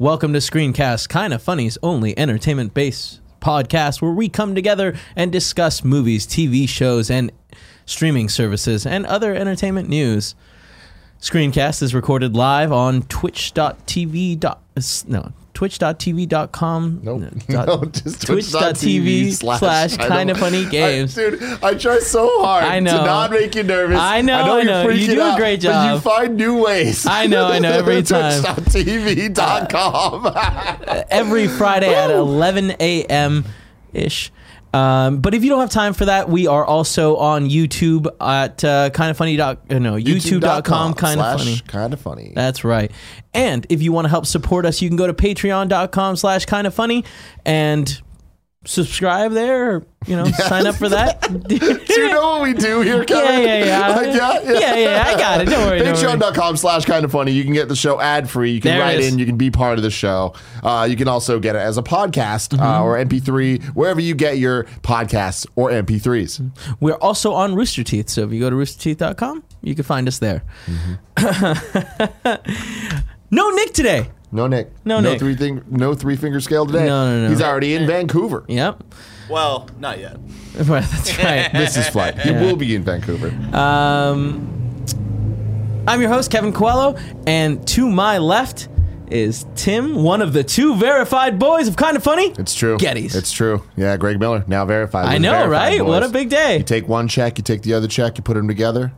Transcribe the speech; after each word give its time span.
Welcome 0.00 0.32
to 0.32 0.38
Screencast, 0.38 1.10
kind 1.10 1.34
of 1.34 1.42
funny's 1.42 1.76
only 1.82 2.18
entertainment 2.18 2.72
based 2.72 3.20
podcast 3.42 4.00
where 4.00 4.12
we 4.12 4.30
come 4.30 4.54
together 4.54 4.94
and 5.14 5.30
discuss 5.30 5.84
movies, 5.84 6.26
TV 6.26 6.66
shows, 6.66 7.10
and 7.10 7.30
streaming 7.84 8.30
services 8.30 8.86
and 8.86 9.04
other 9.04 9.34
entertainment 9.34 9.90
news. 9.90 10.34
Screencast 11.20 11.82
is 11.82 11.94
recorded 11.94 12.34
live 12.34 12.72
on 12.72 13.02
twitch.tv. 13.02 14.42
No, 15.06 15.32
twitch.tv.com. 15.60 17.00
Nope. 17.02 17.22
no, 17.50 17.84
just 17.92 18.26
twitch.tv 18.26 19.32
slash 19.34 19.98
I 19.98 20.08
kind 20.08 20.30
of 20.30 20.38
funny 20.38 20.64
games. 20.70 21.18
I, 21.18 21.28
dude, 21.30 21.42
I 21.62 21.74
try 21.74 21.98
so 21.98 22.40
hard 22.42 22.64
I 22.64 22.80
know. 22.80 22.96
to 22.96 23.04
not 23.04 23.30
make 23.30 23.54
you 23.54 23.62
nervous. 23.62 23.98
I 23.98 24.22
know, 24.22 24.36
I 24.36 24.46
know, 24.46 24.52
I 24.54 24.62
you're 24.62 24.64
know. 24.64 24.88
You 24.88 25.06
do 25.06 25.20
a 25.20 25.24
out, 25.32 25.36
great 25.36 25.62
But 25.62 25.92
you 25.92 26.00
find 26.00 26.36
new 26.38 26.64
ways. 26.64 27.04
I 27.06 27.26
know, 27.26 27.48
I 27.48 27.58
know, 27.58 27.72
every 27.72 28.02
time. 28.02 28.42
Twitch.tv.com. 28.42 30.32
every 31.10 31.46
Friday 31.46 31.94
at 31.94 32.10
11 32.14 32.70
a.m. 32.80 33.44
ish. 33.92 34.32
Um, 34.72 35.20
but 35.20 35.34
if 35.34 35.42
you 35.42 35.50
don't 35.50 35.60
have 35.60 35.70
time 35.70 35.94
for 35.94 36.04
that, 36.04 36.28
we 36.28 36.46
are 36.46 36.64
also 36.64 37.16
on 37.16 37.48
YouTube 37.48 38.06
at 38.20 38.62
uh, 38.62 38.90
kind 38.90 39.10
of 39.10 39.16
funny. 39.16 39.36
Dot, 39.36 39.58
uh, 39.70 39.78
no, 39.78 39.94
youtube.com 39.94 40.94
kind 40.94 41.20
of 41.20 41.38
funny. 41.38 41.58
Kind 41.66 41.92
of 41.92 42.00
funny. 42.00 42.32
That's 42.34 42.64
right. 42.64 42.90
And 43.34 43.66
if 43.68 43.82
you 43.82 43.92
want 43.92 44.04
to 44.06 44.08
help 44.10 44.26
support 44.26 44.66
us, 44.66 44.80
you 44.80 44.88
can 44.88 44.96
go 44.96 45.06
to 45.06 45.14
patreon.com 45.14 46.16
slash 46.16 46.46
kind 46.46 46.66
of 46.66 46.74
funny 46.74 47.04
and 47.44 48.00
subscribe 48.66 49.32
there 49.32 49.70
or, 49.76 49.86
you 50.06 50.14
know, 50.14 50.24
sign 50.26 50.66
up 50.66 50.74
for 50.74 50.90
that. 50.90 51.20
do 51.48 51.54
you 51.56 52.08
know 52.08 52.28
what 52.38 52.42
we 52.42 52.52
do 52.52 52.82
here, 52.82 53.04
Kevin? 53.06 53.40
Yeah, 53.42 53.58
yeah, 53.58 53.64
yeah. 53.64 53.88
Like, 53.96 54.06
yeah, 54.08 54.40
yeah. 54.42 54.52
Yeah, 54.60 54.76
yeah, 54.76 55.04
I 55.06 55.16
got 55.18 55.40
it. 55.40 55.46
Don't 55.46 55.66
worry. 55.66 55.80
Patreon.com 55.80 56.58
slash 56.58 56.84
kind 56.84 57.04
of 57.06 57.10
funny. 57.12 57.32
You 57.32 57.42
can 57.42 57.54
get 57.54 57.68
the 57.68 57.76
show 57.76 57.98
ad 57.98 58.28
free. 58.28 58.50
You 58.52 58.60
can 58.60 58.72
There 58.72 58.80
write 58.80 59.00
in. 59.00 59.18
You 59.18 59.24
can 59.24 59.36
be 59.38 59.50
part 59.50 59.78
of 59.78 59.82
the 59.82 59.90
show. 59.90 60.34
Uh, 60.62 60.86
you 60.90 60.94
can 60.96 61.08
also 61.08 61.40
get 61.40 61.56
it 61.56 61.60
as 61.60 61.78
a 61.78 61.82
podcast 61.82 62.50
Mm-hmm. 62.50 62.62
uh, 62.62 62.82
or 62.82 62.96
MP3, 63.02 63.64
wherever 63.68 64.00
you 64.00 64.14
get 64.14 64.36
your 64.38 64.64
podcasts 64.82 65.46
or 65.56 65.70
MP3s. 65.70 66.50
We're 66.80 66.94
also 66.96 67.32
on 67.32 67.54
Rooster 67.54 67.82
Teeth. 67.82 68.10
So 68.10 68.22
if 68.24 68.32
you 68.32 68.40
go 68.40 68.50
to 68.50 68.56
roosterteeth.com, 68.56 69.42
you 69.62 69.74
can 69.74 69.84
find 69.84 70.06
us 70.08 70.18
there. 70.18 70.42
no 73.30 73.50
Nick 73.50 73.72
today. 73.72 74.10
No 74.32 74.46
Nick. 74.46 74.70
No 74.84 75.00
Nick. 75.00 75.18
three 75.18 75.34
thing, 75.34 75.62
no 75.68 75.94
three 75.94 76.16
finger 76.16 76.40
scale 76.40 76.64
today. 76.66 76.86
No, 76.86 77.06
no, 77.10 77.22
no. 77.24 77.28
He's 77.30 77.42
already 77.42 77.74
in 77.74 77.86
Vancouver. 77.86 78.44
Yep. 78.48 78.82
Well, 79.28 79.68
not 79.78 79.98
yet. 79.98 80.16
Right, 80.64 80.84
that's 80.84 81.16
right. 81.18 81.50
This 81.52 81.76
is 81.76 81.88
flight. 81.88 82.18
He 82.18 82.30
Yeah. 82.30 82.40
will 82.42 82.56
be 82.56 82.74
in 82.74 82.82
Vancouver. 82.82 83.28
Um, 83.56 84.84
I'm 85.86 86.00
your 86.00 86.10
host, 86.10 86.30
Kevin 86.30 86.52
Coelho, 86.52 86.96
and 87.26 87.66
to 87.68 87.88
my 87.88 88.18
left 88.18 88.68
is 89.10 89.46
Tim, 89.56 90.02
one 90.02 90.22
of 90.22 90.32
the 90.32 90.44
two 90.44 90.76
verified 90.76 91.38
boys 91.38 91.66
of 91.68 91.76
Kind 91.76 91.96
of 91.96 92.02
Funny. 92.02 92.32
it's 92.38 92.54
true. 92.54 92.76
Gettys. 92.78 93.14
It's 93.16 93.32
true. 93.32 93.62
Yeah, 93.76 93.96
Greg 93.96 94.20
Miller 94.20 94.44
now 94.46 94.64
verified. 94.64 95.06
I 95.06 95.14
We're 95.14 95.18
know, 95.20 95.30
verified 95.32 95.78
right? 95.80 95.84
What 95.84 96.02
a 96.04 96.08
big 96.08 96.28
day. 96.28 96.58
You 96.58 96.64
take 96.64 96.86
one 96.88 97.08
check, 97.08 97.38
you 97.38 97.42
take 97.44 97.62
the 97.62 97.74
other 97.74 97.88
check, 97.88 98.18
you 98.18 98.22
put 98.22 98.34
them 98.34 98.46
together. 98.48 98.92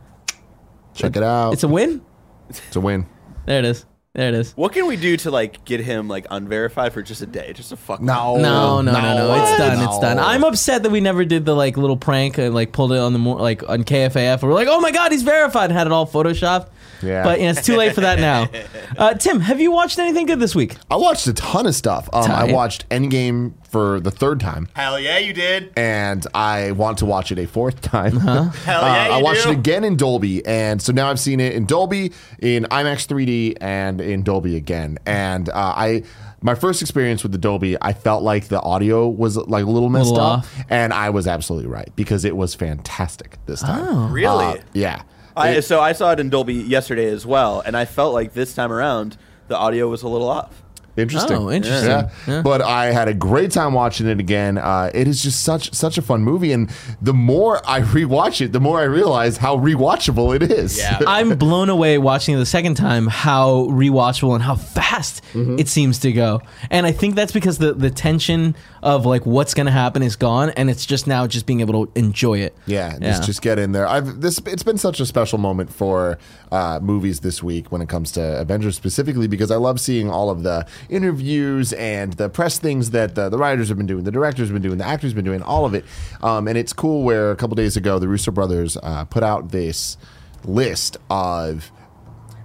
Check 0.93 1.15
it 1.15 1.23
out. 1.23 1.53
It's 1.53 1.63
a 1.63 1.67
win. 1.67 2.01
It's 2.49 2.75
a 2.75 2.79
win. 2.81 3.07
There 3.45 3.59
it 3.59 3.65
is. 3.65 3.85
There 4.15 4.27
it 4.29 4.35
is. 4.35 4.51
What 4.51 4.73
can 4.73 4.85
we 4.85 4.95
do 4.95 5.17
to 5.17 5.31
like 5.31 5.65
get 5.65 5.79
him 5.79 6.07
like 6.07 6.27
unverified 6.29 6.93
for 6.93 7.01
just 7.01 7.23
a 7.23 7.25
day, 7.25 7.51
just 7.53 7.71
a 7.71 7.75
fuck? 7.75 7.99
No. 7.99 8.37
No, 8.37 8.79
no, 8.79 8.91
no, 8.91 9.01
no. 9.01 9.43
It's 9.43 9.57
done. 9.57 9.83
It's 9.83 9.99
done. 9.99 10.19
I'm 10.19 10.43
upset 10.43 10.83
that 10.83 10.91
we 10.91 11.01
never 11.01 11.25
did 11.25 11.45
the 11.45 11.55
like 11.55 11.77
little 11.77 11.97
prank 11.97 12.37
and 12.37 12.53
like 12.53 12.73
pulled 12.73 12.91
it 12.91 12.99
on 12.99 13.13
the 13.13 13.17
more 13.19 13.39
like 13.39 13.67
on 13.67 13.83
KFAF. 13.83 14.43
We're 14.43 14.53
like, 14.53 14.67
oh 14.69 14.79
my 14.81 14.91
god, 14.91 15.11
he's 15.11 15.23
verified 15.23 15.71
and 15.71 15.73
had 15.73 15.87
it 15.87 15.93
all 15.93 16.05
photoshopped. 16.05 16.69
Yeah. 17.01 17.23
But 17.23 17.41
yeah, 17.41 17.49
it's 17.49 17.65
too 17.65 17.75
late 17.75 17.95
for 17.95 18.01
that 18.01 18.19
now. 18.19 18.49
Uh, 18.95 19.15
Tim, 19.15 19.39
have 19.39 19.59
you 19.59 19.71
watched 19.71 19.97
anything 19.97 20.27
good 20.27 20.39
this 20.39 20.53
week? 20.53 20.75
I 20.91 20.97
watched 20.97 21.25
a 21.25 21.33
ton 21.33 21.65
of 21.65 21.73
stuff. 21.73 22.07
Um, 22.13 22.29
I 22.29 22.51
watched 22.51 22.87
Endgame 22.89 23.53
for 23.73 23.99
the 23.99 24.11
third 24.11 24.39
time, 24.39 24.69
Hell 24.73 24.97
yeah, 24.99 25.17
you 25.17 25.33
did. 25.33 25.73
and 25.75 26.25
I 26.33 26.71
want 26.71 26.99
to 26.99 27.05
watch 27.05 27.31
it 27.33 27.39
a 27.39 27.45
fourth 27.45 27.81
time. 27.81 28.17
Uh-huh. 28.17 28.43
Hell 28.63 28.81
yeah, 28.83 29.15
I 29.15 29.17
you 29.17 29.23
watched 29.25 29.43
do. 29.43 29.49
it 29.49 29.57
again 29.57 29.83
in 29.83 29.97
Dolby, 29.97 30.45
and 30.45 30.81
so 30.81 30.93
now 30.93 31.09
I've 31.09 31.19
seen 31.19 31.41
it 31.41 31.53
in 31.53 31.65
Dolby, 31.65 32.13
in 32.39 32.63
IMAX 32.65 33.05
3D, 33.07 33.57
and 33.59 33.99
in 33.99 34.23
Dolby 34.23 34.55
again. 34.55 34.97
And 35.05 35.49
uh, 35.49 35.53
I, 35.75 36.03
my 36.41 36.55
first 36.55 36.81
experience 36.81 37.23
with 37.23 37.31
the 37.33 37.37
Dolby, 37.37 37.75
I 37.81 37.91
felt 37.93 38.23
like 38.23 38.47
the 38.47 38.61
audio 38.61 39.07
was 39.09 39.35
like 39.35 39.65
a 39.65 39.69
little 39.69 39.89
messed 39.89 40.11
Little 40.11 40.23
up, 40.25 40.39
off. 40.39 40.55
and 40.69 40.93
I 40.93 41.09
was 41.09 41.27
absolutely 41.27 41.69
right 41.69 41.89
because 41.95 42.23
it 42.25 42.37
was 42.37 42.55
fantastic 42.55 43.37
this 43.47 43.59
time. 43.61 44.11
Really? 44.13 44.45
Uh, 44.45 44.57
yeah. 44.73 45.01
I, 45.35 45.49
It- 45.55 45.61
so 45.63 45.81
I 45.81 45.91
saw 45.93 46.11
it 46.11 46.19
in 46.19 46.29
Dolby 46.29 46.53
yesterday 46.53 47.07
as 47.09 47.25
well, 47.25 47.61
and 47.65 47.75
I 47.75 47.85
felt 47.85 48.13
like 48.13 48.33
this 48.33 48.53
time 48.53 48.71
around 48.71 49.17
the 49.49 49.57
audio 49.57 49.89
was 49.89 50.03
a 50.03 50.07
little 50.07 50.29
off. 50.29 50.62
Interesting. 50.95 51.37
Oh, 51.37 51.49
interesting. 51.51 51.89
Yeah. 51.89 52.09
Yeah. 52.27 52.41
But 52.43 52.61
I 52.61 52.91
had 52.91 53.07
a 53.07 53.13
great 53.13 53.51
time 53.51 53.73
watching 53.73 54.07
it 54.07 54.19
again. 54.19 54.57
Uh, 54.57 54.91
it 54.93 55.07
is 55.07 55.23
just 55.23 55.43
such 55.43 55.73
such 55.73 55.97
a 55.97 56.01
fun 56.01 56.21
movie, 56.23 56.51
and 56.51 56.69
the 57.01 57.13
more 57.13 57.61
I 57.67 57.81
rewatch 57.97 58.41
it, 58.45 58.51
the 58.51 58.59
more 58.59 58.79
I 58.79 58.83
realize 58.83 59.37
how 59.37 59.57
rewatchable 59.57 60.35
it 60.35 60.43
is. 60.43 60.77
Yeah. 60.77 60.99
I'm 61.07 61.37
blown 61.37 61.69
away 61.69 61.97
watching 61.97 62.35
it 62.35 62.37
the 62.37 62.45
second 62.45 62.75
time 62.75 63.07
how 63.07 63.65
rewatchable 63.69 64.33
and 64.35 64.43
how 64.43 64.55
fast 64.55 65.21
Mm-hmm. 65.33 65.57
it 65.57 65.67
seems 65.67 65.97
to 65.99 66.11
go. 66.11 66.41
And 66.69 66.85
I 66.85 66.91
think 66.91 67.15
that's 67.15 67.31
because 67.31 67.57
the 67.57 67.73
the 67.73 67.89
tension 67.89 68.55
of 68.83 69.03
like 69.07 69.25
what's 69.25 69.55
going 69.55 69.65
to 69.65 69.71
happen 69.71 70.03
is 70.03 70.15
gone 70.15 70.51
and 70.51 70.69
it's 70.69 70.85
just 70.85 71.07
now 71.07 71.25
just 71.25 71.47
being 71.47 71.61
able 71.61 71.87
to 71.87 71.99
enjoy 71.99 72.37
it. 72.39 72.55
Yeah, 72.67 72.99
just 72.99 73.23
just 73.23 73.41
get 73.41 73.57
in 73.57 73.71
there. 73.71 73.87
I've 73.87 74.21
this 74.21 74.39
it's 74.45 74.61
been 74.61 74.77
such 74.77 74.99
a 74.99 75.05
special 75.07 75.39
moment 75.39 75.73
for 75.73 76.19
uh, 76.51 76.79
movies 76.83 77.21
this 77.21 77.41
week 77.41 77.71
when 77.71 77.81
it 77.81 77.89
comes 77.89 78.11
to 78.11 78.39
Avengers 78.39 78.75
specifically 78.75 79.25
because 79.27 79.49
I 79.49 79.55
love 79.55 79.79
seeing 79.79 80.07
all 80.11 80.29
of 80.29 80.43
the 80.43 80.67
interviews 80.89 81.73
and 81.73 82.13
the 82.13 82.29
press 82.29 82.59
things 82.59 82.91
that 82.91 83.15
the, 83.15 83.29
the 83.29 83.37
writers 83.37 83.69
have 83.69 83.77
been 83.77 83.87
doing, 83.87 84.03
the 84.03 84.11
directors 84.11 84.47
have 84.49 84.53
been 84.53 84.61
doing, 84.61 84.77
the 84.77 84.85
actors 84.85 85.11
have 85.11 85.15
been 85.15 85.25
doing, 85.25 85.41
all 85.41 85.65
of 85.65 85.73
it. 85.73 85.85
Um, 86.21 86.47
and 86.47 86.57
it's 86.57 86.73
cool 86.73 87.03
where 87.03 87.31
a 87.31 87.35
couple 87.35 87.55
days 87.55 87.75
ago 87.77 87.99
the 87.99 88.07
Russo 88.07 88.31
brothers 88.31 88.77
uh, 88.83 89.05
put 89.05 89.23
out 89.23 89.51
this 89.51 89.97
list 90.45 90.97
of 91.09 91.71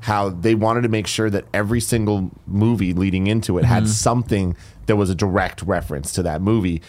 how 0.00 0.28
they 0.30 0.54
wanted 0.54 0.82
to 0.82 0.88
make 0.88 1.06
sure 1.06 1.28
that 1.28 1.44
every 1.52 1.80
single 1.80 2.30
movie 2.46 2.92
leading 2.94 3.26
into 3.26 3.58
it 3.58 3.62
Mm-hmm. 3.62 3.72
had 3.72 3.88
something 3.88 4.56
that 4.86 4.96
was 4.96 5.10
a 5.10 5.14
direct 5.14 5.60
reference 5.62 6.12
to 6.12 6.22
that 6.22 6.40
movie 6.40 6.80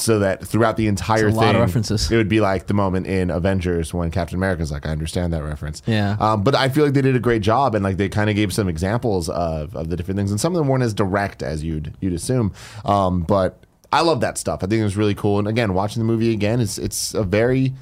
so 0.00 0.18
that 0.20 0.44
throughout 0.46 0.76
the 0.76 0.86
entire 0.86 1.30
thing 1.30 1.56
references. 1.56 2.10
it 2.10 2.16
would 2.16 2.28
be 2.28 2.40
like 2.40 2.66
the 2.66 2.74
moment 2.74 3.06
in 3.06 3.30
Avengers 3.30 3.92
when 3.94 4.10
Captain 4.10 4.36
America's 4.36 4.70
like 4.72 4.86
I 4.86 4.90
understand 4.90 5.32
that 5.32 5.42
reference 5.42 5.82
Yeah. 5.86 6.16
um, 6.20 6.42
but 6.42 6.54
I 6.54 6.68
feel 6.68 6.84
like 6.84 6.94
they 6.94 7.02
did 7.02 7.16
a 7.16 7.20
great 7.20 7.42
job 7.42 7.74
and 7.74 7.82
like 7.84 7.96
they 7.96 8.08
kind 8.08 8.30
of 8.30 8.36
gave 8.36 8.52
some 8.52 8.68
examples 8.68 9.28
of, 9.28 9.74
of 9.76 9.90
the 9.90 9.96
different 9.96 10.16
things 10.18 10.30
and 10.30 10.40
some 10.40 10.54
of 10.54 10.58
them 10.58 10.68
weren't 10.68 10.82
as 10.84 10.94
direct 10.94 11.42
as 11.42 11.62
you'd 11.64 11.94
you'd 12.00 12.12
assume 12.12 12.52
um, 12.84 13.22
but 13.22 13.64
I 13.92 14.02
love 14.02 14.20
that 14.20 14.38
stuff 14.38 14.60
I 14.62 14.66
think 14.66 14.80
it 14.80 14.84
was 14.84 14.96
really 14.96 15.14
cool 15.14 15.38
and 15.38 15.48
again 15.48 15.74
watching 15.74 16.00
the 16.00 16.06
movie 16.06 16.32
again 16.32 16.60
it's 16.60 16.78
it's 16.78 17.14
a 17.14 17.22
very 17.22 17.72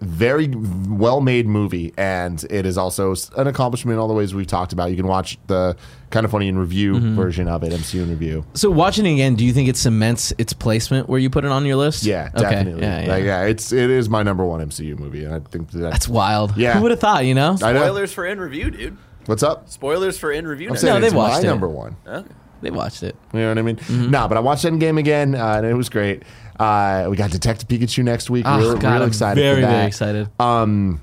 very 0.00 0.48
well 0.88 1.20
made 1.20 1.46
movie, 1.46 1.92
and 1.96 2.42
it 2.50 2.64
is 2.66 2.78
also 2.78 3.14
an 3.36 3.46
accomplishment 3.46 3.94
in 3.94 3.98
all 4.00 4.08
the 4.08 4.14
ways 4.14 4.34
we've 4.34 4.46
talked 4.46 4.72
about. 4.72 4.90
You 4.90 4.96
can 4.96 5.06
watch 5.06 5.38
the 5.46 5.76
kind 6.10 6.24
of 6.24 6.32
funny 6.32 6.48
in 6.48 6.58
review 6.58 6.94
Mm-hmm. 6.94 7.14
version 7.16 7.48
of 7.48 7.62
it, 7.62 7.72
MCU 7.72 8.02
in 8.02 8.10
review. 8.10 8.44
So 8.54 8.70
watching 8.70 9.06
it 9.06 9.12
again, 9.12 9.34
do 9.36 9.44
you 9.44 9.52
think 9.52 9.68
it 9.68 9.76
cements 9.76 10.32
its 10.38 10.52
placement 10.52 11.08
where 11.08 11.18
you 11.20 11.28
put 11.30 11.44
it 11.44 11.50
on 11.50 11.64
your 11.66 11.76
list? 11.76 12.04
Yeah, 12.04 12.30
Okay. 12.34 12.42
definitely. 12.50 12.82
Yeah, 12.82 13.00
yeah. 13.02 13.08
Like, 13.12 13.24
yeah, 13.24 13.42
it's 13.44 13.72
it 13.72 13.90
is 13.90 14.08
my 14.08 14.22
number 14.22 14.44
one 14.44 14.60
MCU 14.66 14.98
movie, 14.98 15.24
and 15.24 15.34
I 15.34 15.40
think 15.40 15.70
that 15.72 15.78
That's 15.78 16.08
wild. 16.08 16.56
Yeah. 16.56 16.74
Who 16.74 16.82
would 16.82 16.90
have 16.90 17.00
thought, 17.00 17.24
you 17.26 17.34
know? 17.34 17.56
I 17.62 17.72
know. 17.72 17.80
Spoilers 17.82 18.12
for 18.12 18.26
in 18.26 18.40
review, 18.40 18.70
dude. 18.70 18.96
What's 19.26 19.42
up? 19.42 19.68
Spoilers 19.68 20.18
for 20.18 20.32
in 20.32 20.46
review. 20.46 20.70
I'm 20.70 20.74
No, 20.82 20.98
they 20.98 21.06
it's 21.06 21.14
my 21.14 21.18
watched 21.18 21.44
it. 21.44 21.46
My 21.46 21.50
number 21.50 21.68
one. 21.68 21.96
Okay. 22.06 22.28
They 22.60 22.70
watched 22.70 23.02
it. 23.02 23.16
You 23.32 23.40
know 23.40 23.48
what 23.48 23.58
I 23.58 23.62
mean? 23.62 23.76
Mm-hmm. 23.76 24.10
No, 24.10 24.28
but 24.28 24.36
I 24.36 24.40
watched 24.40 24.64
Endgame 24.64 24.98
again, 24.98 25.34
uh, 25.34 25.54
and 25.56 25.66
it 25.66 25.74
was 25.74 25.88
great. 25.88 26.22
Uh, 26.58 27.06
we 27.08 27.16
got 27.16 27.30
Detective 27.30 27.68
Pikachu 27.68 28.04
next 28.04 28.28
week. 28.28 28.44
Oh, 28.46 28.58
real, 28.58 28.76
God, 28.76 29.00
real 29.00 29.08
excited 29.08 29.40
very, 29.40 29.56
for 29.56 29.60
that. 29.62 29.72
very 29.72 29.86
excited. 29.86 30.28
Um, 30.38 31.00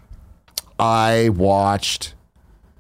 I 0.80 1.30
watched 1.30 2.14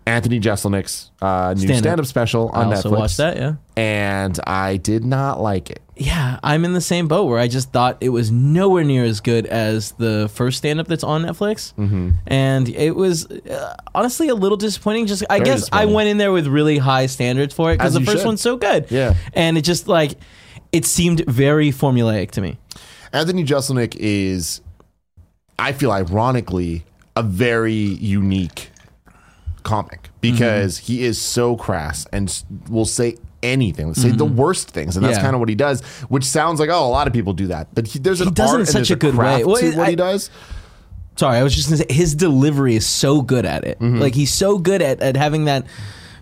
Anthony 0.05 0.39
Jeselnik's 0.39 1.11
uh, 1.21 1.53
new 1.57 1.63
Stand-up. 1.63 1.83
stand-up 1.83 2.05
special 2.05 2.51
I 2.53 2.61
on 2.61 2.73
also 2.73 2.91
Netflix. 2.91 2.97
watched 2.97 3.17
that, 3.17 3.37
yeah. 3.37 3.55
and 3.75 4.39
I 4.45 4.77
did 4.77 5.03
not 5.03 5.41
like 5.41 5.71
it. 5.71 5.81
Yeah, 5.99 6.39
I'm 6.43 6.63
in 6.65 6.73
the 6.73 6.81
same 6.81 7.07
boat 7.07 7.25
where 7.25 7.39
I 7.39 7.47
just 7.47 7.71
thought 7.71 7.97
it 8.01 8.09
was 8.09 8.31
nowhere 8.31 8.83
near 8.83 9.03
as 9.03 9.19
good 9.19 9.45
as 9.47 9.91
the 9.93 10.29
first 10.33 10.57
stand 10.59 10.79
up 10.79 10.87
that's 10.87 11.03
on 11.03 11.23
Netflix. 11.23 11.73
Mm-hmm. 11.73 12.11
And 12.27 12.69
it 12.69 12.95
was 12.95 13.25
uh, 13.25 13.75
honestly 13.95 14.27
a 14.29 14.35
little 14.35 14.57
disappointing. 14.57 15.07
Just 15.07 15.23
I 15.29 15.39
Very 15.39 15.45
guess 15.45 15.69
I 15.71 15.85
went 15.85 16.09
in 16.09 16.17
there 16.17 16.31
with 16.31 16.47
really 16.47 16.77
high 16.77 17.07
standards 17.07 17.53
for 17.53 17.71
it 17.71 17.77
because 17.77 17.93
the 17.93 18.01
first 18.01 18.17
should. 18.19 18.25
one's 18.25 18.41
so 18.41 18.57
good. 18.57 18.91
Yeah. 18.91 19.15
And 19.33 19.57
it 19.57 19.61
just 19.63 19.87
like 19.87 20.13
it 20.71 20.85
seemed 20.85 21.25
very 21.25 21.71
formulaic 21.71 22.31
to 22.31 22.41
me. 22.41 22.57
Anthony 23.13 23.43
Jeselnik 23.43 23.95
is, 23.97 24.61
I 25.57 25.71
feel 25.71 25.91
ironically, 25.91 26.83
a 27.15 27.23
very 27.23 27.73
unique 27.73 28.69
comic 29.63 30.09
because 30.21 30.77
Mm-hmm. 30.79 30.85
he 30.93 31.03
is 31.03 31.21
so 31.21 31.55
crass 31.55 32.05
and 32.11 32.43
will 32.69 32.85
say 32.85 33.15
anything, 33.43 33.87
Let's 33.87 34.01
say 34.01 34.11
the 34.11 34.25
worst 34.25 34.71
things, 34.71 34.95
and 34.97 35.05
that's 35.05 35.13
Mm-hmm. 35.17 35.19
Yeah. 35.19 35.23
kind 35.23 35.35
of 35.35 35.39
what 35.39 35.49
he 35.49 35.55
does. 35.55 35.81
Which 36.09 36.23
sounds 36.23 36.59
like 36.59 36.69
oh, 36.69 36.85
a 36.85 36.89
lot 36.89 37.07
of 37.07 37.13
people 37.13 37.33
do 37.33 37.47
that, 37.47 37.67
but 37.73 37.87
he, 37.87 37.99
there's 37.99 38.21
an 38.21 38.27
He 38.29 38.33
does 38.33 38.49
it 38.49 38.53
art 38.53 38.59
in 38.61 38.65
such 38.67 38.91
a 38.91 38.95
good 38.95 39.15
way. 39.15 39.43
Well, 39.43 39.57
to 39.57 39.69
what 39.77 39.87
I- 39.87 39.89
he 39.91 39.95
does. 39.95 40.29
Sorry, 41.15 41.37
I 41.37 41.43
was 41.43 41.55
just 41.55 41.67
gonna 41.69 41.77
say 41.77 41.85
his 41.89 42.13
delivery 42.13 42.75
is 42.75 42.85
so 42.85 43.21
good 43.21 43.45
at 43.45 43.63
it. 43.63 43.79
Mm-hmm. 43.79 43.99
Like 43.99 44.13
he's 44.13 44.31
so 44.31 44.59
good 44.59 44.81
at, 44.83 45.01
at 45.01 45.15
having 45.17 45.45
that 45.45 45.65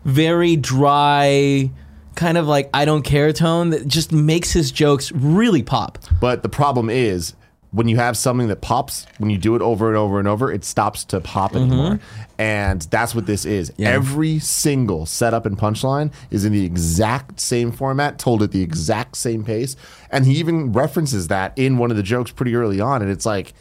very 0.06 0.56
dry 0.56 1.69
kind 2.15 2.38
of 2.38 2.47
like 2.47 2.69
I 2.73 2.85
don't 2.85 3.01
care 3.01 3.33
tone 3.33 3.71
that 3.71 3.88
just 3.88 4.13
makes 4.13 4.53
his 4.53 4.71
jokes 4.71 5.12
really 5.12 5.63
pop. 5.63 5.97
But 6.21 6.44
the 6.44 6.50
problem 6.50 6.89
is 6.89 7.33
when 7.75 7.89
you 7.89 7.98
have 7.98 8.16
something 8.16 8.48
that 8.48 8.62
pops, 8.62 9.06
when 9.18 9.30
you 9.30 9.38
do 9.38 9.54
it 9.56 9.62
over 9.62 9.89
and 9.89 9.98
over 9.98 10.18
and 10.18 10.27
over, 10.30 10.50
it 10.50 10.63
stops 10.63 11.04
to 11.04 11.19
pop 11.19 11.56
anymore. 11.57 12.00
And 12.38 12.81
that's 12.83 13.13
what 13.13 13.25
this 13.25 13.44
is. 13.44 13.69
Mm-hmm. 13.72 13.81
Yeah. 13.81 13.89
Every 13.89 14.39
single 14.39 15.06
setup 15.06 15.45
and 15.45 15.57
punchline 15.57 16.13
is 16.31 16.45
in 16.45 16.54
the 16.54 16.63
exact 16.63 17.39
same 17.42 17.74
format, 17.74 18.18
told 18.18 18.42
at 18.44 18.51
the 18.51 18.62
exact 18.62 19.18
same 19.18 19.44
pace. 19.44 19.75
And 20.10 20.25
he 20.25 20.36
even 20.36 20.72
references 20.72 21.27
that 21.27 21.51
in 21.57 21.77
one 21.77 21.92
of 21.92 21.98
the 21.98 22.04
jokes 22.04 22.31
pretty 22.31 22.56
early 22.56 22.80
on. 22.80 23.01
And 23.01 23.12
it's 23.12 23.25
like, 23.25 23.54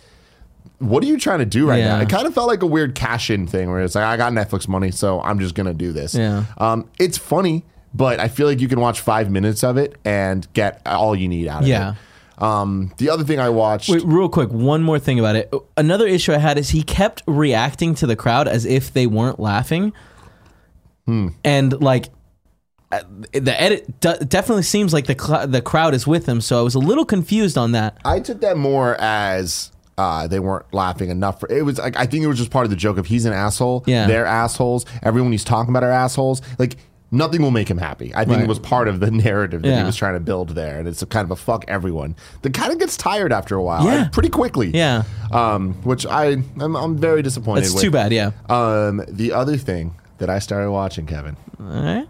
what 0.79 1.03
are 1.03 1.07
you 1.07 1.19
trying 1.19 1.41
to 1.41 1.45
do 1.47 1.69
right 1.69 1.79
Yeah. 1.79 1.97
now? 1.97 2.01
It 2.03 2.09
kind 2.09 2.27
of 2.27 2.35
felt 2.35 2.47
like 2.47 2.63
a 2.63 2.67
weird 2.67 2.95
cash 2.95 3.31
in 3.31 3.49
thing 3.49 3.69
where 3.69 3.81
it's 3.81 3.97
like, 3.97 4.05
I 4.05 4.17
got 4.17 4.33
Netflix 4.33 4.69
money, 4.69 4.93
so 4.93 5.21
I'm 5.23 5.41
just 5.41 5.57
going 5.57 5.67
to 5.67 5.75
do 5.75 5.93
this. 5.93 6.15
Yeah. 6.15 6.45
Um, 6.59 6.89
it's 7.01 7.19
funny, 7.19 7.65
but 7.93 8.21
I 8.21 8.29
feel 8.29 8.47
like 8.47 8.61
you 8.61 8.69
can 8.69 8.81
watch 8.81 9.01
five 9.01 9.29
minutes 9.31 9.65
of 9.65 9.77
it 9.77 9.97
and 10.05 10.47
get 10.53 10.83
all 10.87 11.17
you 11.17 11.27
need 11.29 11.49
out 11.49 11.63
of 11.63 11.69
Yeah. 11.69 11.93
it. 11.93 11.97
Um, 12.39 12.93
the 12.99 13.11
other 13.11 13.25
thing 13.25 13.39
I 13.39 13.49
watched. 13.49 13.89
Wait, 13.89 14.03
real 14.05 14.29
quick, 14.29 14.51
one 14.51 14.83
more 14.83 14.99
thing 14.99 15.19
about 15.19 15.37
it. 15.37 15.53
Another 15.77 16.07
issue 16.07 16.33
I 16.33 16.39
had 16.39 16.59
is 16.59 16.71
he 16.71 16.83
kept 16.83 17.23
reacting 17.27 17.95
to 17.97 18.07
the 18.07 18.17
crowd 18.17 18.49
as 18.49 18.65
if 18.65 18.93
they 18.93 19.07
weren't 19.07 19.39
laughing, 19.39 19.93
and 21.07 21.81
like 21.81 22.09
uh, 22.93 23.01
the 23.33 23.61
edit 23.61 24.01
definitely 24.01 24.63
seems 24.63 24.93
like 24.93 25.07
the 25.07 25.17
cl- 25.19 25.47
the 25.47 25.63
crowd 25.63 25.95
is 25.95 26.07
with 26.07 26.27
him. 26.27 26.41
So 26.41 26.59
I 26.59 26.63
was 26.63 26.75
a 26.75 26.79
little 26.81 27.05
confused 27.05 27.59
on 27.59 27.73
that. 27.73 27.99
I 28.05 28.21
took 28.21 28.41
that 28.41 28.57
more 28.57 28.97
as 29.01 29.73
uh, 29.99 30.27
they 30.27 30.41
weren't 30.41 30.73
laughing 30.73 31.11
enough. 31.11 31.41
For, 31.41 31.51
it 31.51 31.63
was 31.63 31.79
like 31.79 31.97
I 31.97 32.07
think 32.07 32.25
it 32.25 32.27
was 32.27 32.39
just 32.39 32.51
part 32.51 32.65
of 32.65 32.71
the 32.71 32.77
joke 32.77 32.99
of 32.99 33.07
he's 33.07 33.25
an 33.25 33.33
asshole. 33.33 33.85
Yeah. 33.87 34.07
they're 34.07 34.27
assholes. 34.27 34.87
Everyone 35.03 35.33
he's 35.33 35.45
talking 35.45 35.71
about 35.71 35.85
are 35.85 35.91
assholes. 35.91 36.43
Like 36.59 36.77
nothing 37.15 37.41
will 37.43 37.51
make 37.51 37.69
him 37.71 37.79
happy. 37.79 38.13
I 38.15 38.25
think 38.25 38.37
Right. 38.37 38.43
it 38.45 38.49
was 38.49 38.59
part 38.59 38.89
of 38.89 39.01
the 39.01 39.11
narrative 39.11 39.63
that 39.63 39.79
he 39.79 39.85
was 39.85 39.97
trying 39.97 40.15
to 40.15 40.21
build 40.21 40.51
there, 40.51 40.79
and 40.79 40.87
it's 40.89 41.01
a 41.03 41.07
kind 41.07 41.25
of 41.25 41.31
a 41.31 41.37
fuck 41.37 41.65
everyone 41.69 42.17
that 42.43 42.53
kind 42.53 42.73
of 42.73 42.79
gets 42.79 42.97
tired 42.97 43.33
after 43.33 43.55
a 43.57 43.63
while. 43.63 43.85
Yeah. 43.85 43.95
like, 44.03 44.13
pretty 44.13 44.29
quickly. 44.31 44.71
Yeah. 44.75 45.05
um, 45.33 45.75
which 45.85 46.05
I 46.07 46.37
I'm, 46.61 46.77
I'm 46.77 46.97
very 46.99 47.23
disappointed. 47.23 47.65
It's 47.65 47.81
too 47.81 47.91
bad. 47.91 48.13
Yeah. 48.13 48.33
Um, 48.49 49.03
the 49.09 49.33
other 49.33 49.57
thing 49.57 49.95
that 50.19 50.29
I 50.29 50.39
started 50.39 50.71
watching, 50.71 51.07
Kevin, 51.07 51.37
All 51.61 51.67
right. 51.67 52.07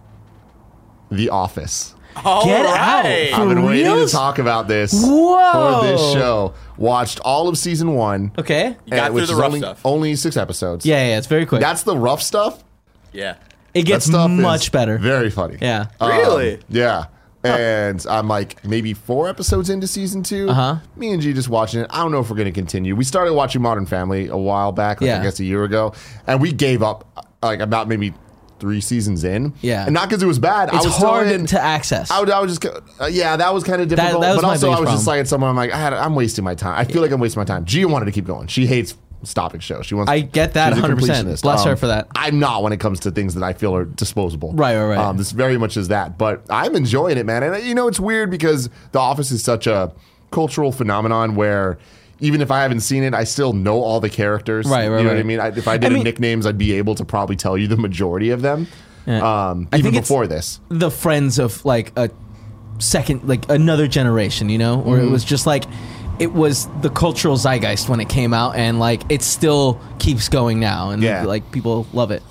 The 1.10 1.30
Office. 1.30 1.94
All 2.24 2.44
Get 2.44 2.64
out. 2.64 2.74
right. 3.04 3.30
For 3.34 3.40
I've 3.40 3.48
been 3.48 3.64
waiting 3.64 3.86
reals? 3.92 4.12
to 4.12 4.16
talk 4.16 4.38
about 4.38 4.68
this 4.68 4.92
Whoa. 4.92 5.80
for 5.80 5.86
this 5.86 6.12
show. 6.12 6.54
Watched 6.76 7.18
all 7.20 7.48
of 7.48 7.58
season 7.58 7.94
one. 7.94 8.30
Okay. 8.38 8.76
You 8.86 8.90
got 8.92 9.06
and- 9.10 9.16
through 9.16 9.26
the 9.26 9.34
rough 9.34 9.46
only, 9.46 9.58
stuff. 9.58 9.80
Only 9.84 10.14
six 10.16 10.36
episodes. 10.36 10.86
Yeah, 10.86 11.04
yeah. 11.08 11.18
It's 11.18 11.26
very 11.26 11.44
quick. 11.44 11.60
That's 11.60 11.82
the 11.82 11.96
rough 11.96 12.22
stuff. 12.22 12.62
Yeah. 13.12 13.34
It 13.74 13.82
gets 13.84 14.08
much 14.08 14.72
better. 14.72 14.98
Very 14.98 15.30
funny. 15.30 15.58
Yeah. 15.60 15.86
Um, 16.00 16.08
Really? 16.10 16.60
yeah. 16.68 17.06
And 17.42 18.04
I'm 18.08 18.26
like 18.26 18.64
maybe 18.64 18.94
four 18.94 19.28
episodes 19.28 19.68
into 19.68 19.86
season 19.86 20.22
2 20.22 20.48
Uh-huh. 20.48 20.76
Me 20.96 21.12
and 21.12 21.20
G 21.20 21.34
just 21.34 21.50
watching 21.50 21.80
it. 21.80 21.86
I 21.90 21.98
don't 21.98 22.10
know 22.10 22.20
if 22.20 22.30
we're 22.30 22.36
going 22.36 22.46
to 22.46 22.52
continue. 22.52 22.96
We 22.96 23.04
started 23.04 23.34
watching 23.34 23.60
Modern 23.60 23.84
Family 23.84 24.28
a 24.28 24.36
while 24.36 24.72
back, 24.72 25.02
like 25.02 25.08
Yeah. 25.08 25.20
I 25.20 25.22
guess 25.22 25.38
a 25.40 25.44
year 25.44 25.64
ago, 25.64 25.92
and 26.26 26.40
we 26.40 26.52
gave 26.52 26.82
up 26.82 27.28
like 27.42 27.60
about 27.60 27.86
maybe 27.86 28.14
three 28.60 28.80
seasons 28.80 29.24
in. 29.24 29.52
Yeah. 29.60 29.84
and 29.84 29.92
not 29.92 30.08
because 30.08 30.22
it 30.22 30.26
was 30.26 30.38
bad. 30.38 30.70
I 30.70 30.76
It's 30.76 30.86
was 30.86 30.94
still 30.94 31.08
hard 31.08 31.26
in- 31.28 31.44
to 31.48 31.60
access. 31.60 32.10
I 32.10 32.20
would, 32.20 32.30
I 32.30 32.40
was 32.40 32.56
just, 32.56 32.64
uh, 32.98 33.06
yeah, 33.06 33.36
that 33.36 33.52
was 33.52 33.62
kind 33.62 33.82
of 33.82 33.88
difficult. 33.88 34.22
that 34.22 34.28
was 34.28 34.36
but 34.36 34.42
my 34.46 34.48
also, 34.52 34.68
I 34.68 34.70
was 34.70 34.78
biggest 34.80 34.92
just 34.94 35.04
problem. 35.04 35.16
like, 35.18 35.20
at 35.20 35.28
someone, 35.28 35.50
I'm 35.50 35.56
like, 35.56 35.70
I 35.72 35.76
had, 35.76 35.92
I'm 35.92 36.14
wasting 36.14 36.44
my 36.44 36.54
time. 36.54 36.78
I 36.78 36.84
feel 36.84 37.02
like 37.02 37.10
I'm 37.10 37.20
wasting 37.20 37.40
my 37.40 37.44
time. 37.44 37.66
Gia 37.66 37.86
wanted 37.86 38.06
to 38.06 38.12
keep 38.12 38.24
going. 38.24 38.46
She 38.46 38.66
hates 38.66 38.94
stopping 39.24 39.60
show. 39.60 39.82
She 39.82 39.94
wants. 39.94 40.10
I 40.10 40.20
get 40.20 40.54
that 40.54 40.72
100%. 40.72 40.96
completionist. 40.96 41.42
Bless 41.42 41.64
her 41.64 41.76
for 41.76 41.86
that. 41.88 42.08
I'm 42.14 42.38
not 42.38 42.62
when 42.62 42.72
it 42.72 42.80
comes 42.80 43.00
to 43.00 43.10
things 43.10 43.34
that 43.34 43.42
I 43.42 43.52
feel 43.52 43.74
are 43.74 43.84
disposable. 43.84 44.52
Right, 44.52 44.76
right, 44.76 44.86
right. 44.88 44.98
Um, 44.98 45.16
this 45.16 45.32
very 45.32 45.58
much 45.58 45.76
is 45.76 45.88
that, 45.88 46.18
but 46.18 46.42
I'm 46.50 46.74
enjoying 46.76 47.18
it, 47.18 47.26
man. 47.26 47.42
And 47.42 47.54
uh, 47.54 47.58
you 47.58 47.74
know, 47.74 47.88
it's 47.88 48.00
weird 48.00 48.30
because 48.30 48.68
The 48.92 48.98
Office 48.98 49.30
is 49.30 49.42
such 49.44 49.66
a 49.66 49.92
cultural 50.30 50.72
phenomenon 50.72 51.34
where. 51.34 51.78
Even 52.20 52.40
if 52.40 52.50
I 52.52 52.62
haven't 52.62 52.80
seen 52.80 53.02
it, 53.02 53.12
I 53.12 53.24
still 53.24 53.52
know 53.52 53.82
all 53.82 53.98
the 53.98 54.08
characters. 54.08 54.66
Right, 54.66 54.88
right, 54.88 54.98
You 54.98 55.04
know 55.04 55.10
what 55.10 55.18
I 55.18 55.24
mean? 55.24 55.40
I, 55.40 55.48
if 55.48 55.66
I 55.66 55.76
did 55.76 55.90
I 55.90 55.94
mean- 55.96 56.04
nicknames, 56.04 56.46
I'd 56.46 56.56
be 56.56 56.72
able 56.74 56.94
to 56.94 57.04
probably 57.04 57.34
tell 57.34 57.58
you 57.58 57.66
the 57.66 57.76
majority 57.76 58.30
of 58.30 58.40
them. 58.40 58.68
Yeah. 59.04 59.48
Um, 59.50 59.68
even 59.74 59.92
before 59.92 60.28
this. 60.28 60.60
the 60.68 60.92
friends 60.92 61.40
of 61.40 61.62
like 61.64 61.92
a 61.98 62.10
second 62.78 63.28
like 63.28 63.48
another 63.50 63.86
generation 63.86 64.48
you 64.48 64.58
know 64.58 64.80
or 64.82 64.96
it 64.98 65.02
Mm-hmm. 65.02 65.12
was 65.12 65.24
just 65.24 65.44
like 65.46 65.64
it 66.18 66.32
was 66.32 66.68
the 66.80 66.90
cultural 66.90 67.36
zeitgeist 67.36 67.88
when 67.88 68.00
it 68.00 68.08
came 68.08 68.32
out 68.34 68.56
and 68.56 68.78
like 68.78 69.02
it 69.10 69.22
still 69.22 69.80
keeps 69.98 70.28
going 70.28 70.60
now 70.60 70.90
and 70.90 71.02
Yeah. 71.02 71.24
like 71.24 71.50
people 71.52 71.86
love 71.92 72.10
it 72.10 72.22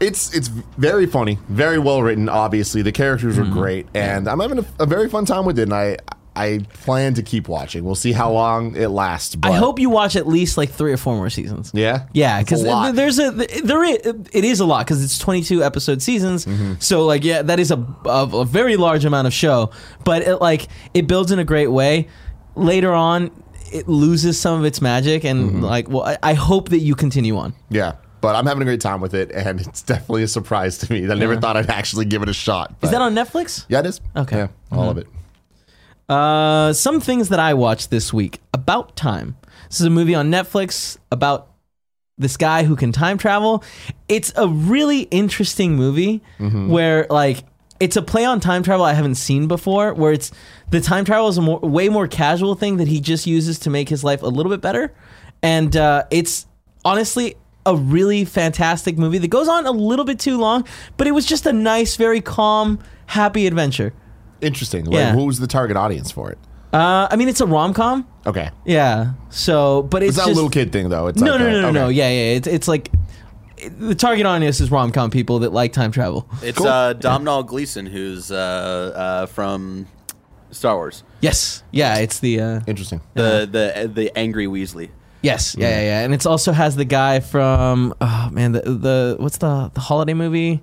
It's 0.00 0.32
it's 0.32 0.46
very 0.78 1.06
funny, 1.06 1.38
very 1.48 1.78
well 1.80 2.02
written. 2.04 2.28
Obviously, 2.28 2.82
the 2.82 2.92
characters 2.92 3.36
Mm-hmm. 3.36 3.50
are 3.50 3.52
great, 3.52 3.86
and 3.94 4.28
I'm 4.28 4.38
having 4.38 4.58
a, 4.60 4.64
a 4.78 4.86
very 4.86 5.08
fun 5.08 5.24
time 5.24 5.44
with 5.44 5.58
it. 5.58 5.62
And 5.64 5.74
I 5.74 5.96
I 6.36 6.60
plan 6.84 7.14
to 7.14 7.22
keep 7.24 7.48
watching. 7.48 7.82
We'll 7.84 7.96
see 7.96 8.12
how 8.12 8.30
long 8.32 8.76
it 8.76 8.88
lasts. 8.90 9.34
But 9.34 9.50
i 9.50 9.56
hope 9.56 9.80
you 9.80 9.90
watch 9.90 10.14
at 10.14 10.26
least 10.28 10.56
like 10.56 10.70
three 10.70 10.92
or 10.92 10.96
four 10.96 11.16
more 11.16 11.28
seasons 11.30 11.72
Yeah, 11.74 12.06
yeah 12.12 12.38
because 12.40 12.62
there's 12.94 13.18
a 13.18 13.32
there 13.32 13.82
is, 13.82 13.98
it 14.32 14.44
is 14.44 14.60
a 14.60 14.64
lot 14.64 14.86
because 14.86 15.02
it's 15.02 15.18
22 15.18 15.64
episode 15.64 16.00
seasons 16.00 16.46
Mm-hmm. 16.46 16.74
so 16.78 17.04
like 17.04 17.24
yeah 17.24 17.42
that 17.42 17.58
is 17.58 17.70
a, 17.72 17.84
a 18.06 18.28
a 18.32 18.44
very 18.44 18.76
large 18.76 19.04
amount 19.04 19.26
of 19.26 19.34
show 19.34 19.72
but 20.04 20.22
it 20.22 20.36
like 20.36 20.68
it 20.94 21.06
builds 21.08 21.32
in 21.32 21.38
a 21.40 21.44
great 21.44 21.72
way 21.72 22.06
later 22.54 22.92
on 22.92 23.30
it 23.72 23.88
loses 23.88 24.38
some 24.38 24.58
of 24.58 24.64
its 24.66 24.80
magic 24.82 25.24
and 25.24 25.50
Mm-hmm. 25.50 25.60
like 25.62 25.88
well 25.88 26.02
I, 26.04 26.18
I 26.22 26.34
hope 26.34 26.68
that 26.70 26.78
you 26.80 26.94
continue 26.94 27.36
on 27.36 27.54
yeah. 27.70 27.94
But 28.20 28.36
I'm 28.36 28.46
having 28.46 28.62
a 28.62 28.64
great 28.64 28.80
time 28.80 29.00
with 29.00 29.14
it, 29.14 29.32
and 29.32 29.60
it's 29.60 29.82
definitely 29.82 30.22
a 30.22 30.28
surprise 30.28 30.78
to 30.78 30.92
me. 30.92 31.00
That 31.06 31.16
I 31.16 31.18
never 31.20 31.34
Yeah. 31.34 31.40
thought 31.40 31.56
I'd 31.56 31.68
actually 31.70 32.04
give 32.04 32.22
it 32.22 32.28
a 32.28 32.32
shot. 32.32 32.72
is 32.80 32.90
that 32.92 33.00
on 33.00 33.14
netflix 33.16 33.64
Yeah, 33.68 33.80
it 33.80 33.86
is. 33.86 34.00
Okay. 34.14 34.36
Yeah, 34.36 34.48
all 34.70 34.88
of 34.90 34.96
it. 34.98 35.08
Uh, 36.08 36.72
some 36.72 37.00
things 37.00 37.30
that 37.30 37.40
I 37.40 37.54
watched 37.54 37.90
this 37.90 38.12
week. 38.12 38.40
About 38.54 38.94
Time. 38.96 39.36
This 39.68 39.80
is 39.80 39.86
a 39.86 39.90
movie 39.90 40.14
on 40.14 40.30
Netflix 40.30 40.98
about 41.10 41.48
this 42.18 42.36
guy 42.36 42.62
who 42.64 42.76
can 42.76 42.92
time 42.92 43.16
travel. 43.18 43.64
It's 44.08 44.32
a 44.36 44.46
really 44.46 45.02
interesting 45.10 45.74
movie 45.76 46.22
where 46.38 47.06
like 47.08 47.44
it's 47.82 47.96
a 47.96 48.02
play 48.02 48.24
on 48.24 48.38
time 48.38 48.62
travel 48.62 48.84
I 48.84 48.92
haven't 48.92 49.16
seen 49.16 49.48
before. 49.48 49.92
Where 49.92 50.12
it's 50.12 50.30
the 50.70 50.80
time 50.80 51.04
travel 51.04 51.28
is 51.28 51.36
a 51.36 51.42
more, 51.42 51.58
way 51.58 51.88
more 51.88 52.06
casual 52.06 52.54
thing 52.54 52.76
that 52.76 52.86
he 52.88 53.00
just 53.00 53.26
uses 53.26 53.58
to 53.60 53.70
make 53.70 53.88
his 53.88 54.04
life 54.04 54.22
a 54.22 54.28
little 54.28 54.50
bit 54.50 54.60
better, 54.60 54.94
and 55.42 55.76
uh, 55.76 56.04
it's 56.10 56.46
honestly 56.84 57.36
a 57.66 57.76
really 57.76 58.24
fantastic 58.24 58.98
movie 58.98 59.18
that 59.18 59.28
goes 59.28 59.48
on 59.48 59.66
a 59.66 59.70
little 59.70 60.04
bit 60.04 60.18
too 60.18 60.38
long, 60.38 60.66
but 60.96 61.06
it 61.06 61.12
was 61.12 61.26
just 61.26 61.46
a 61.46 61.52
nice, 61.52 61.96
very 61.96 62.20
calm, 62.20 62.78
happy 63.06 63.46
adventure. 63.46 63.92
Interesting. 64.40 64.84
Like, 64.86 64.94
Yeah. 64.94 65.12
who's 65.12 65.38
the 65.38 65.46
target 65.46 65.76
audience 65.76 66.10
for 66.10 66.30
it? 66.32 66.38
Uh, 66.72 67.06
I 67.10 67.16
mean, 67.16 67.28
it's 67.28 67.40
a 67.40 67.46
rom 67.46 67.74
com. 67.74 68.06
Okay, 68.26 68.50
Yeah. 68.64 69.12
So, 69.30 69.82
but 69.82 70.02
it's 70.02 70.10
it's 70.10 70.18
not 70.18 70.24
just 70.26 70.32
a 70.32 70.34
little 70.34 70.50
kid 70.50 70.72
thing 70.72 70.88
though. 70.88 71.08
It's 71.08 71.20
no, 71.20 71.32
like 71.32 71.40
no, 71.40 71.50
no, 71.50 71.60
no, 71.60 71.70
no. 71.70 71.88
Yeah, 71.88 72.08
yeah. 72.08 72.36
It's 72.36 72.48
it's 72.48 72.66
like 72.68 72.90
the 73.68 73.94
target 73.94 74.26
audience 74.26 74.60
is 74.60 74.70
rom 74.70 74.92
com 74.92 75.10
people 75.10 75.40
that 75.40 75.52
like 75.52 75.72
time 75.72 75.90
travel. 75.92 76.28
It's 76.42 76.58
Cool. 76.58 76.66
uh, 76.68 76.92
Domhnall 76.94 77.42
Gleeson, 77.44 77.86
who's 77.86 78.30
uh, 78.30 78.36
uh, 78.94 79.26
from 79.26 79.86
Star 80.50 80.76
Wars. 80.76 81.02
Yes. 81.20 81.62
Yeah. 81.70 81.96
It's 81.98 82.20
the 82.20 82.40
uh, 82.40 82.60
Interesting. 82.66 83.00
The 83.14 83.48
the 83.50 83.88
the 83.92 84.16
angry 84.18 84.46
Weasley. 84.46 84.90
yes. 85.22 85.54
Yeah, 85.58 85.68
yeah, 85.68 85.80
yeah. 85.82 86.04
And 86.04 86.12
it 86.14 86.26
also 86.26 86.52
has 86.52 86.76
the 86.76 86.84
guy 86.84 87.20
from 87.20 87.94
oh 88.00 88.28
man 88.32 88.52
the 88.52 88.60
the 88.62 89.16
what's 89.18 89.38
the 89.38 89.70
the 89.74 89.80
holiday 89.80 90.14
movie? 90.14 90.60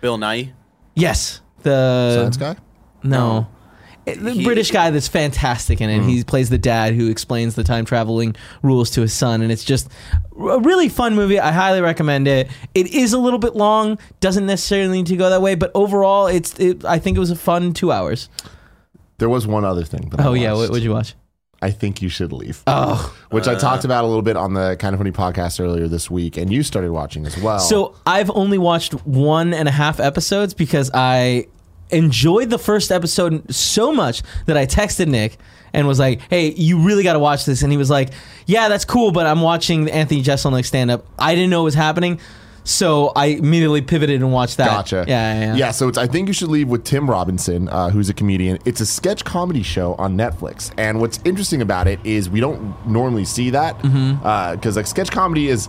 Bill 0.00 0.18
Nye. 0.18 0.52
Yes. 0.94 1.40
The 1.62 2.14
Science 2.16 2.36
guy. 2.36 2.56
No. 3.02 3.46
The 4.06 4.32
He- 4.32 4.44
British 4.44 4.70
guy 4.70 4.90
that's 4.90 5.08
fantastic 5.08 5.80
in 5.80 5.90
it. 5.90 6.00
Mm-hmm. 6.00 6.08
He 6.08 6.24
plays 6.24 6.50
the 6.50 6.58
dad 6.58 6.94
who 6.94 7.08
explains 7.08 7.54
the 7.54 7.64
time 7.64 7.84
traveling 7.84 8.34
rules 8.62 8.90
to 8.92 9.02
his 9.02 9.12
son, 9.12 9.42
and 9.42 9.52
it's 9.52 9.64
just 9.64 9.88
a 10.32 10.58
really 10.60 10.88
fun 10.88 11.14
movie. 11.14 11.38
I 11.38 11.52
highly 11.52 11.80
recommend 11.80 12.26
it. 12.26 12.48
It 12.74 12.88
is 12.88 13.12
a 13.12 13.18
little 13.18 13.38
bit 13.38 13.54
long, 13.54 13.98
doesn't 14.20 14.46
necessarily 14.46 14.98
need 14.98 15.06
to 15.06 15.16
go 15.16 15.30
that 15.30 15.42
way, 15.42 15.54
but 15.54 15.70
overall, 15.74 16.26
it's. 16.26 16.58
It, 16.58 16.84
I 16.84 16.98
think 16.98 17.16
it 17.16 17.20
was 17.20 17.30
a 17.30 17.36
fun 17.36 17.72
two 17.72 17.92
hours. 17.92 18.28
There 19.18 19.28
was 19.28 19.46
one 19.46 19.64
other 19.64 19.84
thing. 19.84 20.08
That 20.10 20.20
I 20.20 20.26
Oh 20.28 20.32
yeah, 20.32 20.54
what 20.54 20.70
would 20.70 20.82
you 20.82 20.92
watch? 20.92 21.14
I 21.62 21.70
think 21.70 22.00
you 22.00 22.08
should 22.08 22.32
leave. 22.32 22.62
Oh, 22.66 23.14
which 23.30 23.46
I 23.46 23.54
talked 23.54 23.84
about 23.84 24.04
a 24.04 24.06
little 24.06 24.22
bit 24.22 24.34
on 24.34 24.54
the 24.54 24.76
Kind 24.78 24.94
of 24.94 24.98
Funny 24.98 25.12
podcast 25.12 25.62
earlier 25.62 25.88
this 25.88 26.10
week, 26.10 26.38
and 26.38 26.50
you 26.50 26.62
started 26.62 26.90
watching 26.90 27.26
as 27.26 27.36
well. 27.36 27.58
so 27.58 27.94
I've 28.06 28.30
only 28.30 28.56
watched 28.56 28.94
one 29.06 29.52
and 29.52 29.68
a 29.68 29.70
half 29.70 30.00
episodes 30.00 30.54
because 30.54 30.90
I 30.94 31.48
enjoyed 31.92 32.50
the 32.50 32.58
first 32.58 32.90
episode 32.90 33.52
so 33.54 33.92
much 33.92 34.22
that 34.46 34.56
I 34.56 34.66
texted 34.66 35.08
Nick 35.08 35.38
and 35.72 35.86
was 35.86 35.98
like, 35.98 36.20
"Hey, 36.30 36.52
you 36.52 36.80
really 36.80 37.02
got 37.02 37.12
to 37.14 37.18
watch 37.18 37.44
this." 37.44 37.62
And 37.62 37.70
he 37.70 37.78
was 37.78 37.90
like, 37.90 38.10
"Yeah, 38.46 38.68
that's 38.68 38.84
cool, 38.84 39.12
but 39.12 39.26
I'm 39.26 39.40
watching 39.40 39.88
Anthony 39.90 40.22
Jeselnik 40.22 40.64
stand 40.64 40.90
up. 40.90 41.06
I 41.18 41.34
didn't 41.34 41.50
know 41.50 41.60
it 41.62 41.64
was 41.64 41.74
happening." 41.74 42.20
So 42.62 43.10
I 43.16 43.26
immediately 43.26 43.80
pivoted 43.80 44.20
and 44.20 44.32
watched 44.32 44.58
that. 44.58 44.66
Gotcha. 44.66 45.04
Yeah, 45.08 45.40
yeah, 45.40 45.54
yeah. 45.56 45.70
so 45.70 45.88
it's 45.88 45.96
I 45.96 46.06
think 46.06 46.28
you 46.28 46.34
should 46.34 46.50
leave 46.50 46.68
with 46.68 46.84
Tim 46.84 47.08
Robinson, 47.08 47.68
uh, 47.70 47.88
who's 47.88 48.10
a 48.10 48.14
comedian. 48.14 48.58
It's 48.66 48.80
a 48.82 48.86
sketch 48.86 49.24
comedy 49.24 49.62
show 49.62 49.94
on 49.94 50.16
Netflix, 50.16 50.70
and 50.76 51.00
what's 51.00 51.18
interesting 51.24 51.62
about 51.62 51.88
it 51.88 51.98
is 52.04 52.28
we 52.28 52.38
don't 52.40 52.86
normally 52.86 53.24
see 53.24 53.50
that 53.50 53.78
because 53.78 53.90
Mm-hmm. 53.92 54.70
like 54.76 54.86
sketch 54.86 55.10
comedy 55.10 55.48
is 55.48 55.68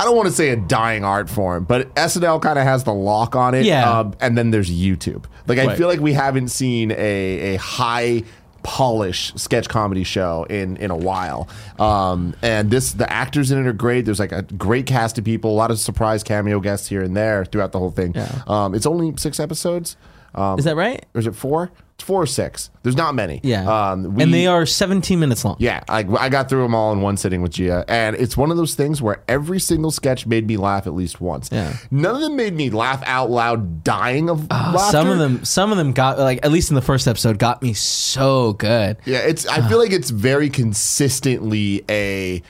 I 0.00 0.04
don't 0.04 0.16
want 0.16 0.28
to 0.28 0.34
say 0.34 0.48
a 0.48 0.56
dying 0.56 1.04
art 1.04 1.28
form, 1.28 1.64
but 1.64 1.94
SNL 1.94 2.40
kind 2.40 2.58
of 2.58 2.64
has 2.64 2.84
the 2.84 2.94
lock 2.94 3.36
on 3.36 3.54
it. 3.54 3.66
Yeah. 3.66 3.98
Um, 4.00 4.14
and 4.20 4.36
then 4.38 4.50
there's 4.50 4.70
YouTube. 4.70 5.24
Like 5.46 5.58
I 5.58 5.66
Right. 5.66 5.76
feel 5.78 5.88
like 5.88 6.00
we 6.00 6.14
haven't 6.14 6.48
seen 6.48 6.90
a 6.92 6.94
a 6.96 7.56
high 7.56 8.22
polish 8.62 9.32
sketch 9.36 9.68
comedy 9.68 10.04
show 10.04 10.44
in 10.50 10.76
in 10.78 10.90
a 10.90 10.96
while. 10.96 11.48
Um, 11.78 12.34
and 12.42 12.70
this 12.70 12.92
the 12.92 13.10
actors 13.12 13.50
in 13.50 13.58
it 13.58 13.66
are 13.66 13.72
great. 13.72 14.04
There's 14.04 14.18
like 14.20 14.32
a 14.32 14.42
great 14.42 14.86
cast 14.86 15.18
of 15.18 15.24
people, 15.24 15.50
a 15.50 15.56
lot 15.56 15.70
of 15.70 15.78
surprise 15.78 16.22
cameo 16.22 16.60
guests 16.60 16.88
here 16.88 17.02
and 17.02 17.16
there 17.16 17.44
throughout 17.44 17.72
the 17.72 17.78
whole 17.78 17.90
thing. 17.90 18.12
Yeah. 18.14 18.42
Um, 18.46 18.74
it's 18.74 18.86
only 18.86 19.12
six 19.16 19.38
episodes. 19.40 19.96
Um, 20.34 20.58
Is 20.58 20.64
that 20.64 20.76
right? 20.76 21.04
or 21.14 21.18
is 21.20 21.26
it 21.26 21.34
four? 21.34 21.70
Four 22.02 22.22
or 22.22 22.26
six. 22.26 22.70
There's 22.82 22.96
not 22.96 23.14
many. 23.14 23.40
Yeah. 23.42 23.90
Um, 23.90 24.14
we- 24.14 24.22
and 24.22 24.32
they 24.34 24.46
are 24.46 24.64
17 24.64 25.20
minutes 25.20 25.44
long. 25.44 25.56
yeah, 25.58 25.82
I, 25.88 25.98
I 26.18 26.28
got 26.28 26.48
through 26.48 26.62
them 26.62 26.74
all 26.74 26.92
in 26.92 27.00
one 27.02 27.16
sitting 27.16 27.42
with 27.42 27.52
Gia, 27.52 27.84
and 27.88 28.16
it's 28.16 28.36
one 28.36 28.50
of 28.50 28.56
those 28.56 28.74
things 28.74 29.02
where 29.02 29.22
every 29.28 29.60
single 29.60 29.90
sketch 29.90 30.26
made 30.26 30.46
me 30.46 30.56
laugh 30.56 30.86
at 30.86 30.94
least 30.94 31.20
once. 31.20 31.50
Yeah. 31.52 31.76
None 31.90 32.14
of 32.16 32.20
them 32.22 32.36
made 32.36 32.54
me 32.54 32.70
laugh 32.70 33.02
out 33.06 33.30
loud, 33.30 33.84
dying 33.84 34.30
of 34.30 34.48
laughter. 34.50 34.90
Some 34.90 35.08
of 35.10 35.18
them, 35.18 35.44
some 35.44 35.70
of 35.72 35.76
them 35.78 35.92
got 35.92 36.18
like 36.18 36.38
at 36.44 36.50
least 36.52 36.70
in 36.70 36.74
the 36.74 36.82
first 36.82 37.06
episode 37.06 37.38
got 37.38 37.62
me 37.62 37.74
so 37.74 38.54
good. 38.54 38.96
Yeah, 39.04 39.18
it's. 39.18 39.46
I 39.46 39.66
feel 39.68 39.78
like 39.78 39.92
it's 39.92 40.10
very 40.10 40.48
consistently 40.48 41.84
a. 41.90 42.42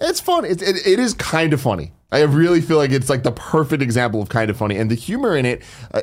It's 0.00 0.20
fun. 0.20 0.44
It, 0.44 0.60
it, 0.62 0.86
it 0.86 0.98
is 0.98 1.14
kind 1.14 1.52
of 1.52 1.60
funny. 1.60 1.92
I 2.10 2.22
really 2.22 2.60
feel 2.60 2.76
like 2.76 2.90
it's 2.90 3.08
like 3.08 3.22
the 3.22 3.32
perfect 3.32 3.82
example 3.82 4.20
of 4.20 4.28
kind 4.28 4.50
of 4.50 4.56
funny, 4.56 4.76
and 4.76 4.90
the 4.90 4.94
humor 4.94 5.36
in 5.36 5.46
it. 5.46 5.62
Uh, 5.92 6.00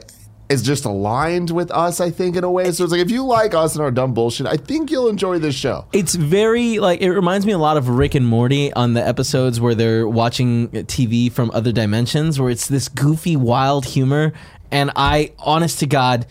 is 0.50 0.63
just 0.63 0.86
aligned 0.86 1.51
with 1.51 1.70
us, 1.72 2.01
I 2.01 2.10
think, 2.10 2.36
in 2.36 2.44
a 2.44 2.51
way. 2.51 2.72
So 2.72 2.84
it's 2.84 2.91
like 2.91 3.01
if 3.01 3.12
you 3.12 3.24
like 3.24 3.53
us 3.53 3.75
and 3.75 3.84
our 3.84 3.91
dumb 3.91 4.13
bullshit, 4.13 4.48
I 4.48 4.58
think 4.58 4.89
you'll 4.89 5.08
enjoy 5.08 5.38
this 5.38 5.56
show. 5.56 5.86
It's 5.94 6.15
very 6.15 6.79
like 6.79 7.01
it 7.01 7.12
reminds 7.12 7.46
me 7.46 7.51
a 7.51 7.58
lot 7.58 7.77
of 7.77 7.88
Rick 7.88 8.15
and 8.15 8.25
Morty 8.25 8.74
on 8.74 8.94
the 8.94 9.08
episodes 9.08 9.62
where 9.62 9.75
they're 9.75 10.08
watching 10.08 10.70
TV 10.70 11.32
from 11.32 11.51
other 11.51 11.72
dimensions, 11.72 12.39
where 12.39 12.50
it's 12.50 12.68
this 12.68 12.89
goofy, 12.89 13.36
wild 13.36 13.86
humor. 13.86 14.34
And 14.72 14.91
I, 14.96 15.34
honest 15.39 15.79
to 15.79 15.88
God, 15.88 16.25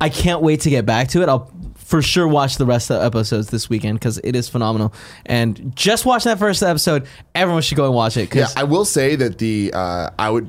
I 0.00 0.08
can't 0.08 0.42
wait 0.42 0.60
to 0.62 0.70
get 0.70 0.84
back 0.84 1.08
to 1.08 1.22
it. 1.22 1.28
I'll 1.28 1.52
for 1.76 2.02
sure 2.02 2.26
watch 2.26 2.56
the 2.56 2.66
rest 2.66 2.90
of 2.90 2.98
the 2.98 3.06
episodes 3.06 3.50
this 3.50 3.68
weekend 3.68 4.00
because 4.00 4.18
it 4.24 4.34
is 4.34 4.48
phenomenal. 4.48 4.92
And 5.26 5.76
just 5.76 6.04
watch 6.04 6.24
that 6.24 6.38
first 6.38 6.62
episode. 6.62 7.06
Everyone 7.34 7.62
should 7.62 7.76
go 7.76 7.84
and 7.84 7.94
watch 7.94 8.16
it. 8.16 8.34
Yeah, 8.34 8.48
I 8.56 8.64
will 8.64 8.84
say 8.84 9.16
that 9.16 9.38
the 9.38 9.72
uh, 9.72 10.10
I 10.18 10.30
would 10.30 10.48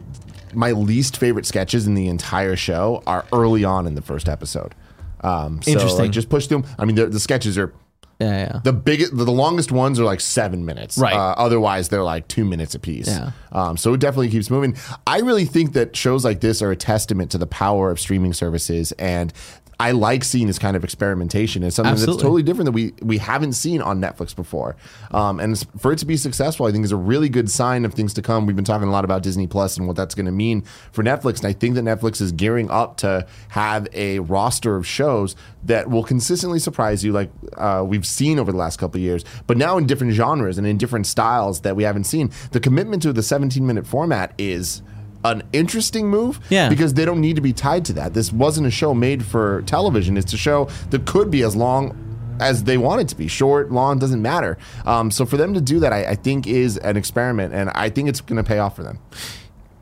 my 0.56 0.72
least 0.72 1.18
favorite 1.18 1.46
sketches 1.46 1.88
in 1.88 1.94
the 1.94 2.08
entire 2.08 2.56
show 2.56 3.04
are 3.06 3.26
early 3.34 3.64
on 3.64 3.88
in 3.88 3.96
the 3.96 4.02
first 4.02 4.30
episode. 4.30 4.76
Um, 5.22 5.62
so 5.62 5.72
Interesting. 5.72 6.06
Like, 6.06 6.12
just 6.12 6.30
push 6.30 6.48
through 6.48 6.62
them. 6.62 6.72
I 6.78 6.86
mean, 6.86 6.96
the, 6.96 7.08
the 7.08 7.20
sketches 7.20 7.58
are 7.58 7.74
yeah, 8.20 8.48
yeah. 8.54 8.60
the 8.64 8.72
biggest, 8.72 9.16
the 9.16 9.26
longest 9.26 9.72
ones 9.72 10.00
are 10.00 10.06
like 10.06 10.22
seven 10.22 10.66
minutes. 10.66 10.98
Right. 10.98 11.14
Uh, 11.14 11.36
otherwise, 11.38 11.90
they're 11.90 12.04
like 12.04 12.28
two 12.28 12.46
minutes 12.46 12.74
apiece. 12.74 13.08
Yeah. 13.08 13.32
Um, 13.52 13.76
so 13.76 13.94
it 13.94 14.00
definitely 14.00 14.30
keeps 14.30 14.50
moving. 14.50 14.78
I 15.06 15.20
really 15.20 15.46
think 15.46 15.74
that 15.74 15.96
shows 15.96 16.24
like 16.24 16.40
this 16.40 16.62
are 16.62 16.72
a 16.72 16.78
testament 16.78 17.32
to 17.32 17.38
the 17.38 17.48
power 17.48 17.92
of 17.92 18.00
streaming 18.00 18.34
services 18.34 18.92
and. 18.94 19.34
I 19.80 19.92
like 19.92 20.24
seeing 20.24 20.48
this 20.48 20.60
kind 20.60 20.78
of 20.78 20.84
experimentation. 20.84 21.64
It's 21.64 21.76
something 21.76 21.92
Absolutely. 21.92 22.14
that's 22.16 22.24
totally 22.24 22.44
different 22.44 22.66
that 22.66 22.72
we 22.72 22.94
we 23.02 23.18
haven't 23.18 23.54
seen 23.54 23.82
on 23.82 24.00
Netflix 24.00 24.36
before. 24.36 24.76
Um, 25.12 25.40
and 25.40 25.66
for 25.80 25.92
it 25.92 26.00
to 26.00 26.06
be 26.06 26.18
successful, 26.18 26.66
I 26.66 26.72
think 26.72 26.86
is 26.86 26.92
a 26.92 26.98
really 26.98 27.30
good 27.30 27.50
sign 27.50 27.86
of 27.86 27.94
things 27.94 28.14
to 28.16 28.22
come. 28.22 28.46
We've 28.46 28.56
been 28.56 28.66
talking 28.66 28.88
a 28.88 28.92
lot 28.92 29.06
about 29.06 29.24
Disney 29.24 29.48
Plus 29.48 29.78
and 29.78 29.88
what 29.88 29.96
that's 29.96 30.16
going 30.16 30.26
to 30.28 30.32
mean 30.32 30.64
for 30.92 31.04
Netflix, 31.04 31.40
and 31.40 31.48
I 31.48 31.54
think 31.54 31.76
that 31.76 31.84
Netflix 31.84 32.22
is 32.22 32.32
gearing 32.32 32.70
up 32.70 32.98
to 32.98 33.28
have 33.50 33.88
a 33.94 34.20
roster 34.20 34.76
of 34.76 34.88
shows 34.88 35.36
that 35.64 35.90
will 35.90 36.04
consistently 36.04 36.60
surprise 36.60 37.04
you, 37.04 37.12
like 37.12 37.30
uh, 37.58 37.84
we've 37.86 38.06
seen 38.06 38.40
over 38.40 38.52
the 38.52 38.58
last 38.58 38.78
couple 38.78 38.98
of 39.00 39.04
years, 39.04 39.26
but 39.48 39.58
now 39.58 39.78
in 39.78 39.86
different 39.86 40.14
genres 40.14 40.58
and 40.58 40.68
in 40.68 40.78
different 40.78 41.08
styles 41.08 41.62
that 41.62 41.76
we 41.76 41.84
haven't 41.84 42.04
seen. 42.06 42.32
The 42.52 42.60
commitment 42.60 43.02
to 43.04 43.14
the 43.14 43.24
17 43.24 43.66
minute 43.66 43.88
format 43.88 44.34
is 44.38 44.82
an 45.26 45.44
interesting 45.54 46.08
move 46.08 46.40
Yeah. 46.50 46.70
because 46.70 46.94
they 46.94 47.06
don't 47.06 47.20
need 47.22 47.36
to 47.36 47.42
be 47.42 47.54
tied 47.54 47.86
to 47.86 47.94
that. 47.94 48.14
This 48.14 48.32
wasn't 48.32 48.68
a 48.68 48.72
show 48.72 48.94
made 48.94 49.26
for 49.26 49.64
television. 49.64 50.18
It's 50.18 50.34
a 50.34 50.38
show 50.38 50.70
that 50.92 51.06
could 51.06 51.30
be 51.32 51.42
as 51.44 51.56
long 51.56 51.98
as 52.40 52.64
they 52.66 52.78
want 52.78 53.02
it 53.02 53.08
to 53.10 53.16
be. 53.16 53.28
Short, 53.28 53.72
long, 53.72 53.98
doesn't 54.00 54.22
matter. 54.22 54.58
Um, 54.86 55.10
so 55.10 55.26
for 55.26 55.38
them 55.38 55.54
to 55.54 55.62
do 55.62 55.80
that, 55.80 55.94
I, 55.94 56.06
I 56.12 56.16
think 56.16 56.48
is 56.48 56.78
an 56.78 56.98
experiment, 56.98 57.54
and 57.54 57.70
I 57.72 57.90
think 57.90 58.10
it's 58.10 58.22
going 58.22 58.38
to 58.38 58.48
pay 58.48 58.60
off 58.60 58.76
for 58.76 58.84
them. 58.84 59.00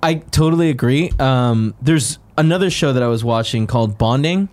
I 0.02 0.16
totally 0.16 0.70
agree. 0.70 1.12
Um, 1.20 1.74
there's 1.82 2.20
another 2.38 2.70
show 2.70 2.94
that 2.94 3.02
I 3.04 3.08
was 3.08 3.24
watching 3.24 3.68
called 3.68 3.98
Bonding. 3.98 4.50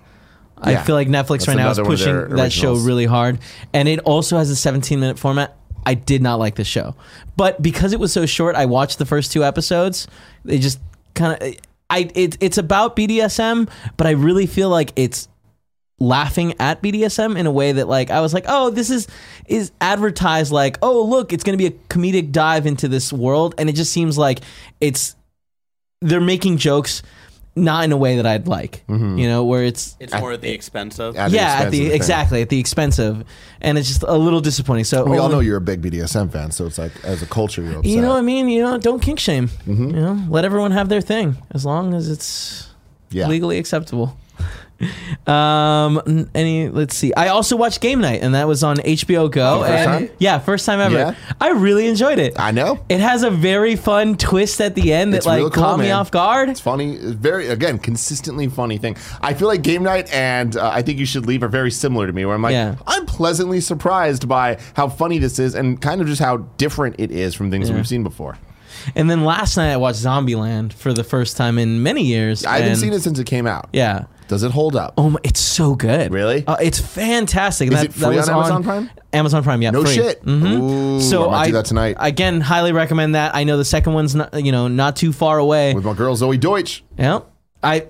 I 0.63 0.77
feel 0.77 0.95
like 0.95 1.09
Netflix 1.09 1.29
That's 1.39 1.49
right 1.49 1.57
now 1.57 1.71
is 1.71 1.79
another 1.79 1.89
one 1.89 1.93
of 1.95 1.99
pushing 2.27 2.37
that 2.37 2.53
show 2.53 2.75
really 2.75 3.07
hard, 3.07 3.39
and 3.73 3.89
it 3.89 4.01
also 4.01 4.37
has 4.37 4.51
a 4.51 4.57
17 4.57 5.01
minute 5.01 5.19
format. 5.19 5.57
I 5.87 5.95
did 5.95 6.23
not 6.23 6.39
like 6.39 6.57
the 6.57 6.65
show, 6.65 6.95
but 7.37 7.61
because 7.63 7.93
it 7.93 8.01
was 8.01 8.13
so 8.13 8.27
short, 8.27 8.57
I 8.57 8.67
watched 8.67 8.99
the 8.99 9.07
first 9.07 9.33
two 9.33 9.45
episodes. 9.45 10.07
They 10.45 10.59
just 10.59 10.79
kind 11.15 11.41
of, 11.41 11.55
I 11.89 12.11
it, 12.15 12.37
it's 12.41 12.59
about 12.59 12.97
BDSM, 12.97 13.69
but 13.97 14.07
I 14.07 14.11
really 14.11 14.47
feel 14.47 14.69
like 14.69 14.93
it's 14.97 15.29
laughing 15.99 16.55
at 16.59 16.83
BDSM 16.83 17.39
in 17.39 17.47
a 17.47 17.53
way 17.53 17.73
that 17.73 17.87
like 17.87 18.11
I 18.11 18.21
was 18.21 18.33
like, 18.33 18.45
oh, 18.49 18.71
this 18.71 18.91
is 18.91 19.07
is 19.47 19.73
advertised 19.81 20.53
like, 20.53 20.79
oh, 20.83 21.05
look, 21.05 21.33
it's 21.33 21.45
going 21.45 21.59
to 21.59 21.59
be 21.59 21.67
a 21.67 21.79
comedic 21.89 22.33
dive 22.33 22.67
into 22.67 22.89
this 22.89 23.13
world, 23.13 23.55
and 23.59 23.69
it 23.69 23.75
just 23.75 23.93
seems 23.93 24.17
like 24.17 24.41
it's 24.81 25.15
they're 26.01 26.21
making 26.21 26.57
jokes 26.57 27.03
not 27.57 27.85
in 27.85 27.93
a 27.93 27.97
way 27.97 28.17
that 28.17 28.27
I'd 28.27 28.47
like, 28.47 28.85
you 28.89 28.97
know, 29.29 29.45
where 29.45 29.65
it's 29.65 29.97
It's 29.99 30.15
more 30.15 30.33
at 30.33 30.41
the 30.41 30.51
expense 30.51 30.99
of. 31.01 31.17
At 31.17 31.31
the 31.31 31.37
yeah, 31.37 31.47
expense 31.47 31.61
at 31.61 31.67
of 31.67 31.73
the 31.73 31.79
thing. 31.89 31.97
exactly 31.97 32.43
at 32.43 32.49
the 32.49 32.61
expense 32.61 32.99
of, 32.99 33.25
and 33.61 33.77
it's 33.77 33.89
just 33.89 34.03
a 34.03 34.17
little 34.17 34.41
disappointing. 34.41 34.85
So 34.85 35.05
We 35.05 35.19
all 35.19 35.29
know 35.29 35.41
you're 35.41 35.57
a 35.57 35.61
big 35.61 35.83
BDSM 35.83 36.31
fan, 36.31 36.51
so 36.53 36.67
it's 36.67 36.79
like 36.79 36.93
as 37.05 37.23
a 37.23 37.27
culture, 37.27 37.63
you're 37.63 37.79
upset. 37.79 37.87
you 37.91 38.01
know 38.01 38.11
what 38.11 38.19
I 38.19 38.23
mean. 38.23 38.49
You 38.49 38.63
know, 38.63 38.79
don't 38.79 39.01
kink 39.01 39.19
shame. 39.19 39.49
Mm-hmm. 39.49 39.91
You 39.91 40.01
know, 40.01 40.25
let 40.29 40.45
everyone 40.45 40.71
have 40.71 40.89
their 40.89 41.01
thing 41.01 41.37
as 41.51 41.65
long 41.67 41.93
as 41.95 42.09
it's 42.09 42.69
yeah. 43.11 43.27
legally 43.27 43.59
acceptable. 43.59 44.17
Um, 45.27 46.29
any 46.35 46.69
let's 46.69 46.97
see. 46.97 47.13
I 47.15 47.29
also 47.29 47.57
watched 47.57 47.81
Game 47.81 48.01
Night, 48.01 48.23
and 48.23 48.35
that 48.35 48.49
was 48.49 48.63
on 48.65 48.77
HBO 48.79 49.31
Go. 49.31 49.61
First 49.61 49.73
and- 49.73 50.09
time? 50.09 50.17
Yeah, 50.19 50.39
first 50.39 50.67
time 50.67 50.81
ever. 50.81 50.97
Yeah? 50.97 51.15
I 51.41 51.51
really 51.51 51.87
enjoyed 51.89 52.19
it. 52.19 52.39
I 52.39 52.51
know. 52.51 52.85
It 52.89 53.01
has 53.01 53.23
a 53.23 53.31
very 53.31 53.77
fun 53.77 54.17
twist 54.17 54.61
at 54.61 54.75
the 54.75 54.93
end 54.93 55.13
that 55.13 55.19
It's 55.19 55.27
like 55.27 55.39
real 55.41 55.51
cool, 55.51 55.63
caught 55.63 55.79
me 55.79 55.87
man. 55.87 55.97
off 55.97 56.11
guard. 56.11 56.49
It's 56.49 56.61
funny. 56.61 56.95
It's 56.95 57.05
very 57.13 57.49
again 57.49 57.79
consistently 57.79 58.49
funny 58.49 58.79
thing. 58.79 58.97
I 59.21 59.35
feel 59.35 59.49
like 59.49 59.63
game 59.63 59.83
night 59.83 60.13
and 60.13 60.57
uh, 60.57 60.71
I 60.73 60.83
think 60.83 60.99
you 60.99 61.07
should 61.07 61.27
leave 61.27 61.43
are 61.43 61.49
very 61.49 61.71
similar 61.71 62.07
to 62.07 62.13
me. 62.13 62.25
Where 62.25 62.35
I'm 62.35 62.43
like, 62.43 62.53
Yeah. 62.53 62.77
I'm 62.87 63.07
pleasantly 63.07 63.61
surprised 63.61 64.29
by 64.29 64.59
how 64.75 64.89
funny 64.89 65.19
this 65.19 65.39
is 65.39 65.55
and 65.55 65.81
kind 65.81 66.01
of 66.01 66.07
just 66.07 66.21
how 66.21 66.39
different 66.57 66.97
it 66.99 67.11
is 67.11 67.35
from 67.35 67.51
things 67.51 67.69
that 67.69 67.75
we've 67.75 67.89
seen 67.89 68.03
before. 68.03 68.37
And 68.95 69.11
then 69.11 69.25
last 69.25 69.57
night 69.57 69.73
I 69.73 69.77
watched 69.77 69.99
Zombieland 70.01 70.73
for 70.73 70.93
the 70.93 71.05
first 71.05 71.37
time 71.37 71.59
in 71.59 71.83
many 71.83 72.03
years. 72.03 72.45
I 72.47 72.55
haven't 72.55 72.69
and- 72.73 72.79
seen 72.79 72.93
it 72.93 73.01
since 73.03 73.19
it 73.19 73.27
came 73.27 73.47
out. 73.47 73.69
Yeah. 73.73 74.05
Does 74.31 74.45
it 74.45 74.53
hold 74.53 74.77
up? 74.77 74.95
Oh 74.97 75.11
my, 75.11 75.19
it's 75.25 75.41
so 75.41 75.75
good. 75.75 76.13
Really? 76.13 76.47
Uh, 76.47 76.55
it's 76.63 76.79
fantastic. 76.79 77.73
Is 77.73 77.83
it 77.83 77.93
free 77.93 78.17
on 78.17 78.31
Amazon 78.31 78.63
Prime? 78.63 78.91
Amazon 79.13 79.43
Prime, 79.43 79.61
yeah. 79.61 79.73
no 79.73 79.83
free. 79.83 79.95
shit. 79.95 80.23
Ooh, 80.25 81.01
So 81.01 81.29
I 81.29 81.33
might 81.33 81.47
do 81.47 81.53
that 81.55 81.65
tonight 81.65 81.97
Again, 81.99 82.41
highly 82.41 82.71
recommend 82.71 83.17
that. 83.17 83.35
I 83.35 83.43
know 83.43 83.57
the 83.57 83.65
second 83.65 83.93
one's 83.95 84.15
not, 84.15 84.33
you 84.41 84.53
know, 84.53 84.69
not 84.69 84.95
too 84.95 85.13
far 85.13 85.39
away. 85.39 85.75
with 85.75 85.85
my 85.85 85.95
girl 85.95 86.15
Zoey 86.15 86.39
Deutch. 86.39 86.85
Yeah. 86.97 87.23
I 87.61 87.87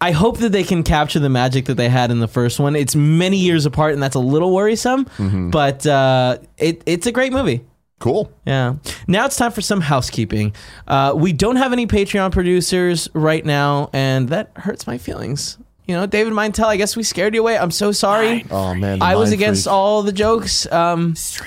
I 0.00 0.10
hope 0.10 0.38
that 0.38 0.50
they 0.50 0.64
can 0.64 0.82
capture 0.82 1.20
the 1.20 1.28
magic 1.28 1.66
that 1.66 1.76
they 1.76 1.88
had 1.88 2.10
in 2.10 2.18
the 2.18 2.26
first 2.26 2.58
one. 2.58 2.74
It's 2.74 2.96
many 2.96 3.36
years 3.36 3.64
apart, 3.64 3.94
and 3.94 4.02
that's 4.02 4.16
a 4.16 4.18
little 4.18 4.52
worrisome. 4.52 5.04
Mm-hmm. 5.04 5.50
But 5.50 5.86
uh, 5.86 6.38
it 6.58 6.82
it's 6.86 7.06
a 7.06 7.12
great 7.12 7.32
movie. 7.32 7.64
Cool. 8.02 8.32
Yeah. 8.44 8.74
Now 9.06 9.26
it's 9.26 9.36
time 9.36 9.52
for 9.52 9.60
some 9.60 9.80
housekeeping. 9.80 10.56
Uh, 10.88 11.12
we 11.16 11.32
don't 11.32 11.54
have 11.54 11.72
any 11.72 11.86
Patreon 11.86 12.32
producers 12.32 13.08
right 13.14 13.44
now, 13.44 13.90
and 13.92 14.28
that 14.30 14.50
hurts 14.56 14.88
my 14.88 14.98
feelings. 14.98 15.56
You 15.86 15.94
know, 15.94 16.06
David 16.06 16.32
Mintel, 16.32 16.64
I 16.64 16.76
guess 16.76 16.96
we 16.96 17.04
scared 17.04 17.32
you 17.32 17.42
away. 17.42 17.56
I'm 17.56 17.70
so 17.70 17.92
sorry. 17.92 18.44
Oh 18.50 18.74
man, 18.74 18.98
the 18.98 19.04
I 19.04 19.14
was 19.14 19.30
mind 19.30 19.40
against 19.40 19.64
freak. 19.64 19.72
all 19.72 20.02
the 20.02 20.10
jokes. 20.10 20.66
Um, 20.72 21.14
so 21.14 21.44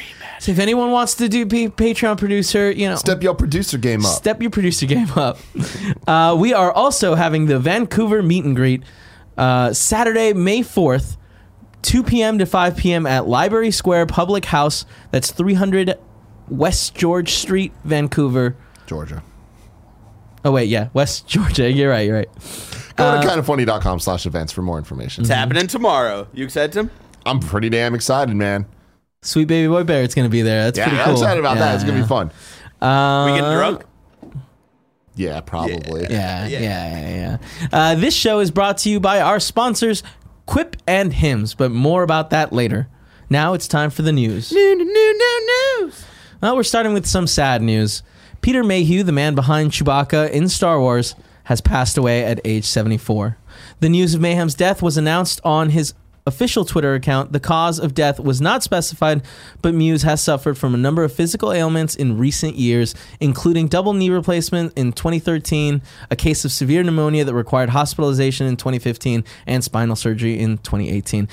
if 0.47 0.57
anyone 0.59 0.91
wants 0.91 1.15
to 1.15 1.27
do 1.27 1.45
P- 1.45 1.67
Patreon 1.67 2.17
producer, 2.17 2.71
you 2.71 2.87
know, 2.87 2.95
Step 2.95 3.21
your 3.21 3.35
producer 3.35 3.77
game 3.77 4.05
up. 4.05 4.15
Step 4.15 4.41
your 4.41 4.51
producer 4.51 4.85
game 4.85 5.11
up. 5.17 5.37
Uh, 6.07 6.37
we 6.39 6.53
are 6.53 6.71
also 6.71 7.15
having 7.15 7.47
the 7.47 7.59
Vancouver 7.59 8.21
meet 8.23 8.45
and 8.45 8.55
greet 8.55 8.83
uh, 9.37 9.73
Saturday, 9.73 10.31
May 10.31 10.61
4th, 10.61 11.17
2 11.81 12.03
p.m. 12.03 12.37
to 12.37 12.45
5 12.45 12.77
p.m. 12.77 13.05
at 13.05 13.27
Library 13.27 13.71
Square 13.71 14.05
Public 14.05 14.45
House. 14.45 14.85
That's 15.11 15.31
300 15.31 15.95
West 16.49 16.95
George 16.95 17.33
Street, 17.33 17.73
Vancouver. 17.83 18.55
Georgia. 18.87 19.23
Oh, 20.43 20.51
wait, 20.51 20.69
yeah, 20.69 20.89
West 20.93 21.27
Georgia. 21.27 21.69
You're 21.71 21.89
right, 21.89 22.05
you're 22.05 22.15
right. 22.17 22.29
Go 22.95 23.03
Uh, 23.05 23.21
to 23.21 23.27
kindoffunny.com 23.27 23.99
slash 23.99 24.25
events 24.25 24.53
for 24.53 24.61
more 24.61 24.77
information. 24.77 25.23
It's 25.23 25.29
happening 25.31 25.67
tomorrow. 25.67 26.27
You 26.33 26.45
excited, 26.45 26.71
Tim? 26.73 26.91
I'm 27.25 27.39
pretty 27.39 27.69
damn 27.69 27.95
excited, 27.95 28.35
man. 28.35 28.67
Sweet 29.23 29.45
Baby 29.47 29.67
Boy 29.67 29.83
Barrett's 29.83 30.13
going 30.13 30.27
to 30.27 30.31
be 30.31 30.43
there. 30.43 30.65
That's 30.65 30.77
Yeah, 30.77 30.87
pretty 30.87 31.01
I'm 31.03 31.11
excited 31.13 31.39
about 31.39 31.57
that. 31.57 31.73
It's 31.75 31.83
gonna 31.83 31.99
be 31.99 32.07
fun. 32.07 32.29
Uh, 32.79 33.25
We 33.25 33.39
getting 33.39 33.51
drunk? 33.57 33.83
Yeah, 35.15 35.41
probably. 35.41 36.03
Yeah, 36.03 36.45
yeah, 36.45 36.59
yeah, 36.59 37.37
yeah. 37.49 37.67
Uh, 37.73 37.95
this 37.95 38.13
show 38.13 38.39
is 38.39 38.51
brought 38.51 38.77
to 38.79 38.89
you 38.89 38.99
by 38.99 39.21
our 39.21 39.39
sponsors, 39.39 40.03
Quip 40.45 40.75
and 40.85 41.11
Hims, 41.11 41.55
but 41.55 41.71
more 41.71 42.03
about 42.03 42.29
that 42.29 42.53
later. 42.53 42.87
Now 43.31 43.53
it's 43.53 43.67
time 43.67 43.89
for 43.89 44.03
the 44.03 44.11
news. 44.11 44.51
New, 44.51 44.75
new, 44.75 44.83
new 44.85 45.81
news. 45.81 46.05
Well, 46.45 46.57
we're 46.57 46.61
starting 46.61 46.93
with 46.93 47.07
some 47.07 47.25
sad 47.25 47.63
news. 47.63 48.03
Peter 48.41 48.63
Mayhew, 48.63 49.01
the 49.01 49.11
man 49.11 49.33
behind 49.33 49.71
Chewbacca 49.71 50.29
in 50.29 50.47
Star 50.47 50.79
Wars, 50.79 51.15
has 51.45 51.59
passed 51.59 51.97
away 51.97 52.23
at 52.23 52.39
age 52.45 52.65
74. 52.65 53.39
The 53.79 53.89
news 53.89 54.13
of 54.13 54.21
Mayhew's 54.21 54.53
death 54.53 54.83
was 54.83 54.95
announced 54.95 55.41
on 55.43 55.71
his 55.71 55.95
official 56.27 56.63
Twitter 56.63 56.93
account. 56.93 57.31
The 57.31 57.39
cause 57.39 57.79
of 57.79 57.95
death 57.95 58.19
was 58.19 58.41
not 58.41 58.61
specified, 58.61 59.23
but 59.63 59.73
Mayhew 59.73 59.97
has 59.97 60.21
suffered 60.21 60.55
from 60.55 60.75
a 60.75 60.77
number 60.77 61.03
of 61.03 61.11
physical 61.11 61.51
ailments 61.51 61.95
in 61.95 62.19
recent 62.19 62.57
years, 62.57 62.93
including 63.19 63.67
double 63.67 63.93
knee 63.93 64.11
replacement 64.11 64.77
in 64.77 64.93
2013, 64.93 65.81
a 66.11 66.15
case 66.15 66.45
of 66.45 66.51
severe 66.51 66.83
pneumonia 66.83 67.25
that 67.25 67.33
required 67.33 67.69
hospitalization 67.69 68.45
in 68.45 68.55
2015, 68.55 69.23
and 69.47 69.63
spinal 69.63 69.95
surgery 69.95 70.37
in 70.37 70.59
2018 70.59 71.27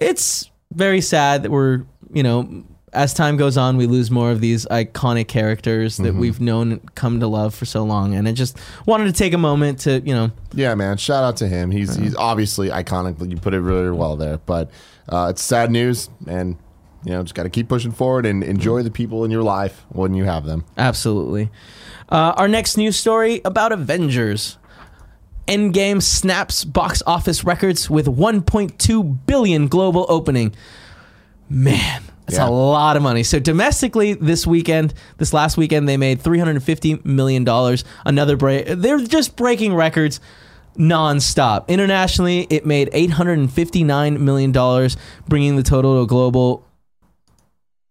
it's 0.00 0.50
very 0.72 1.00
sad 1.00 1.44
that 1.44 1.50
we're 1.50 1.84
you 2.12 2.22
know 2.22 2.64
as 2.94 3.12
time 3.14 3.36
goes 3.36 3.56
on 3.56 3.76
we 3.76 3.86
lose 3.86 4.10
more 4.10 4.30
of 4.30 4.40
these 4.40 4.66
iconic 4.66 5.28
characters 5.28 5.96
that 5.98 6.14
we've 6.14 6.40
known 6.40 6.72
and 6.72 6.94
come 6.94 7.20
to 7.20 7.26
love 7.26 7.54
for 7.54 7.64
so 7.64 7.82
long 7.82 8.14
and 8.14 8.26
i 8.28 8.32
just 8.32 8.58
wanted 8.86 9.04
to 9.04 9.12
take 9.12 9.32
a 9.32 9.38
moment 9.38 9.78
to 9.80 10.00
you 10.00 10.14
know 10.14 10.30
Yeah, 10.54 10.74
man. 10.76 10.96
Shout 10.98 11.24
out 11.24 11.36
to 11.38 11.48
him. 11.48 11.70
He's 11.72 11.96
he's 11.96 12.14
obviously 12.14 12.68
iconic. 12.68 13.18
You 13.28 13.36
put 13.36 13.54
it 13.54 13.60
really 13.60 13.90
well 13.90 14.14
there. 14.16 14.38
But 14.38 14.70
uh, 15.08 15.26
it's 15.30 15.42
sad 15.42 15.70
news, 15.72 16.08
and 16.28 16.56
you 17.04 17.10
know, 17.12 17.22
just 17.24 17.34
got 17.34 17.42
to 17.42 17.50
keep 17.50 17.68
pushing 17.68 17.90
forward 17.90 18.24
and 18.24 18.44
enjoy 18.44 18.82
the 18.84 18.90
people 18.90 19.24
in 19.24 19.30
your 19.32 19.42
life 19.42 19.84
when 19.88 20.14
you 20.14 20.24
have 20.24 20.44
them. 20.46 20.64
absolutely 20.78 21.50
uh, 22.08 22.34
our 22.36 22.46
next 22.48 22.76
news 22.76 22.96
story 22.96 23.40
about 23.44 23.72
avengers 23.72 24.56
endgame 25.48 26.00
snaps 26.00 26.64
box 26.64 27.02
office 27.06 27.42
records 27.44 27.90
with 27.90 28.06
1.2 28.06 29.26
billion 29.26 29.66
global 29.68 30.06
opening 30.08 30.54
man 31.50 32.02
that's 32.26 32.38
Yeah. 32.38 32.48
a 32.48 32.50
lot 32.50 32.96
of 32.96 33.02
money. 33.02 33.22
So 33.22 33.38
domestically, 33.38 34.14
this 34.14 34.46
weekend, 34.46 34.94
this 35.18 35.32
last 35.32 35.56
weekend, 35.56 35.88
they 35.88 35.96
made 35.96 36.20
350 36.20 37.00
million 37.04 37.44
dollars. 37.44 37.84
Another 38.06 38.36
break. 38.36 38.66
They're 38.66 38.98
just 39.00 39.36
breaking 39.36 39.74
records 39.74 40.20
nonstop. 40.78 41.68
Internationally, 41.68 42.46
it 42.50 42.66
made 42.66 42.88
859 42.92 44.24
million 44.24 44.52
dollars, 44.52 44.96
bringing 45.28 45.56
the 45.56 45.62
total 45.62 45.96
to 45.96 46.00
a 46.02 46.06
global 46.06 46.66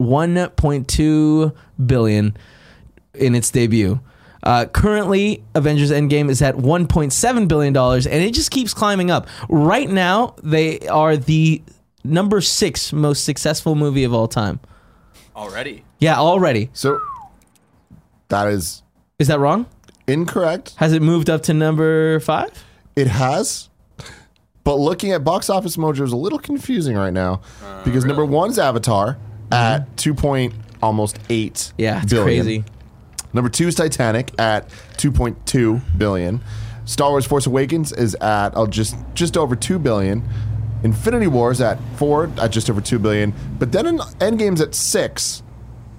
1.2 0.01 1.53
billion 1.85 2.37
in 3.13 3.35
its 3.35 3.51
debut. 3.51 3.99
Uh, 4.41 4.65
currently, 4.65 5.41
Avengers 5.55 5.91
Endgame 5.91 6.29
is 6.29 6.41
at 6.41 6.55
1.7 6.57 7.47
billion 7.47 7.71
dollars, 7.71 8.05
and 8.05 8.21
it 8.21 8.33
just 8.33 8.51
keeps 8.51 8.73
climbing 8.73 9.09
up. 9.09 9.27
Right 9.47 9.89
now, 9.89 10.35
they 10.43 10.79
are 10.89 11.15
the 11.15 11.61
number 12.03 12.41
six 12.41 12.91
most 12.93 13.24
successful 13.25 13.75
movie 13.75 14.03
of 14.03 14.13
all 14.13 14.27
time. 14.27 14.60
Already. 15.36 15.83
Yeah, 16.00 16.17
already. 16.17 16.69
So 16.74 17.00
that 18.29 18.48
is 18.48 18.83
Is 19.19 19.27
that 19.27 19.39
wrong? 19.39 19.65
incorrect. 20.07 20.74
Has 20.77 20.91
it 20.93 21.01
moved 21.01 21.29
up 21.29 21.43
to 21.43 21.53
number 21.53 22.19
five? 22.19 22.51
It 22.95 23.07
has. 23.07 23.69
But 24.63 24.75
looking 24.75 25.12
at 25.12 25.24
box 25.24 25.50
office 25.50 25.75
mojo 25.77 26.01
is 26.01 26.12
a 26.12 26.17
little 26.17 26.39
confusing 26.39 26.95
right 26.95 27.13
now 27.13 27.41
uh, 27.63 27.83
because 27.83 28.05
number 28.05 28.25
one's 28.25 28.57
Avatar 28.60 29.13
mm-hmm. 29.15 29.53
at 29.53 29.98
two 29.98 30.13
point 30.13 30.53
almost 30.81 31.19
eight 31.29 31.74
Yeah, 31.77 32.01
it's 32.03 32.12
billion. 32.12 32.43
crazy. 32.45 32.63
Number 33.33 33.50
two 33.50 33.67
is 33.67 33.74
Titanic 33.75 34.31
at 34.39 34.69
2.2 34.98 35.81
billion. 35.98 36.39
Star 36.86 37.10
Wars: 37.10 37.25
Force 37.25 37.48
Awakens 37.48 37.91
is 37.91 38.13
at 38.15 38.50
oh, 38.55 38.67
just 38.67 38.95
just 39.15 39.38
over 39.38 39.55
two 39.55 39.79
billion. 39.79 40.22
Infinity 40.83 41.27
Wars 41.27 41.61
at 41.61 41.79
four 41.97 42.29
at 42.39 42.51
just 42.51 42.69
over 42.69 42.81
two 42.81 42.99
billion. 42.99 43.33
But 43.59 43.71
then 43.71 43.85
in 43.85 43.97
Endgame's 43.97 44.61
at 44.61 44.75
six 44.75 45.41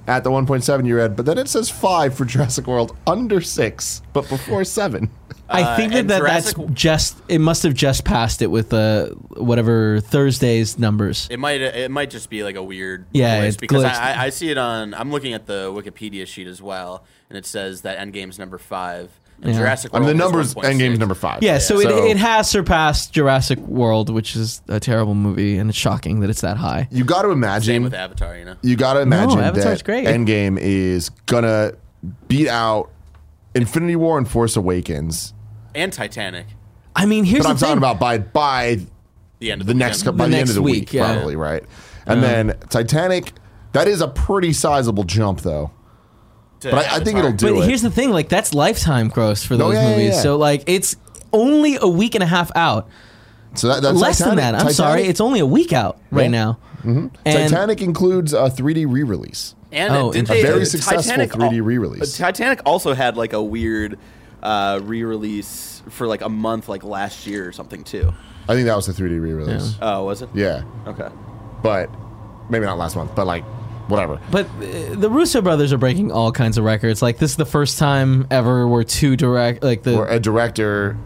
at 0.06 0.22
the 0.22 0.30
1.7 0.30 0.86
you 0.86 0.96
read. 0.96 1.16
But 1.16 1.24
then 1.26 1.38
it 1.38 1.48
says 1.48 1.70
five 1.70 2.14
for 2.14 2.24
Jurassic 2.26 2.66
World 2.66 2.94
under 3.06 3.40
six, 3.40 4.02
but 4.12 4.28
before 4.28 4.62
seven. 4.64 5.10
I 5.48 5.62
Uh, 5.62 5.76
think 5.76 5.92
that, 5.92 5.98
and 6.00 6.10
that 6.10 6.22
that's 6.22 6.54
just 6.72 7.16
it 7.28 7.38
must 7.38 7.62
have 7.64 7.74
just 7.74 8.04
passed 8.04 8.40
it 8.42 8.46
with 8.46 8.72
uh 8.72 9.08
whatever 9.36 10.00
Thursday's 10.00 10.78
numbers. 10.78 11.28
It 11.30 11.38
might 11.38 11.60
it 11.60 11.90
might 11.90 12.10
just 12.10 12.28
be 12.30 12.42
like 12.42 12.56
a 12.56 12.62
weird 12.62 13.06
Yeah, 13.12 13.40
glitch 13.46 13.58
because. 13.60 13.84
I, 13.84 14.12
I, 14.12 14.24
I 14.24 14.28
see 14.30 14.50
it 14.50 14.56
on 14.58 14.94
I'm 14.94 15.10
looking 15.10 15.32
at 15.34 15.46
the 15.46 15.70
Wikipedia 15.72 16.26
sheet 16.26 16.46
as 16.46 16.62
well 16.62 17.04
and 17.28 17.36
it 17.38 17.44
says 17.46 17.82
that 17.82 17.98
Endgame's 17.98 18.38
number 18.38 18.56
five 18.58 19.10
and 19.42 19.52
Yeah. 19.52 19.58
Jurassic 19.58 19.90
I 19.94 19.98
mean, 19.98 20.08
the 20.08 20.14
numbers 20.14 20.54
1.6. 20.54 20.64
Endgame's 20.72 20.98
number 20.98 21.14
five. 21.14 21.42
Yeah, 21.42 21.58
so, 21.58 21.78
it, 21.80 21.88
it 21.90 22.16
has 22.16 22.48
surpassed 22.50 23.12
Jurassic 23.12 23.58
World, 23.60 24.10
which 24.10 24.36
is 24.36 24.62
a 24.68 24.80
terrible 24.80 25.14
movie, 25.14 25.56
and 25.58 25.68
it's 25.70 25.78
shocking 25.78 26.20
that 26.20 26.30
it's 26.30 26.40
that 26.42 26.56
high. 26.56 26.88
you 26.90 27.04
got 27.04 27.22
to 27.22 27.30
imagine 27.30 27.62
Same 27.66 27.82
imagine 27.82 27.84
with 27.84 27.94
Avatar, 27.94 28.36
you 28.38 28.44
know. 28.44 28.56
you 28.62 28.76
got 28.76 28.94
to 28.94 29.00
imagine 29.00 29.38
Avatar's 29.40 29.78
that 29.80 29.84
great. 29.84 30.06
Endgame 30.06 30.58
is 30.60 31.10
gonna 31.26 31.72
beat 32.28 32.48
out 32.48 32.90
Infinity 33.54 33.96
War 33.96 34.18
and 34.18 34.28
Force 34.28 34.56
Awakens. 34.56 35.32
And 35.74 35.92
Titanic. 35.92 36.46
I 36.96 37.06
mean, 37.06 37.24
here's 37.24 37.42
But 37.44 37.50
I'm 37.50 37.56
thing. 37.56 37.66
talking 37.66 37.78
about 37.78 37.98
by 37.98 38.18
by 38.18 38.78
The 39.40 39.50
end 39.52 39.60
of 39.60 39.66
the 39.66 39.74
next 39.74 40.02
weekend. 40.02 40.18
by 40.18 40.24
The 40.26 40.30
the, 40.30 40.36
end 40.38 40.48
of 40.50 40.54
the 40.54 40.62
week, 40.62 40.74
week, 40.74 40.92
yeah. 40.92 41.12
probably 41.14 41.36
right. 41.36 41.64
And 42.06 42.22
then 42.22 42.54
Titanic, 42.68 43.32
that 43.72 43.88
is 43.88 44.00
a 44.00 44.08
pretty 44.08 44.52
sizable 44.52 45.04
jump 45.04 45.40
though. 45.40 45.70
To 46.64 46.70
But 46.72 46.86
I, 46.90 46.96
I 46.96 47.00
think 47.04 47.18
it'll 47.18 47.32
do 47.32 47.54
but 47.54 47.62
it. 47.62 47.68
here's 47.68 47.82
the 47.82 47.90
thing: 47.90 48.10
like 48.10 48.28
that's 48.28 48.52
lifetime 48.52 49.08
gross 49.08 49.44
for 49.44 49.56
those 49.56 49.74
yeah, 49.74 49.82
yeah, 49.82 49.88
movies. 49.96 50.14
yeah. 50.16 50.20
So 50.20 50.36
like 50.36 50.64
it's 50.66 50.96
only 51.32 51.78
a 51.80 51.88
week 51.88 52.14
and 52.14 52.22
a 52.22 52.26
half 52.26 52.50
out. 52.56 52.88
so 53.54 53.68
that, 53.68 53.82
that's 53.82 53.96
Less 53.98 54.18
than 54.18 54.36
Titanic. 54.36 54.58
that. 54.60 54.66
I'm 54.66 54.72
sorry, 54.72 55.02
it's 55.04 55.20
only 55.20 55.40
a 55.40 55.46
week 55.46 55.72
out 55.72 55.98
right 56.10 56.24
Yeah. 56.24 56.28
now. 56.28 56.58
Mm-hmm. 56.84 57.06
And 57.24 57.50
Titanic 57.50 57.80
includes 57.80 58.32
a 58.34 58.50
3D 58.50 58.84
re-release. 58.86 59.54
And 59.72 59.92
Oh, 59.94 60.12
did 60.12 60.30
a 60.30 60.42
very 60.42 60.64
successful 60.66 61.02
Titanic 61.02 61.30
3D 61.32 61.64
re-release. 61.64 62.20
uh, 62.20 62.26
Titanic 62.26 62.60
also 62.66 62.92
had 62.94 63.16
like 63.16 63.32
a 63.32 63.42
weird 63.42 63.98
uh, 64.42 64.80
re-release 64.82 65.82
for 65.88 66.06
like 66.06 66.20
a 66.20 66.28
month, 66.28 66.68
like 66.68 66.84
last 66.84 67.26
year 67.26 67.48
or 67.48 67.52
something 67.52 67.82
too. 67.84 68.12
I 68.48 68.54
think 68.54 68.66
that 68.66 68.76
was 68.76 68.86
the 68.86 68.92
3D 68.92 69.20
re-release. 69.20 69.76
Oh, 69.80 70.04
was 70.04 70.20
it? 70.22 70.28
Yeah, 70.34 70.62
Okay. 70.86 71.08
but 71.62 71.88
maybe 72.50 72.66
not 72.66 72.76
last 72.78 72.94
month, 72.96 73.14
but 73.16 73.26
like 73.26 73.44
whatever. 73.88 74.20
But 74.30 74.46
uh, 74.46 74.94
the 74.94 75.10
Russo 75.10 75.40
brothers 75.42 75.72
are 75.72 75.78
breaking 75.78 76.12
all 76.12 76.32
kinds 76.32 76.58
of 76.58 76.64
records. 76.64 77.02
Like 77.02 77.18
this 77.18 77.30
is 77.32 77.36
the 77.36 77.44
first 77.46 77.78
time 77.78 78.26
ever 78.30 78.66
where 78.68 78.84
two 78.84 79.16
direct, 79.16 79.62
like 79.62 79.82
the 79.82 79.96
Or 79.96 80.06
a 80.08 80.18
director, 80.20 80.96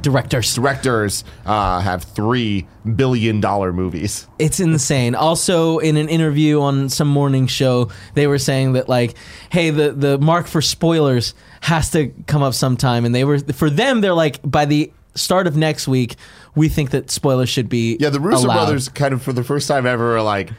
directors. 0.00 0.54
directors 0.54 1.24
uh, 1.44 1.80
have 1.80 2.04
three 2.04 2.66
billion 2.94 3.40
dollar 3.40 3.72
movies. 3.72 4.26
It's 4.38 4.60
insane. 4.60 5.14
Also, 5.14 5.78
in 5.78 5.96
an 5.96 6.08
interview 6.08 6.60
on 6.60 6.88
some 6.88 7.08
morning 7.08 7.46
show, 7.46 7.90
they 8.14 8.26
were 8.26 8.38
saying 8.38 8.74
that 8.74 8.88
like, 8.88 9.16
hey, 9.50 9.70
the 9.70 9.92
the 9.92 10.18
mark 10.18 10.46
for 10.46 10.62
spoilers 10.62 11.34
has 11.62 11.90
to 11.90 12.08
come 12.26 12.42
up 12.42 12.54
sometime, 12.54 13.04
and 13.04 13.14
they 13.14 13.24
were 13.24 13.38
for 13.40 13.68
them. 13.70 14.00
They're 14.00 14.14
like, 14.14 14.38
by 14.44 14.64
the 14.66 14.92
start 15.16 15.46
of 15.46 15.56
next 15.56 15.88
week, 15.88 16.14
we 16.54 16.68
think 16.68 16.90
that 16.90 17.10
spoilers 17.10 17.48
should 17.48 17.68
be 17.68 17.96
Yeah, 17.98 18.10
the 18.10 18.20
Russo 18.20 18.46
allowed. 18.46 18.54
brothers 18.54 18.88
kind 18.90 19.14
of 19.14 19.22
for 19.22 19.32
the 19.32 19.42
first 19.42 19.66
time 19.66 19.86
ever 19.86 20.16
are 20.16 20.22
like 20.22 20.50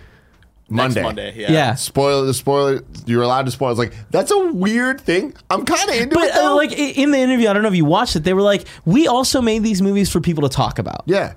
Monday. 0.70 0.96
Next 0.96 1.04
Monday. 1.06 1.34
Yeah. 1.38 1.52
Yeah. 1.52 1.76
Spoil 1.76 2.26
the 2.26 2.34
spoiler. 2.34 2.82
You're 3.06 3.24
allowed 3.24 3.46
to 3.46 3.52
spoil. 3.52 3.70
It's 3.72 3.80
like 3.80 3.94
that's 4.12 4.32
a 4.32 4.48
weird 4.52 5.00
thing. 5.02 5.34
I'm 5.50 5.64
kind 5.66 5.90
of 5.90 5.96
into 5.96 6.16
But 6.16 6.26
it 6.30 6.34
though. 6.34 6.54
uh, 6.54 6.56
like 6.56 6.72
in 6.74 7.12
the 7.12 7.20
interview, 7.20 7.48
I 7.50 7.54
don't 7.54 7.62
know 7.64 7.70
if 7.70 7.76
you 7.76 7.86
watched 7.86 8.16
it. 8.16 8.24
They 8.24 8.34
were 8.34 8.42
like, 8.42 8.66
we 8.86 9.08
also 9.08 9.42
made 9.42 9.64
these 9.64 9.82
movies 9.82 10.12
for 10.12 10.20
people 10.20 10.48
to 10.48 10.54
talk 10.56 10.80
about. 10.80 11.04
yeah. 11.06 11.34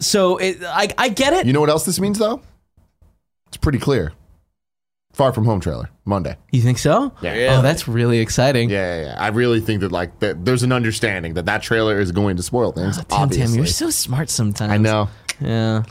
So 0.00 0.36
it, 0.36 0.58
I 0.62 0.88
I 0.96 1.08
get 1.08 1.32
it. 1.32 1.44
You 1.46 1.52
know 1.52 1.60
what 1.60 1.70
else 1.70 1.84
this 1.84 1.98
means 1.98 2.18
though? 2.20 2.40
It's 3.48 3.56
pretty 3.56 3.78
clear. 3.80 4.12
Far 5.12 5.32
from 5.32 5.44
home 5.46 5.58
trailer 5.58 5.90
Monday. 6.04 6.36
You 6.52 6.60
think 6.62 6.78
so? 6.78 7.10
Yeah. 7.20 7.56
Oh, 7.58 7.62
that's 7.62 7.88
really 7.88 8.20
exciting. 8.20 8.70
Yeah, 8.70 9.00
yeah, 9.00 9.06
yeah. 9.06 9.16
I 9.18 9.28
really 9.28 9.58
think 9.60 9.80
that 9.80 9.90
like 9.90 10.20
that 10.20 10.44
there's 10.44 10.62
an 10.62 10.70
understanding 10.70 11.34
that 11.34 11.46
that 11.46 11.62
trailer 11.62 11.98
is 11.98 12.12
going 12.12 12.36
to 12.36 12.42
spoil 12.44 12.70
things. 12.70 12.96
Tim, 12.98 13.06
Tim, 13.06 13.18
obviously, 13.18 13.56
you're 13.56 13.66
so 13.66 13.90
smart 13.90 14.30
sometimes. 14.30 14.70
I 14.72 14.76
know. 14.76 15.08
Yeah. 15.40 15.82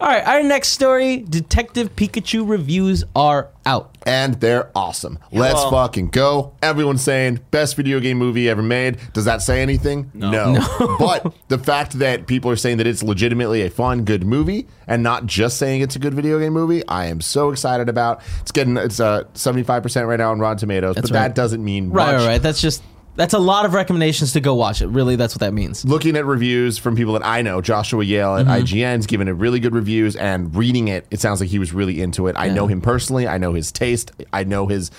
All 0.00 0.08
right, 0.08 0.26
our 0.26 0.42
next 0.42 0.68
story 0.68 1.18
Detective 1.18 1.94
Pikachu 1.96 2.48
reviews 2.48 3.04
are 3.14 3.48
out. 3.64 3.90
and 4.04 4.34
they're 4.40 4.70
awesome. 4.74 5.18
Let's 5.30 5.54
well- 5.54 5.70
fucking 5.70 6.08
go. 6.08 6.54
Everyone's 6.62 7.02
saying 7.02 7.40
best 7.52 7.76
video 7.76 8.00
game 8.00 8.18
movie 8.18 8.48
ever 8.48 8.62
made. 8.62 8.98
Does 9.12 9.24
that 9.26 9.42
say 9.42 9.62
anything? 9.62 10.10
No. 10.14 10.58
but 10.98 11.32
the 11.48 11.58
fact 11.58 11.98
that 12.00 12.26
people 12.26 12.50
are 12.50 12.56
saying 12.56 12.78
that 12.78 12.86
it's 12.86 13.02
legitimately 13.02 13.62
a 13.62 13.70
fun, 13.70 14.04
good 14.04 14.24
movie 14.24 14.66
and 14.88 15.02
not 15.02 15.26
just 15.26 15.58
saying 15.58 15.80
it's 15.82 15.94
a 15.94 16.00
good 16.00 16.14
video 16.14 16.38
game 16.40 16.52
movie, 16.52 16.86
I 16.88 17.06
am 17.06 17.20
so 17.20 17.50
excited 17.50 17.88
about. 17.88 18.20
It's 18.40 18.50
getting 18.50 18.76
it's 18.76 18.98
uh, 18.98 19.24
75% 19.34 20.06
right 20.08 20.18
now 20.18 20.32
on 20.32 20.40
Rotten 20.40 20.58
Tomatoes, 20.58 20.96
but 20.96 21.04
right. 21.04 21.12
that 21.12 21.34
doesn't 21.36 21.62
mean 21.64 21.90
Right, 21.90 22.06
much. 22.12 22.14
right, 22.22 22.26
right. 22.26 22.42
That's 22.42 22.60
just, 22.60 22.82
that's 23.14 23.34
a 23.34 23.38
lot 23.38 23.64
of 23.66 23.74
recommendations 23.74 24.32
to 24.32 24.40
go 24.40 24.54
watch 24.54 24.80
it. 24.82 24.86
Really, 24.86 25.16
that's 25.16 25.34
what 25.34 25.40
that 25.40 25.52
means. 25.52 25.84
Looking 25.84 26.16
at 26.16 26.24
reviews 26.24 26.78
from 26.78 26.96
people 26.96 27.12
that 27.14 27.24
I 27.24 27.42
know, 27.42 27.60
Joshua 27.60 28.04
Yehl 28.04 28.40
at 28.40 28.46
Mm-hmm. 28.46 28.64
IGN's 28.64 29.06
given 29.06 29.28
it 29.28 29.32
really 29.32 29.60
good 29.60 29.74
reviews, 29.74 30.16
and 30.16 30.54
reading 30.54 30.88
it, 30.88 31.06
it 31.10 31.20
sounds 31.20 31.40
like 31.40 31.50
he 31.50 31.58
was 31.58 31.72
really 31.72 32.00
into 32.00 32.26
it. 32.28 32.36
I 32.38 32.48
know 32.48 32.66
him 32.66 32.80
personally. 32.80 33.28
I 33.28 33.38
know 33.38 33.52
his 33.52 33.70
taste. 33.72 34.12
I 34.32 34.44
know 34.44 34.66
his 34.66 34.90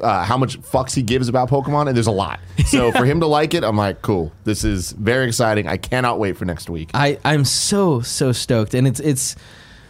uh, 0.00 0.24
how 0.24 0.36
much 0.36 0.60
fucks 0.60 0.94
he 0.94 1.02
gives 1.02 1.28
about 1.28 1.48
Pokemon, 1.48 1.86
and 1.86 1.96
there's 1.96 2.06
a 2.06 2.12
lot. 2.12 2.40
So 2.66 2.90
for 2.98 3.04
him 3.04 3.20
to 3.20 3.26
like 3.26 3.54
it, 3.54 3.62
I'm 3.62 3.76
like, 3.76 4.02
cool. 4.02 4.32
This 4.44 4.64
is 4.64 4.92
very 4.92 5.26
exciting. 5.26 5.68
I 5.68 5.76
cannot 5.76 6.18
wait 6.18 6.36
for 6.36 6.44
next 6.44 6.68
week. 6.68 6.90
I, 6.94 7.18
I'm 7.24 7.44
so, 7.44 8.00
so 8.00 8.32
stoked. 8.32 8.74
And 8.74 8.88
it's, 8.88 8.98
it's 9.00 9.36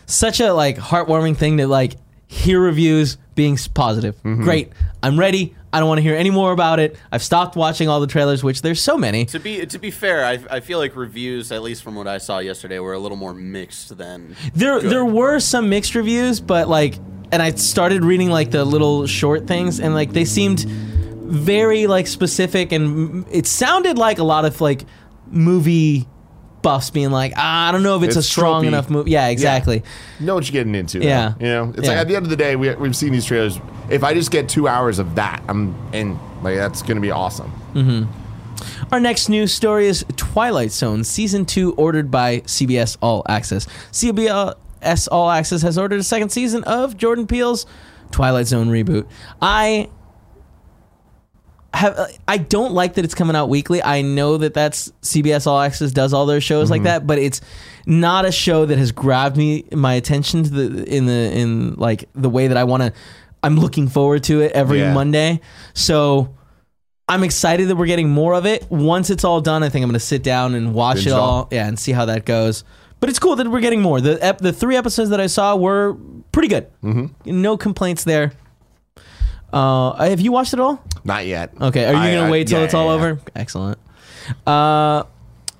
such 0.06 0.40
a 0.40 0.52
like 0.52 0.76
heartwarming 0.76 1.36
thing 1.36 1.56
that 1.56 1.68
like, 1.68 1.94
hear 2.26 2.60
reviews 2.60 3.16
being 3.34 3.56
positive. 3.74 4.20
Great. 4.22 4.72
I'm 5.02 5.18
ready. 5.18 5.54
I 5.74 5.80
don't 5.80 5.88
want 5.88 5.98
to 5.98 6.02
hear 6.02 6.14
any 6.14 6.30
more 6.30 6.52
about 6.52 6.78
it. 6.78 6.96
I've 7.10 7.22
stopped 7.22 7.56
watching 7.56 7.88
all 7.88 7.98
the 8.00 8.06
trailers, 8.06 8.44
which 8.44 8.62
there's 8.62 8.80
so 8.80 8.96
many. 8.96 9.24
To 9.26 9.40
be 9.40 9.66
to 9.66 9.78
be 9.78 9.90
fair, 9.90 10.24
I, 10.24 10.38
I 10.48 10.60
feel 10.60 10.78
like 10.78 10.94
reviews, 10.94 11.50
at 11.50 11.62
least 11.62 11.82
from 11.82 11.96
what 11.96 12.06
I 12.06 12.18
saw 12.18 12.38
yesterday, 12.38 12.78
were 12.78 12.92
a 12.92 12.98
little 13.00 13.16
more 13.16 13.34
mixed 13.34 13.98
than 13.98 14.36
There 14.54 14.80
good. 14.80 14.90
there 14.90 15.04
were 15.04 15.40
some 15.40 15.68
mixed 15.68 15.96
reviews, 15.96 16.40
but 16.40 16.68
like 16.68 16.94
and 17.32 17.42
I 17.42 17.50
started 17.52 18.04
reading 18.04 18.30
like 18.30 18.52
the 18.52 18.64
little 18.64 19.08
short 19.08 19.48
things 19.48 19.80
and 19.80 19.94
like 19.94 20.12
they 20.12 20.24
seemed 20.24 20.60
very 20.60 21.88
like 21.88 22.06
specific 22.06 22.70
and 22.70 23.26
it 23.32 23.46
sounded 23.46 23.98
like 23.98 24.18
a 24.18 24.24
lot 24.24 24.44
of 24.44 24.60
like 24.60 24.84
movie 25.26 26.06
buffs 26.64 26.90
being 26.90 27.12
like, 27.12 27.32
ah, 27.36 27.68
I 27.68 27.70
don't 27.72 27.84
know 27.84 27.96
if 27.96 28.02
it's, 28.02 28.16
It's 28.16 28.26
a 28.26 28.28
strong 28.28 28.64
tropey. 28.64 28.68
enough 28.68 28.90
movie. 28.90 29.12
Yeah, 29.12 29.28
exactly. 29.28 29.84
know 30.18 30.34
what 30.34 30.44
you're 30.48 30.52
getting 30.60 30.74
into. 30.74 30.98
though. 30.98 31.06
Yeah. 31.06 31.34
you 31.38 31.46
know, 31.46 31.72
it's 31.76 31.84
Yeah. 31.84 31.90
like 31.90 31.98
at 31.98 32.08
the 32.08 32.16
end 32.16 32.26
of 32.26 32.30
the 32.30 32.36
day, 32.36 32.56
we, 32.56 32.74
we've 32.74 32.96
seen 32.96 33.12
these 33.12 33.24
trailers. 33.26 33.60
If 33.88 34.02
I 34.02 34.14
just 34.14 34.32
get 34.32 34.48
two 34.48 34.66
hours 34.66 34.98
of 34.98 35.14
that, 35.14 35.44
I'm 35.46 35.76
in. 35.92 36.18
Like 36.42 36.56
that's 36.56 36.82
gonna 36.82 37.00
be 37.00 37.12
awesome. 37.12 37.52
Our 38.90 38.98
next 39.00 39.28
news 39.28 39.52
story 39.52 39.86
is 39.86 40.04
Twilight 40.16 40.70
Zone 40.72 41.04
season 41.04 41.44
2 41.44 41.74
ordered 41.74 42.10
by 42.10 42.40
CBS 42.40 42.96
All 43.00 43.24
Access. 43.28 43.66
CBS 43.92 45.08
All 45.10 45.30
Access 45.30 45.62
has 45.62 45.76
ordered 45.78 46.00
a 46.00 46.04
second 46.04 46.30
season 46.30 46.64
of 46.64 46.96
Jordan 46.96 47.26
Peele's 47.26 47.66
Twilight 48.10 48.46
Zone 48.46 48.68
reboot. 48.68 49.06
I 49.42 49.88
have 51.74 52.10
I 52.28 52.38
don't 52.38 52.72
like 52.72 52.94
that 52.94 53.04
it's 53.04 53.14
coming 53.14 53.36
out 53.36 53.48
weekly. 53.48 53.82
I 53.82 54.02
know 54.02 54.36
that 54.38 54.54
that's 54.54 54.92
CBS 55.02 55.46
All 55.46 55.60
Access 55.60 55.92
does 55.92 56.12
all 56.12 56.26
their 56.26 56.40
shows 56.40 56.70
like 56.70 56.84
that, 56.84 57.06
but 57.06 57.18
it's 57.18 57.40
not 57.86 58.24
a 58.24 58.32
show 58.32 58.64
that 58.66 58.78
has 58.78 58.92
grabbed 58.92 59.36
me 59.36 59.64
my 59.72 59.94
attention 59.94 60.44
to 60.44 60.50
the 60.50 60.84
in 60.84 61.06
the 61.06 61.12
in 61.36 61.74
like 61.74 62.08
the 62.14 62.30
way 62.30 62.46
that 62.48 62.56
I 62.56 62.64
want 62.64 62.82
to 62.84 62.92
I'm 63.42 63.56
looking 63.56 63.88
forward 63.88 64.24
to 64.24 64.40
it 64.40 64.52
every 64.52 64.78
Yeah. 64.78 64.94
Monday. 64.94 65.40
So 65.74 66.34
I'm 67.08 67.22
excited 67.22 67.68
that 67.68 67.76
we're 67.76 67.84
getting 67.86 68.08
more 68.08 68.32
of 68.34 68.46
it. 68.46 68.66
Once 68.70 69.10
it's 69.10 69.24
all 69.24 69.42
done, 69.42 69.62
I 69.62 69.68
think 69.68 69.82
I'm 69.82 69.90
going 69.90 69.94
to 69.98 70.00
sit 70.00 70.22
down 70.22 70.54
and 70.54 70.72
watch 70.72 70.96
Binge 70.96 71.08
it 71.08 71.12
all, 71.12 71.20
all. 71.30 71.48
yeah, 71.52 71.66
and 71.68 71.78
see 71.78 71.92
how 71.92 72.06
that 72.06 72.24
goes. 72.24 72.64
But 73.00 73.10
it's 73.10 73.18
cool 73.18 73.36
that 73.36 73.46
we're 73.48 73.60
getting 73.60 73.82
more. 73.82 74.00
The 74.00 74.16
ep- 74.24 74.38
the 74.38 74.52
three 74.54 74.76
episodes 74.76 75.10
that 75.10 75.20
I 75.20 75.26
saw 75.26 75.56
were 75.56 75.98
pretty 76.32 76.48
good. 76.48 76.68
Mm-hmm. 76.82 77.42
No 77.42 77.58
complaints 77.58 78.04
there. 78.04 78.32
Uh, 79.54 80.08
have 80.08 80.20
you 80.20 80.32
watched 80.32 80.52
it 80.52 80.60
all? 80.60 80.82
Not 81.04 81.26
yet. 81.26 81.52
Okay. 81.60 81.84
Are 81.84 81.92
you 81.92 81.98
I- 81.98 82.14
gonna 82.14 82.26
I- 82.26 82.30
wait 82.30 82.48
till 82.48 82.58
yeah, 82.58 82.64
it's 82.64 82.74
all 82.74 82.86
yeah, 82.86 82.90
yeah. 83.04 83.10
over? 83.12 83.20
Excellent. 83.36 83.78
Uh, 84.46 85.04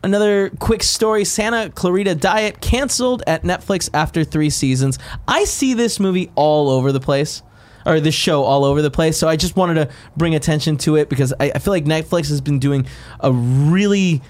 another 0.02 0.50
quick 0.58 0.82
story: 0.82 1.24
Santa 1.24 1.70
Clarita 1.70 2.14
Diet 2.14 2.60
canceled 2.60 3.22
at 3.26 3.42
Netflix 3.42 3.88
after 3.94 4.24
three 4.24 4.50
seasons. 4.50 4.98
I 5.28 5.44
see 5.44 5.74
this 5.74 6.00
movie 6.00 6.30
all 6.34 6.70
over 6.70 6.90
the 6.92 7.00
place, 7.00 7.42
or 7.86 8.00
this 8.00 8.14
show 8.14 8.42
all 8.42 8.64
over 8.64 8.82
the 8.82 8.90
place. 8.90 9.16
So 9.16 9.28
I 9.28 9.36
just 9.36 9.54
wanted 9.56 9.74
to 9.74 9.90
bring 10.16 10.34
attention 10.34 10.76
to 10.78 10.96
it 10.96 11.08
because 11.08 11.32
I, 11.38 11.52
I 11.54 11.58
feel 11.58 11.72
like 11.72 11.84
Netflix 11.84 12.28
has 12.30 12.40
been 12.40 12.58
doing 12.58 12.86
a 13.20 13.30
really 13.32 14.22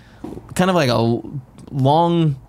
kind 0.55 0.69
of 0.69 0.77
like 0.77 0.91
a 0.91 1.21
long 1.71 2.41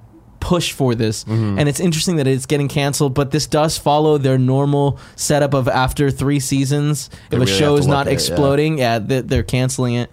push 0.51 0.71
for 0.79 0.93
this 0.95 1.23
Mm-hmm. 1.25 1.57
and 1.59 1.67
it's 1.69 1.79
interesting 1.79 2.15
that 2.17 2.27
it's 2.27 2.45
getting 2.45 2.67
canceled 2.67 3.13
but 3.15 3.31
this 3.31 3.47
does 3.47 3.77
follow 3.77 4.17
their 4.19 4.37
normal 4.37 4.99
setup 5.15 5.53
of 5.55 5.67
after 5.67 6.11
three 6.11 6.39
seasons 6.39 7.09
They 7.29 7.37
if 7.37 7.43
a 7.43 7.47
show 7.47 7.77
is 7.77 7.87
not 7.87 8.01
at 8.01 8.07
it, 8.07 8.09
yeah. 8.09 8.13
exploding 8.13 8.77
yeah, 8.79 8.99
they- 8.99 9.21
they're 9.29 9.43
canceling 9.57 9.95
it 9.95 10.09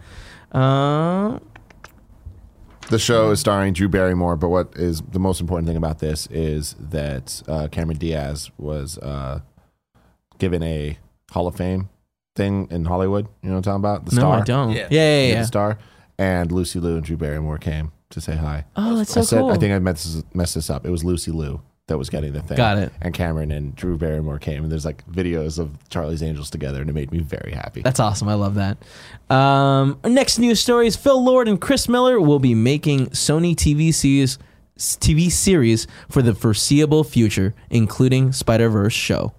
uh 0.52 1.38
The 2.88 2.98
show 2.98 3.30
is 3.30 3.40
starring 3.40 3.72
Drew 3.72 3.88
Barrymore, 3.88 4.36
but 4.36 4.48
what 4.48 4.68
is 4.76 5.00
the 5.12 5.18
most 5.18 5.40
important 5.40 5.66
thing 5.68 5.76
about 5.76 5.98
this 6.00 6.26
is 6.30 6.74
that 6.78 7.42
uh, 7.48 7.68
Cameron 7.70 7.98
Diaz 7.98 8.50
was 8.58 8.98
uh, 8.98 9.40
given 10.38 10.62
a 10.62 10.98
Hall 11.30 11.46
of 11.46 11.56
Fame 11.56 11.88
thing 12.36 12.68
in 12.70 12.84
Hollywood. 12.84 13.28
You 13.42 13.48
know 13.50 13.56
what 13.56 13.66
I'm 13.66 13.80
talking 13.80 13.80
about? 13.80 14.06
The 14.06 14.16
no 14.16 14.20
star. 14.22 14.40
i 14.40 14.44
don't 14.44 14.70
Yeah. 14.72 14.88
yeah 14.90 15.00
yeah 15.00 15.20
yeah, 15.26 15.32
Yeah, 15.34 15.40
The 15.40 15.46
star. 15.46 15.78
And 16.18 16.52
Lucy 16.52 16.80
Liu 16.80 16.96
and 16.96 17.04
Drew 17.04 17.16
Barrymore 17.16 17.58
came 17.58 17.92
to 18.12 18.20
say 18.20 18.36
hi. 18.36 18.64
oh 18.76 18.96
that's 18.96 19.12
so 19.12 19.20
I 19.20 19.24
said, 19.24 19.38
cool 19.40 19.50
I 19.50 19.56
think 19.58 19.72
I 19.74 19.78
messed 19.78 20.04
this, 20.04 20.24
messed 20.34 20.54
this 20.54 20.70
up. 20.70 20.86
It 20.86 20.90
was 20.90 21.04
Lucy 21.04 21.30
Liu 21.30 21.60
that 21.88 21.98
was 21.98 22.08
getting 22.08 22.32
the 22.32 22.40
thing. 22.42 22.56
Got 22.56 22.78
it. 22.78 22.92
And 23.00 23.12
Cameron 23.12 23.50
and 23.50 23.74
Drew 23.74 23.98
Barrymore 23.98 24.38
came, 24.38 24.62
and 24.62 24.70
there's 24.72 24.84
like 24.84 25.06
videos 25.10 25.58
of 25.58 25.76
Charlie's 25.88 26.22
Angels 26.22 26.48
together, 26.48 26.80
and 26.80 26.88
it 26.88 26.92
made 26.92 27.10
me 27.10 27.18
very 27.18 27.52
happy. 27.52 27.82
That's 27.82 28.00
awesome. 28.00 28.28
I 28.28 28.34
love 28.34 28.54
that. 28.54 28.78
Um, 29.28 29.98
our 30.04 30.10
next 30.10 30.38
news 30.38 30.60
story 30.60 30.86
is 30.86 30.96
Phil 30.96 31.22
Lord 31.22 31.48
and 31.48 31.60
Chris 31.60 31.88
Miller 31.88 32.20
will 32.20 32.38
be 32.38 32.54
making 32.54 33.08
Sony 33.08 33.54
TV 33.54 33.92
series, 33.92 34.38
TV 34.78 35.30
series 35.30 35.86
for 36.08 36.22
the 36.22 36.34
foreseeable 36.34 37.04
future, 37.04 37.54
including 37.68 38.32
Spider 38.32 38.68
Verse 38.68 38.92
show. 38.92 39.34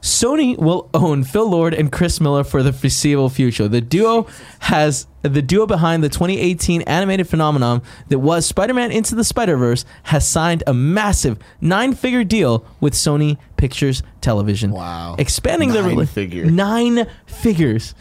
Sony 0.00 0.56
will 0.56 0.88
own 0.94 1.24
Phil 1.24 1.48
Lord 1.48 1.74
and 1.74 1.90
Chris 1.90 2.20
Miller 2.20 2.44
for 2.44 2.62
the 2.62 2.72
foreseeable 2.72 3.28
future. 3.28 3.68
The 3.68 3.80
duo 3.80 4.26
has 4.60 5.06
the 5.22 5.42
duo 5.42 5.66
behind 5.66 6.02
the 6.04 6.08
2018 6.08 6.82
animated 6.82 7.28
phenomenon 7.28 7.82
that 8.08 8.20
was 8.20 8.46
Spider-Man 8.46 8.92
Into 8.92 9.14
the 9.14 9.24
Spider-Verse 9.24 9.84
has 10.04 10.26
signed 10.28 10.62
a 10.66 10.72
massive 10.74 11.38
nine-figure 11.60 12.24
deal 12.24 12.64
with 12.80 12.94
Sony 12.94 13.36
Pictures 13.56 14.02
Television. 14.20 14.70
Wow. 14.70 15.16
Expanding 15.18 15.70
the 15.70 15.82
Nine 15.82 15.96
rela- 15.96 16.08
figure. 16.08 16.44
Nine 16.46 17.06
figures. 17.26 17.94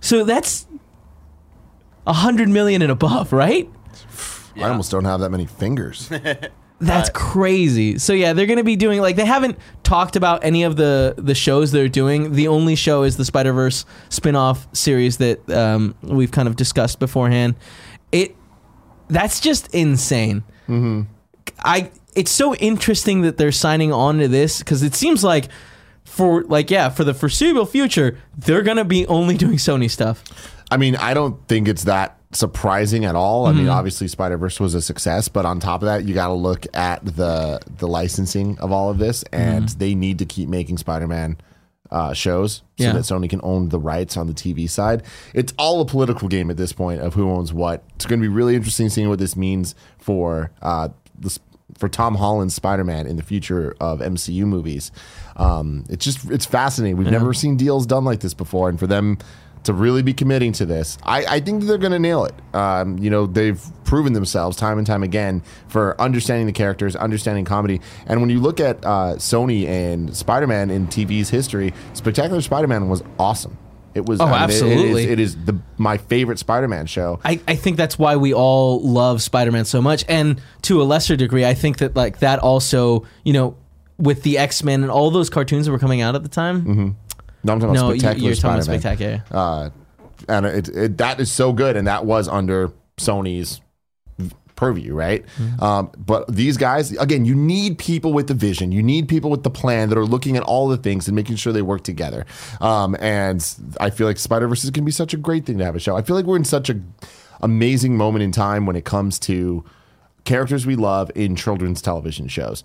So 0.00 0.24
that's 0.24 0.66
a 2.06 2.12
hundred 2.12 2.48
million 2.48 2.82
and 2.82 2.90
above, 2.90 3.32
right? 3.32 3.68
I 4.56 4.68
almost 4.68 4.90
don't 4.90 5.04
have 5.04 5.20
that 5.20 5.30
many 5.30 5.46
fingers. 5.46 6.10
That's 6.80 7.10
crazy. 7.10 7.98
So 7.98 8.12
yeah, 8.12 8.32
they're 8.32 8.46
gonna 8.46 8.62
be 8.62 8.76
doing 8.76 9.00
like 9.00 9.16
they 9.16 9.24
haven't 9.24 9.58
talked 9.82 10.14
about 10.14 10.44
any 10.44 10.62
of 10.62 10.76
the 10.76 11.14
the 11.18 11.34
shows 11.34 11.72
they're 11.72 11.88
doing. 11.88 12.32
The 12.32 12.48
only 12.48 12.76
show 12.76 13.02
is 13.02 13.16
the 13.16 13.24
Spider 13.24 13.52
Verse 13.52 13.84
spin-off 14.10 14.68
series 14.72 15.16
that 15.16 15.48
um, 15.50 15.94
we've 16.02 16.30
kind 16.30 16.46
of 16.46 16.56
discussed 16.56 17.00
beforehand. 17.00 17.56
It 18.12 18.36
that's 19.08 19.40
just 19.40 19.74
insane. 19.74 20.44
Mm-hmm. 20.68 21.02
I 21.64 21.90
it's 22.14 22.30
so 22.30 22.54
interesting 22.56 23.22
that 23.22 23.38
they're 23.38 23.52
signing 23.52 23.92
on 23.92 24.18
to 24.18 24.28
this 24.28 24.60
because 24.60 24.82
it 24.82 24.94
seems 24.94 25.24
like 25.24 25.48
for 26.04 26.44
like 26.44 26.70
yeah 26.70 26.88
for 26.88 27.04
the 27.04 27.14
foreseeable 27.14 27.66
future 27.66 28.18
they're 28.36 28.62
gonna 28.62 28.84
be 28.84 29.06
only 29.08 29.36
doing 29.36 29.56
Sony 29.56 29.90
stuff. 29.90 30.22
I 30.70 30.76
mean, 30.76 30.96
I 30.96 31.14
don't 31.14 31.46
think 31.48 31.66
it's 31.66 31.84
that 31.84 32.17
surprising 32.32 33.04
at 33.04 33.14
all. 33.14 33.46
I 33.46 33.50
Mm-hmm. 33.50 33.58
mean, 33.58 33.68
obviously 33.68 34.08
Spider 34.08 34.36
Verse 34.36 34.60
was 34.60 34.74
a 34.74 34.82
success, 34.82 35.28
but 35.28 35.46
on 35.46 35.60
top 35.60 35.82
of 35.82 35.86
that, 35.86 36.04
you 36.04 36.14
got 36.14 36.28
to 36.28 36.34
look 36.34 36.66
at 36.74 37.04
the 37.04 37.60
the 37.78 37.88
licensing 37.88 38.58
of 38.58 38.70
all 38.72 38.90
of 38.90 38.98
this, 38.98 39.22
and 39.32 39.68
they 39.70 39.94
need 39.94 40.18
to 40.18 40.26
keep 40.26 40.48
making 40.48 40.78
Spider 40.78 41.06
Man 41.06 41.38
uh, 41.90 42.12
shows 42.12 42.56
so 42.56 42.62
Mm-hmm. 42.62 42.82
Yeah. 42.84 42.92
that 42.92 43.00
Sony 43.04 43.30
can 43.30 43.40
own 43.42 43.70
the 43.70 43.78
rights 43.80 44.16
on 44.16 44.26
the 44.26 44.34
TV 44.34 44.68
side. 44.68 45.02
It's 45.34 45.52
all 45.58 45.80
a 45.80 45.84
political 45.86 46.28
game 46.28 46.50
at 46.50 46.56
this 46.58 46.72
point 46.72 47.00
of 47.00 47.14
who 47.14 47.30
owns 47.30 47.52
what. 47.52 47.82
It's 47.96 48.04
going 48.06 48.20
to 48.20 48.22
be 48.24 48.28
really 48.32 48.54
interesting 48.54 48.88
seeing 48.90 49.08
what 49.08 49.18
this 49.18 49.34
means 49.36 49.74
for 49.98 50.50
uh, 50.62 50.90
this. 51.18 51.38
For 51.76 51.88
Tom 51.88 52.14
Holland's 52.16 52.54
Spider-Man 52.54 53.06
in 53.06 53.16
the 53.16 53.22
future 53.22 53.76
of 53.78 54.00
MCU 54.00 54.44
movies, 54.46 54.90
um, 55.36 55.84
it's 55.90 56.02
just 56.04 56.28
it's 56.30 56.46
fascinating. 56.46 56.96
We've 56.96 57.10
never 57.10 57.32
seen 57.34 57.56
deals 57.56 57.86
done 57.86 58.04
like 58.04 58.20
this 58.20 58.32
before, 58.34 58.68
and 58.70 58.78
for 58.80 58.86
them 58.86 59.18
to 59.68 59.72
really 59.72 60.02
be 60.02 60.12
committing 60.12 60.52
to 60.52 60.66
this, 60.66 60.98
I, 61.04 61.24
I 61.36 61.40
think 61.40 61.62
they're 61.64 61.78
going 61.78 61.92
to 61.92 61.98
nail 61.98 62.24
it. 62.24 62.34
Um, 62.54 62.98
you 62.98 63.08
know, 63.10 63.26
they've 63.26 63.60
proven 63.84 64.12
themselves 64.12 64.56
time 64.56 64.78
and 64.78 64.86
time 64.86 65.02
again 65.02 65.42
for 65.68 65.98
understanding 66.00 66.46
the 66.46 66.52
characters, 66.52 66.96
understanding 66.96 67.44
comedy. 67.44 67.80
And 68.06 68.20
when 68.20 68.30
you 68.30 68.40
look 68.40 68.60
at 68.60 68.84
uh, 68.84 69.14
Sony 69.16 69.66
and 69.66 70.14
Spider 70.16 70.46
Man 70.46 70.70
in 70.70 70.86
TV's 70.88 71.30
history, 71.30 71.72
Spectacular 71.94 72.40
Spider 72.42 72.66
Man 72.66 72.88
was 72.88 73.02
awesome. 73.18 73.56
It 73.94 74.06
was 74.06 74.20
Oh, 74.20 74.24
I 74.24 74.26
mean, 74.26 74.34
it- 74.34 74.42
absolutely. 74.42 75.02
it 75.04 75.06
is, 75.20 75.34
it 75.34 75.40
is 75.40 75.44
the 75.46 75.58
my 75.76 75.96
favorite 75.96 76.38
Spider 76.38 76.68
Man 76.68 76.86
show. 76.86 77.20
I, 77.24 77.40
I 77.48 77.54
think 77.56 77.76
that's 77.76 77.98
why 77.98 78.16
we 78.16 78.32
all 78.34 78.80
love 78.80 79.22
Spider-Man 79.22 79.64
so 79.64 79.80
much, 79.82 80.04
and 80.08 80.40
to 80.62 80.80
a 80.80 80.84
lesser 80.84 81.16
degree, 81.16 81.44
I 81.44 81.54
think 81.54 81.78
that 81.78 81.96
like 81.96 82.18
that 82.20 82.38
also, 82.38 83.06
you 83.24 83.32
know, 83.32 83.56
with 83.98 84.22
the 84.22 84.38
X-Men 84.38 84.82
and 84.82 84.90
all 84.92 85.10
those 85.10 85.28
cartoons 85.30 85.66
that 85.66 85.72
were 85.72 85.78
coming 85.78 86.00
out 86.00 86.14
at 86.14 86.22
the 86.22 86.28
time. 86.28 86.96
No, 87.44 87.52
I'm 87.52 87.60
talking 87.60 87.74
No, 87.74 87.86
about 87.86 87.98
Spectacular 87.98 88.26
you're 88.28 88.36
talking 88.36 88.50
about 88.50 88.64
Spider-Man. 88.64 88.80
Spectacular. 88.80 89.24
uh, 89.30 89.70
and 90.28 90.46
it, 90.46 90.68
it, 90.68 90.98
that 90.98 91.20
is 91.20 91.30
so 91.30 91.52
good, 91.52 91.76
and 91.76 91.86
that 91.86 92.04
was 92.04 92.26
under 92.28 92.72
Sony's 92.96 93.60
purview, 94.56 94.92
right? 94.92 95.24
Mm-hmm. 95.38 95.62
Um, 95.62 95.92
but 95.96 96.26
these 96.26 96.56
guys, 96.56 96.90
again, 96.96 97.24
you 97.24 97.36
need 97.36 97.78
people 97.78 98.12
with 98.12 98.26
the 98.26 98.34
vision, 98.34 98.72
you 98.72 98.82
need 98.82 99.08
people 99.08 99.30
with 99.30 99.44
the 99.44 99.50
plan 99.50 99.88
that 99.90 99.96
are 99.96 100.04
looking 100.04 100.36
at 100.36 100.42
all 100.42 100.66
the 100.66 100.76
things 100.76 101.06
and 101.06 101.14
making 101.14 101.36
sure 101.36 101.52
they 101.52 101.62
work 101.62 101.84
together. 101.84 102.26
Um, 102.60 102.96
and 102.98 103.46
I 103.78 103.90
feel 103.90 104.08
like 104.08 104.18
Spider 104.18 104.48
Verse 104.48 104.64
is 104.64 104.70
going 104.70 104.82
to 104.82 104.86
be 104.86 104.90
such 104.90 105.14
a 105.14 105.16
great 105.16 105.46
thing 105.46 105.58
to 105.58 105.64
have 105.64 105.76
a 105.76 105.78
show. 105.78 105.96
I 105.96 106.02
feel 106.02 106.16
like 106.16 106.24
we're 106.24 106.36
in 106.36 106.44
such 106.44 106.68
a 106.68 106.80
amazing 107.40 107.96
moment 107.96 108.24
in 108.24 108.32
time 108.32 108.66
when 108.66 108.74
it 108.74 108.84
comes 108.84 109.20
to 109.20 109.64
characters 110.24 110.66
we 110.66 110.74
love 110.74 111.12
in 111.14 111.36
children's 111.36 111.80
television 111.80 112.26
shows. 112.26 112.64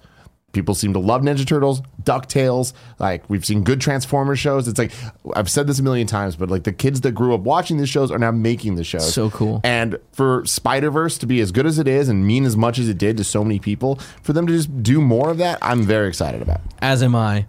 People 0.53 0.75
seem 0.75 0.93
to 0.93 0.99
love 0.99 1.23
Ninja 1.23 1.47
Turtles, 1.47 1.81
DuckTales. 2.03 2.73
Like 2.99 3.27
we've 3.27 3.43
seen 3.43 3.63
good 3.63 3.81
Transformers 3.81 4.37
shows. 4.39 4.67
It's 4.67 4.77
like 4.77 4.91
I've 5.35 5.49
said 5.49 5.65
this 5.65 5.79
a 5.79 5.83
million 5.83 6.05
times, 6.05 6.35
but 6.35 6.51
like 6.51 6.63
the 6.63 6.71
kids 6.71 7.01
that 7.01 7.13
grew 7.13 7.33
up 7.33 7.41
watching 7.41 7.77
these 7.77 7.89
shows 7.89 8.11
are 8.11 8.19
now 8.19 8.29
making 8.29 8.75
the 8.75 8.83
shows. 8.83 9.11
So 9.13 9.31
cool. 9.31 9.61
And 9.63 9.97
for 10.11 10.45
Spider 10.45 10.91
Verse 10.91 11.17
to 11.17 11.25
be 11.25 11.41
as 11.41 11.51
good 11.51 11.65
as 11.65 11.79
it 11.79 11.87
is 11.87 12.07
and 12.07 12.25
mean 12.25 12.45
as 12.45 12.55
much 12.55 12.77
as 12.77 12.87
it 12.87 12.99
did 12.99 13.17
to 13.17 13.23
so 13.23 13.43
many 13.43 13.57
people, 13.57 13.95
for 14.21 14.31
them 14.33 14.45
to 14.45 14.53
just 14.53 14.83
do 14.83 15.01
more 15.01 15.31
of 15.31 15.39
that, 15.39 15.57
I'm 15.63 15.81
very 15.83 16.07
excited 16.07 16.43
about. 16.43 16.61
As 16.79 17.01
am 17.01 17.15
I. 17.15 17.47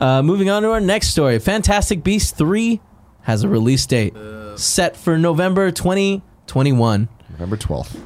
Uh, 0.00 0.22
moving 0.22 0.48
on 0.48 0.62
to 0.62 0.70
our 0.70 0.80
next 0.80 1.08
story 1.08 1.38
Fantastic 1.38 2.02
Beasts 2.02 2.32
3 2.32 2.80
has 3.22 3.44
a 3.44 3.48
release 3.48 3.84
date 3.84 4.14
set 4.56 4.96
for 4.96 5.18
November 5.18 5.70
2021. 5.70 7.08
November 7.32 7.56
12th. 7.58 8.00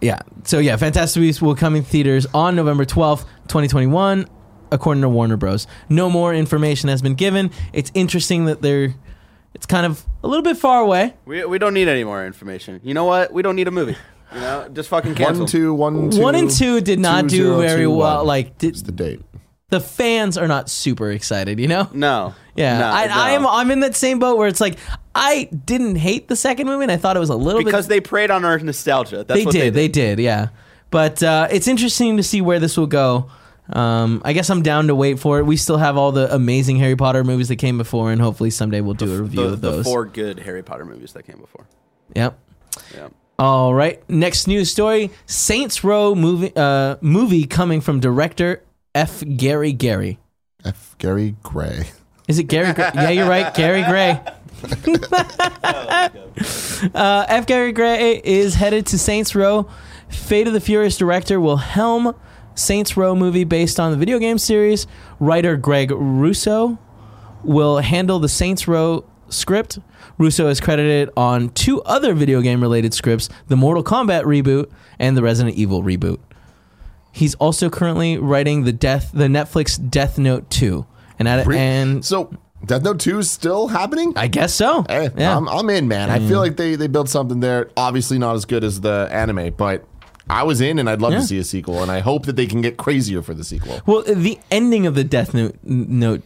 Yeah. 0.00 0.20
So, 0.46 0.58
yeah, 0.58 0.76
Fantastic 0.76 1.20
Beasts 1.20 1.42
will 1.42 1.54
come 1.56 1.74
in 1.76 1.82
theaters 1.82 2.26
on 2.32 2.54
November 2.56 2.84
12th, 2.84 3.22
2021, 3.48 4.26
according 4.70 5.02
to 5.02 5.08
Warner 5.08 5.36
Bros. 5.36 5.66
No 5.88 6.08
more 6.08 6.32
information 6.34 6.88
has 6.88 7.02
been 7.02 7.14
given. 7.14 7.50
It's 7.72 7.90
interesting 7.94 8.44
that 8.46 8.62
they're. 8.62 8.94
It's 9.54 9.66
kind 9.66 9.86
of 9.86 10.04
a 10.22 10.28
little 10.28 10.42
bit 10.42 10.56
far 10.58 10.82
away. 10.82 11.14
We, 11.24 11.44
we 11.46 11.58
don't 11.58 11.72
need 11.74 11.88
any 11.88 12.04
more 12.04 12.26
information. 12.26 12.80
You 12.84 12.92
know 12.94 13.04
what? 13.06 13.32
We 13.32 13.42
don't 13.42 13.56
need 13.56 13.66
a 13.68 13.70
movie. 13.70 13.96
You 14.34 14.40
know, 14.40 14.68
just 14.72 14.88
fucking 14.90 15.14
cancel. 15.14 15.44
One, 15.44 15.48
two, 15.48 15.74
one, 15.74 16.10
two. 16.10 16.20
One 16.20 16.34
and 16.34 16.50
two 16.50 16.80
did 16.82 16.98
not 17.00 17.22
two, 17.22 17.28
do 17.28 17.36
zero, 17.44 17.60
very 17.60 17.82
two, 17.82 17.90
well. 17.90 18.18
one. 18.18 18.26
Like, 18.26 18.58
did, 18.58 18.70
It's 18.70 18.82
the 18.82 18.92
date. 18.92 19.22
the 19.70 19.80
fans 19.80 20.36
are 20.36 20.46
not 20.48 20.68
super 20.68 21.10
excited, 21.10 21.58
you 21.58 21.68
know? 21.68 21.88
No. 21.94 22.34
Yeah, 22.56 22.78
No, 22.78 22.88
I, 22.88 23.06
no. 23.06 23.14
I'm 23.14 23.46
I'm 23.46 23.70
in 23.70 23.80
that 23.80 23.94
same 23.94 24.18
boat 24.18 24.38
where 24.38 24.48
it's 24.48 24.60
like 24.60 24.78
I 25.14 25.44
didn't 25.44 25.96
hate 25.96 26.28
the 26.28 26.36
second 26.36 26.66
movie, 26.66 26.84
and 26.84 26.92
I 26.92 26.96
thought 26.96 27.16
it 27.16 27.20
was 27.20 27.30
a 27.30 27.36
little 27.36 27.62
because 27.62 27.86
bit. 27.86 27.94
they 27.94 28.00
preyed 28.00 28.30
on 28.30 28.44
our 28.44 28.58
nostalgia. 28.58 29.24
That's 29.24 29.40
they 29.40 29.44
what 29.44 29.52
did, 29.52 29.74
they 29.74 29.86
they 29.86 29.88
did, 29.88 30.18
yeah. 30.18 30.48
But 30.90 31.22
uh, 31.22 31.48
it's 31.50 31.68
interesting 31.68 32.16
to 32.16 32.22
see 32.22 32.40
where 32.40 32.58
this 32.60 32.76
will 32.76 32.86
go. 32.86 33.30
Um, 33.68 34.22
I 34.24 34.32
guess 34.32 34.48
I'm 34.48 34.62
down 34.62 34.86
to 34.86 34.94
wait 34.94 35.18
for 35.18 35.38
it. 35.38 35.44
We 35.44 35.56
still 35.56 35.76
have 35.76 35.96
all 35.96 36.12
the 36.12 36.32
amazing 36.32 36.76
Harry 36.78 36.96
Potter 36.96 37.24
movies 37.24 37.48
that 37.48 37.56
came 37.56 37.78
before, 37.78 38.12
and 38.12 38.20
hopefully 38.20 38.50
someday 38.50 38.80
we'll 38.80 38.94
do 38.94 39.12
a 39.12 39.22
review 39.22 39.40
the, 39.40 39.52
of 39.54 39.60
the 39.60 39.70
those. 39.70 39.84
four 39.84 40.04
good 40.06 40.38
Harry 40.38 40.62
Potter 40.62 40.84
movies 40.84 41.12
that 41.14 41.24
came 41.26 41.38
before. 41.38 41.66
Yep. 42.14 42.38
Yeah. 42.94 43.08
All 43.38 43.74
right. 43.74 44.08
Next 44.08 44.46
news 44.46 44.70
story: 44.70 45.10
Saints 45.26 45.82
Row 45.82 46.14
movie 46.14 46.52
uh, 46.54 46.96
movie 47.00 47.46
coming 47.46 47.80
from 47.80 48.00
director 48.00 48.62
F. 48.94 49.22
Gary 49.36 49.72
Gary. 49.72 50.18
F. 50.64 50.94
Gary 50.98 51.36
Gray. 51.42 51.86
Is 52.28 52.38
it 52.38 52.44
Gary? 52.44 52.72
Gray? 52.72 52.90
yeah, 52.94 53.10
you're 53.10 53.28
right, 53.28 53.54
Gary 53.54 53.82
Gray. 53.84 54.20
uh, 56.94 57.24
F. 57.28 57.46
Gary 57.46 57.72
Gray 57.72 58.20
is 58.24 58.54
headed 58.54 58.86
to 58.86 58.98
Saints 58.98 59.34
Row. 59.34 59.68
Fate 60.08 60.46
of 60.46 60.52
the 60.52 60.60
Furious 60.60 60.96
director 60.96 61.40
will 61.40 61.58
helm 61.58 62.14
Saints 62.54 62.96
Row 62.96 63.14
movie 63.14 63.44
based 63.44 63.78
on 63.78 63.92
the 63.92 63.96
video 63.96 64.18
game 64.18 64.38
series. 64.38 64.86
Writer 65.20 65.56
Greg 65.56 65.90
Russo 65.92 66.78
will 67.44 67.78
handle 67.78 68.18
the 68.18 68.28
Saints 68.28 68.66
Row 68.66 69.04
script. 69.28 69.78
Russo 70.18 70.48
is 70.48 70.60
credited 70.60 71.10
on 71.16 71.50
two 71.50 71.82
other 71.82 72.14
video 72.14 72.40
game 72.40 72.60
related 72.60 72.94
scripts 72.94 73.28
the 73.48 73.56
Mortal 73.56 73.84
Kombat 73.84 74.24
reboot 74.24 74.70
and 74.98 75.16
the 75.16 75.22
Resident 75.22 75.56
Evil 75.56 75.82
reboot. 75.82 76.18
He's 77.12 77.34
also 77.36 77.70
currently 77.70 78.18
writing 78.18 78.64
the 78.64 78.72
death 78.72 79.10
the 79.12 79.26
Netflix 79.26 79.78
Death 79.90 80.18
Note 80.18 80.50
2. 80.50 80.86
And 81.18 81.26
at 81.28 81.46
Re- 81.46 81.58
and 81.58 82.04
So 82.04 82.30
Death 82.64 82.82
Note 82.82 83.00
2 83.00 83.18
is 83.20 83.30
still 83.30 83.68
happening? 83.68 84.12
I 84.16 84.26
guess 84.28 84.54
so. 84.54 84.84
Hey, 84.88 85.04
yeah. 85.16 85.34
Mm. 85.34 85.36
I'm, 85.36 85.48
I'm 85.48 85.70
in, 85.70 85.88
man. 85.88 86.10
I 86.10 86.18
feel 86.18 86.38
like 86.38 86.56
they, 86.56 86.74
they 86.76 86.86
built 86.88 87.08
something 87.08 87.40
there. 87.40 87.70
Obviously, 87.76 88.18
not 88.18 88.34
as 88.34 88.44
good 88.44 88.64
as 88.64 88.80
the 88.80 89.08
anime, 89.10 89.52
but 89.56 89.84
I 90.28 90.42
was 90.42 90.60
in 90.60 90.78
and 90.78 90.88
I'd 90.90 91.00
love 91.00 91.12
Yeah. 91.12 91.20
to 91.20 91.24
see 91.26 91.38
a 91.38 91.44
sequel. 91.44 91.82
And 91.82 91.90
I 91.90 92.00
hope 92.00 92.26
that 92.26 92.36
they 92.36 92.46
can 92.46 92.60
get 92.62 92.76
crazier 92.76 93.22
for 93.22 93.34
the 93.34 93.44
sequel. 93.44 93.80
well, 93.86 94.02
the 94.02 94.38
ending 94.50 94.86
of 94.86 94.94
the 94.94 95.04
Death 95.04 95.32
Note, 95.34 95.56
Note 95.62 96.22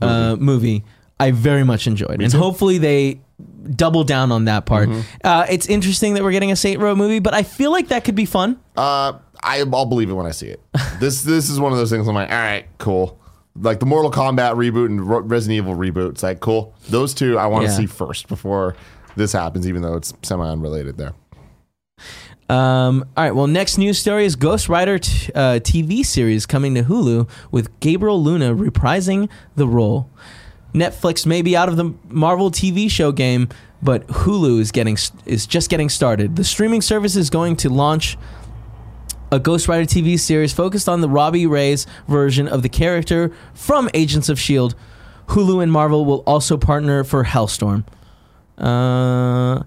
uh, 0.00 0.36
movie, 0.38 0.84
I 1.18 1.30
very 1.30 1.64
much 1.64 1.86
enjoyed, 1.86 2.10
and 2.10 2.20
too. 2.22 2.26
Mm-hmm. 2.28 2.38
hopefully 2.38 2.78
they 2.78 3.20
double 3.74 4.04
down 4.04 4.30
on 4.32 4.44
that 4.46 4.66
part. 4.66 4.88
Uh, 5.24 5.46
it's 5.48 5.66
interesting 5.66 6.14
that 6.14 6.22
we're 6.22 6.32
getting 6.32 6.52
a 6.52 6.56
Saint 6.56 6.80
Row 6.80 6.94
movie, 6.94 7.18
but 7.20 7.34
I 7.34 7.42
feel 7.42 7.70
like 7.72 7.88
that 7.88 8.04
could 8.04 8.14
be 8.14 8.26
fun. 8.26 8.60
Uh, 8.76 9.14
I, 9.42 9.60
I'll 9.60 9.86
believe 9.86 10.10
it 10.10 10.14
when 10.14 10.26
I 10.26 10.30
see 10.32 10.48
it. 10.48 10.60
this 11.00 11.22
this 11.22 11.48
is 11.48 11.58
one 11.60 11.72
of 11.72 11.78
those 11.78 11.90
things 11.90 12.06
I'm 12.08 12.14
like, 12.14 12.30
all 12.30 12.36
right, 12.36 12.66
cool. 12.78 13.18
Like 13.60 13.80
the 13.80 13.86
Mortal 13.86 14.10
Kombat 14.10 14.54
reboot 14.54 14.86
and 14.86 15.08
Resident 15.30 15.56
Evil 15.56 15.74
reboot. 15.74 16.10
It's 16.10 16.22
like, 16.22 16.40
cool. 16.40 16.74
Those 16.88 17.14
two 17.14 17.38
I 17.38 17.46
want 17.46 17.64
to 17.66 17.70
Yeah. 17.70 17.76
see 17.78 17.86
first 17.86 18.28
before 18.28 18.76
this 19.16 19.32
happens, 19.32 19.66
even 19.66 19.82
though 19.82 19.94
it's 19.94 20.12
semi 20.22 20.46
unrelated 20.48 20.98
there. 20.98 21.14
Um, 22.48 23.04
all 23.16 23.24
right. 23.24 23.34
Well, 23.34 23.48
next 23.48 23.76
news 23.76 23.98
story 23.98 24.24
is 24.24 24.36
Ghost 24.36 24.68
Rider 24.68 24.98
t- 25.00 25.32
uh, 25.34 25.58
TV 25.58 26.04
series 26.04 26.46
coming 26.46 26.74
to 26.76 26.84
Hulu 26.84 27.28
with 27.50 27.80
Gabriel 27.80 28.22
Luna 28.22 28.54
reprising 28.54 29.28
the 29.56 29.66
role. 29.66 30.08
Netflix 30.72 31.26
may 31.26 31.42
be 31.42 31.56
out 31.56 31.68
of 31.68 31.76
the 31.76 31.94
Marvel 32.08 32.50
TV 32.52 32.88
show 32.88 33.10
game, 33.10 33.48
but 33.82 34.06
Hulu 34.08 34.60
is 34.60 34.70
getting 34.70 34.96
is 35.24 35.46
just 35.46 35.70
getting 35.70 35.88
started. 35.88 36.36
The 36.36 36.44
streaming 36.44 36.82
service 36.82 37.16
is 37.16 37.30
going 37.30 37.56
to 37.56 37.68
launch 37.68 38.16
a 39.32 39.38
Ghost 39.40 39.68
Rider 39.68 39.84
TV 39.86 40.18
series 40.18 40.52
focused 40.52 40.88
on 40.88 41.00
the 41.00 41.08
Robbie 41.08 41.46
Reyes 41.46 41.86
version 42.08 42.46
of 42.48 42.62
the 42.62 42.68
character 42.68 43.32
from 43.54 43.88
Agents 43.94 44.28
of 44.28 44.38
Shield. 44.38 44.74
Hulu 45.28 45.62
and 45.62 45.72
Marvel 45.72 46.04
will 46.04 46.22
also 46.26 46.56
partner 46.56 47.02
for 47.04 47.24
Helstrom. 47.24 47.84
Uh, 48.58 49.62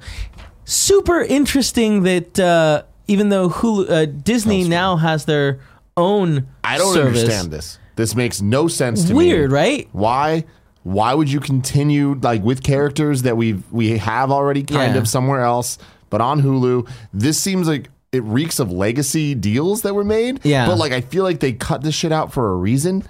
super 0.65 1.21
interesting 1.21 2.03
that 2.03 2.39
uh, 2.39 2.83
even 3.07 3.29
though 3.29 3.49
Hulu, 3.49 3.89
uh, 3.89 4.05
Disney 4.05 4.63
Helstrom. 4.63 4.69
now 4.69 4.95
has 4.97 5.25
their 5.25 5.59
own 5.97 6.47
I 6.63 6.77
don't 6.77 6.93
service. 6.93 7.21
understand 7.23 7.51
this. 7.51 7.79
This 7.95 8.15
makes 8.15 8.41
no 8.41 8.67
sense 8.69 9.03
to 9.05 9.09
me. 9.13 9.15
Weird, 9.33 9.51
right? 9.51 9.89
Why? 9.91 10.45
Why 10.83 11.13
would 11.13 11.29
you 11.29 11.41
continue 11.41 12.17
like 12.21 12.41
with 12.41 12.63
characters 12.63 13.23
that 13.23 13.35
we 13.35 13.61
we 13.71 13.97
have 13.97 14.31
already 14.31 14.63
kind 14.63 14.93
Yeah. 14.93 15.01
of 15.01 15.07
somewhere 15.07 15.41
else, 15.41 15.77
but 16.09 16.21
on 16.21 16.41
Hulu? 16.41 16.89
This 17.13 17.37
seems 17.39 17.67
like 17.67 17.89
it 18.11 18.23
reeks 18.23 18.59
of 18.59 18.71
legacy 18.71 19.35
deals 19.35 19.83
that 19.83 19.93
were 19.93 20.03
made. 20.03 20.43
Yeah. 20.43 20.65
But 20.65 20.77
like 20.77 20.91
I 20.91 21.01
feel 21.01 21.23
like 21.23 21.39
they 21.39 21.53
cut 21.53 21.83
this 21.83 21.95
shit 21.95 22.11
out 22.11 22.33
for 22.33 22.51
a 22.51 22.55
reason. 22.55 23.03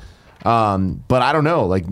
Um, 0.45 1.03
but 1.07 1.21
I 1.21 1.31
don't 1.33 1.43
know. 1.43 1.65
Like 1.65 1.85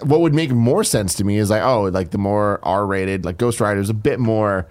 what 0.00 0.20
would 0.20 0.34
make 0.34 0.50
more 0.50 0.84
sense 0.84 1.14
to 1.14 1.24
me 1.24 1.38
is 1.38 1.50
like, 1.50 1.62
oh, 1.62 1.84
like 1.84 2.10
the 2.10 2.18
more 2.18 2.60
R 2.62 2.86
rated, 2.86 3.24
like 3.24 3.38
Ghost 3.38 3.60
Rider 3.60 3.80
is 3.80 3.90
a 3.90 3.94
bit 3.94 4.18
more 4.18 4.66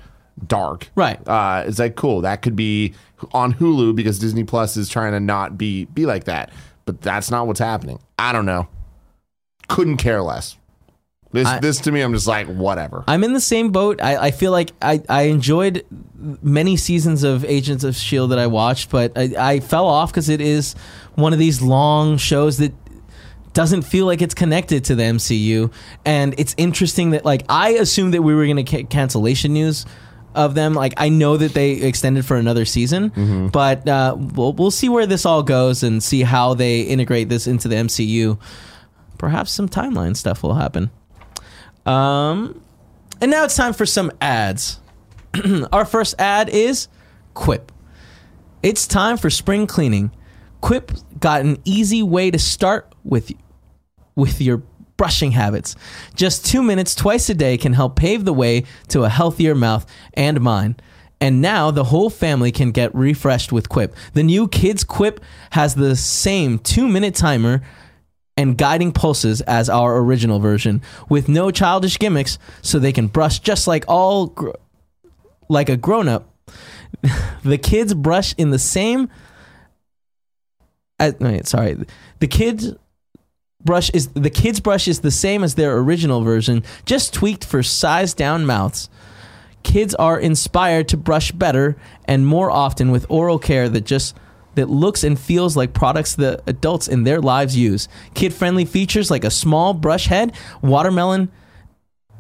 dark. 0.46 0.90
Right. 0.96 1.26
Uh, 1.28 1.64
it's 1.68 1.80
like 1.80 1.96
cool. 1.96 2.22
That 2.22 2.42
could 2.42 2.56
be 2.56 2.94
on 3.34 3.54
Hulu 3.54 3.96
because 3.96 4.20
Disney 4.20 4.44
Plus 4.44 4.78
is 4.78 4.90
trying 4.90 5.14
to 5.14 5.20
not 5.20 5.58
be 5.58 5.86
be 5.86 6.06
like 6.06 6.26
that. 6.26 6.52
But 6.86 7.02
that's 7.02 7.30
not 7.30 7.48
what's 7.48 7.60
happening. 7.60 8.00
I 8.18 8.32
don't 8.32 8.46
know. 8.46 8.68
Couldn't 9.68 9.98
care 9.98 10.22
less. 10.22 10.58
This 11.34 11.48
I- 11.48 11.60
this 11.60 11.80
to 11.82 11.92
me, 11.92 12.02
I'm 12.02 12.14
just 12.14 12.28
like 12.28 12.48
whatever. 12.48 13.04
I'm 13.08 13.24
in 13.24 13.34
the 13.34 13.40
same 13.42 13.72
boat. 13.72 14.02
I, 14.02 14.18
I 14.18 14.32
feel 14.32 14.52
like 14.52 14.72
I, 14.82 15.02
I 15.08 15.24
enjoyed 15.24 15.86
many 16.42 16.76
seasons 16.78 17.24
of 17.24 17.46
Agents 17.46 17.84
of 17.84 17.96
S.H.I.E.L.D. 17.96 18.30
That 18.32 18.40
I 18.40 18.48
watched, 18.48 18.90
but 18.90 19.18
I, 19.18 19.34
I 19.38 19.60
fell 19.62 19.88
off 19.88 20.12
because 20.12 20.28
it 20.30 20.42
is 20.42 20.74
one 21.16 21.32
of 21.34 21.40
these 21.40 21.62
long 21.62 22.18
shows 22.18 22.58
that 22.58 22.74
doesn't 23.54 23.82
feel 23.82 24.06
like 24.06 24.22
it's 24.22 24.34
connected 24.34 24.86
to 24.86 24.96
the 24.96 25.04
MCU. 25.04 25.72
And 26.06 26.34
it's 26.38 26.54
interesting 26.58 27.10
that, 27.12 27.26
like, 27.26 27.44
I 27.50 27.72
assumed 27.72 28.14
that 28.14 28.22
we 28.22 28.34
were 28.36 28.46
going 28.46 28.56
to 28.58 28.64
get 28.64 28.90
cancellation 28.90 29.54
news 29.54 29.86
of 30.36 30.54
them. 30.56 30.74
Like, 30.74 30.94
I 30.98 31.10
know 31.10 31.36
that 31.38 31.54
they 31.54 31.72
extended 31.74 32.26
for 32.26 32.38
another 32.38 32.64
season, 32.66 33.50
but 33.52 33.88
uh, 33.90 34.16
we'll, 34.18 34.54
we'll 34.54 34.72
see 34.72 34.88
where 34.90 35.06
this 35.06 35.26
all 35.26 35.44
goes 35.44 35.84
and 35.84 36.02
see 36.02 36.22
how 36.22 36.54
they 36.54 36.82
integrate 36.82 37.28
this 37.30 37.46
into 37.48 37.68
the 37.68 37.76
MCU. 37.76 38.40
Perhaps 39.18 39.52
some 39.52 39.68
timeline 39.68 40.16
stuff 40.16 40.44
will 40.44 40.54
happen. 40.56 40.90
Um, 41.86 42.62
and 43.20 43.32
now 43.32 43.44
it's 43.44 43.56
time 43.56 43.74
for 43.74 43.86
some 43.86 44.12
ads. 44.22 44.80
Our 45.72 45.86
first 45.86 46.16
ad 46.20 46.50
is 46.50 46.88
Quip. 47.34 47.72
It's 48.64 48.86
time 48.86 49.18
for 49.18 49.30
spring 49.30 49.68
cleaning. 49.68 50.12
Quip 50.62 50.92
got 51.20 51.42
an 51.42 51.58
easy 51.66 52.04
way 52.04 52.30
to 52.32 52.38
start 52.38 52.94
with 53.04 53.32
with 54.16 54.42
your 54.42 54.62
brushing 54.98 55.32
habits. 55.32 55.76
Just 56.16 56.46
2 56.46 56.62
minutes 56.62 56.94
twice 56.94 57.28
a 57.30 57.34
day 57.34 57.58
can 57.58 57.74
help 57.74 57.96
pave 57.96 58.24
the 58.24 58.34
way 58.34 58.66
to 58.90 59.04
a 59.04 59.10
healthier 59.10 59.56
mouth 59.56 59.86
and 60.14 60.40
mind. 60.42 60.82
And 61.20 61.42
now 61.42 61.72
the 61.72 61.86
whole 61.86 62.10
family 62.10 62.52
can 62.52 62.72
get 62.72 62.94
refreshed 62.94 63.52
with 63.52 63.70
Quip. 63.70 63.96
The 64.14 64.24
new 64.24 64.48
Kids 64.48 64.84
Quip 64.84 65.20
has 65.52 65.76
the 65.76 65.96
same 65.96 66.60
2-minute 66.60 67.16
timer 67.16 67.62
and 68.38 68.58
guiding 68.58 68.92
pulses 68.92 69.42
as 69.42 69.70
our 69.70 69.98
original 69.98 70.40
version 70.40 70.82
with 71.10 71.28
no 71.28 71.52
childish 71.52 72.00
gimmicks 72.00 72.40
so 72.62 72.80
they 72.80 72.94
can 72.94 73.08
brush 73.08 73.40
just 73.40 73.68
like 73.68 73.86
all 73.88 74.28
gr- 74.28 74.52
like 75.50 75.70
a 75.70 75.78
grown-up. 75.78 76.28
The 77.44 77.58
kids 77.58 77.96
brush 77.96 78.36
in 78.38 78.52
the 78.52 78.60
same 78.60 79.10
uh, 81.02 81.14
wait, 81.20 81.48
sorry. 81.48 81.78
The 82.20 82.28
kids 82.28 82.74
brush 83.64 83.90
is 83.90 84.10
the 84.10 84.30
kids 84.30 84.60
brush 84.60 84.88
is 84.88 85.00
the 85.00 85.12
same 85.12 85.44
as 85.44 85.56
their 85.56 85.78
original 85.78 86.22
version 86.22 86.64
just 86.86 87.12
tweaked 87.14 87.44
for 87.44 87.64
size 87.64 88.14
down 88.14 88.46
mouths. 88.46 88.88
Kids 89.64 89.96
are 89.96 90.20
inspired 90.20 90.88
to 90.90 90.98
brush 90.98 91.32
better 91.32 91.76
and 92.06 92.26
more 92.26 92.52
often 92.52 92.92
with 92.92 93.08
oral 93.10 93.40
care 93.40 93.68
that 93.68 93.86
just 93.86 94.16
that 94.56 94.70
looks 94.70 95.04
and 95.04 95.20
feels 95.20 95.56
like 95.56 95.74
products 95.74 96.16
that 96.16 96.42
adults 96.48 96.88
in 96.88 97.04
their 97.04 97.22
lives 97.22 97.56
use. 97.56 97.88
Kid 98.14 98.34
friendly 98.34 98.66
features 98.66 99.10
like 99.10 99.24
a 99.24 99.32
small 99.32 99.74
brush 99.74 100.08
head, 100.08 100.34
watermelon 100.62 101.32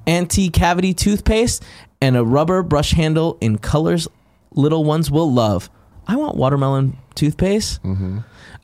anti 0.08 0.50
cavity 0.50 0.94
toothpaste, 0.94 1.64
and 2.02 2.16
a 2.16 2.24
rubber 2.24 2.64
brush 2.64 2.92
handle 2.92 3.38
in 3.42 3.58
colors 3.58 4.08
little 4.54 4.84
ones 4.84 5.10
will 5.10 5.32
love. 5.32 5.70
I 6.08 6.16
want 6.16 6.36
watermelon 6.36 6.98
toothpaste. 7.16 7.80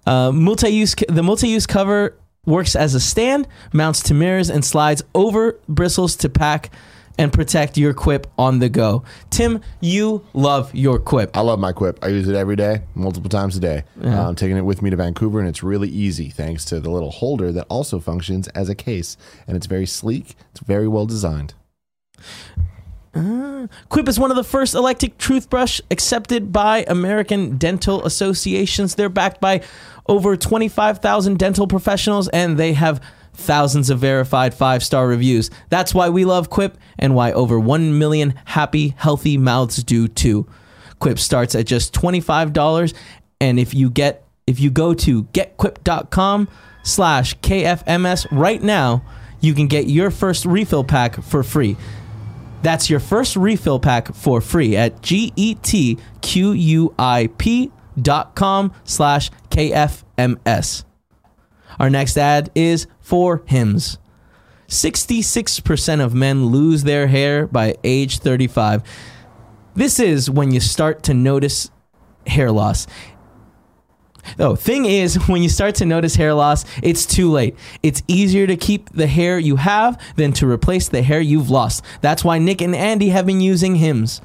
Uh, 0.06 0.32
multi-use 0.32 0.96
the 1.10 1.24
multi-use 1.24 1.68
cover 1.68 2.18
works 2.46 2.76
as 2.76 2.96
a 2.96 3.00
stand, 3.00 3.48
mounts 3.74 4.02
to 4.04 4.14
mirrors, 4.14 4.50
and 4.50 4.64
slides 4.64 5.04
over 5.14 5.60
bristles 5.68 6.16
to 6.18 6.30
pack 6.30 6.72
and 7.18 7.32
protect 7.32 7.78
your 7.78 7.94
quip 7.94 8.28
on 8.38 8.60
the 8.60 8.70
go. 8.70 9.04
Tim, 9.30 9.62
you 9.80 10.26
love 10.34 10.74
your 10.76 11.00
quip. 11.00 11.36
I 11.36 11.42
love 11.42 11.60
my 11.60 11.72
Quip. 11.78 12.00
I 12.04 12.08
use 12.08 12.28
it 12.28 12.36
every 12.36 12.56
day, 12.56 12.82
multiple 12.96 13.30
times 13.30 13.56
a 13.56 13.60
day. 13.60 13.84
Uh, 14.04 14.30
I'm 14.30 14.36
taking 14.36 14.58
it 14.58 14.66
with 14.66 14.82
me 14.82 14.90
to 14.90 14.96
Vancouver, 14.96 15.40
and 15.40 15.48
it's 15.48 15.62
really 15.62 15.90
easy 15.90 16.30
thanks 16.30 16.66
to 16.66 16.80
the 16.80 16.90
little 16.90 17.12
holder 17.12 17.52
that 17.52 17.68
also 17.70 18.00
functions 18.00 18.48
as 18.50 18.68
a 18.68 18.74
case. 18.74 19.16
And 19.46 19.56
it's 19.56 19.68
very 19.68 19.86
sleek. 19.86 20.36
It's 20.52 20.62
very 20.62 20.88
well 20.88 21.06
designed. 21.06 21.54
Quip 23.90 24.08
is 24.08 24.20
one 24.20 24.32
of 24.32 24.38
the 24.38 24.44
first 24.44 24.76
electric 24.76 25.18
toothbrush 25.18 25.82
accepted 25.90 26.52
by 26.52 26.86
American 26.88 27.58
dental 27.58 28.06
associations. 28.06 28.96
They're 28.96 29.10
backed 29.10 29.42
by 29.42 29.62
over 30.08 30.38
25,000 30.38 31.38
dental 31.40 31.68
professionals 31.68 32.28
and 32.30 32.58
they 32.58 32.74
have 32.74 33.02
thousands 33.38 33.90
of 33.90 34.00
verified 34.00 34.54
five 34.54 34.84
star 34.84 35.08
reviews. 35.08 35.50
That's 35.70 35.94
why 35.94 36.10
we 36.10 36.26
love 36.26 36.50
Quip 36.50 36.78
and 36.98 37.16
why 37.16 37.32
over 37.32 37.60
1 37.60 37.98
million 37.98 38.34
happy, 38.46 38.96
healthy 38.98 39.38
mouths 39.38 39.84
do 39.84 40.08
too. 40.08 40.48
Quip 41.00 41.20
starts 41.20 41.56
at 41.56 41.66
just 41.66 41.94
$25 41.94 42.94
and 43.40 43.60
if 43.60 43.74
you 43.74 43.90
get 43.90 44.24
if 44.48 44.60
you 44.60 44.70
go 44.72 44.94
to 44.94 45.24
getquip.com 45.26 46.48
slash 46.84 47.38
kfms 47.40 48.26
right 48.32 48.64
now 48.64 49.04
you 49.42 49.54
can 49.54 49.68
get 49.68 49.88
your 49.88 50.10
first 50.10 50.46
refill 50.46 50.84
pack 50.84 51.22
for 51.22 51.44
free 51.44 51.76
that's 52.62 52.90
your 52.90 53.00
first 53.00 53.36
refill 53.36 53.80
pack 53.80 54.14
for 54.14 54.42
free 54.42 54.76
at 54.76 55.02
G-E-T-Q-U-I-P 55.02 56.02
dot 58.02 58.36
com 58.36 58.74
slash 58.84 59.32
KFMS. 59.50 60.87
Our 61.80 61.90
next 61.90 62.18
ad 62.18 62.52
is 62.56 62.88
for 63.00 63.44
Hims. 63.46 63.98
66% 64.68 66.04
of 66.04 66.14
men 66.14 66.48
lose 66.48 66.84
their 66.84 67.08
hair 67.08 67.48
by 67.48 67.76
age 67.84 68.20
35. 68.20 68.84
This 69.76 70.00
is 70.00 70.30
when 70.30 70.52
you 70.52 70.60
start 70.60 71.04
to 71.04 71.14
notice 71.14 71.70
hair 72.26 72.52
loss. 72.52 72.88
Oh, 74.40 74.56
thing 74.56 74.86
is, 74.86 75.16
when 75.28 75.42
you 75.42 75.50
start 75.50 75.76
to 75.76 75.86
notice 75.86 76.16
hair 76.16 76.34
loss, 76.34 76.66
it's 76.84 77.06
too 77.06 77.32
late. 77.32 77.56
It's 77.82 78.04
easier 78.08 78.48
to 78.48 78.58
keep 78.58 78.90
the 78.90 79.08
hair 79.08 79.40
you 79.40 79.56
have 79.56 80.02
than 80.16 80.34
to 80.34 80.50
replace 80.50 80.90
the 80.90 81.02
hair 81.02 81.22
you've 81.22 81.50
lost. 81.50 81.84
That's 82.02 82.24
why 82.24 82.40
Nick 82.40 82.62
and 82.62 82.76
Andy 82.76 83.10
have 83.10 83.26
been 83.26 83.42
using 83.42 83.76
Hims. 83.76 84.22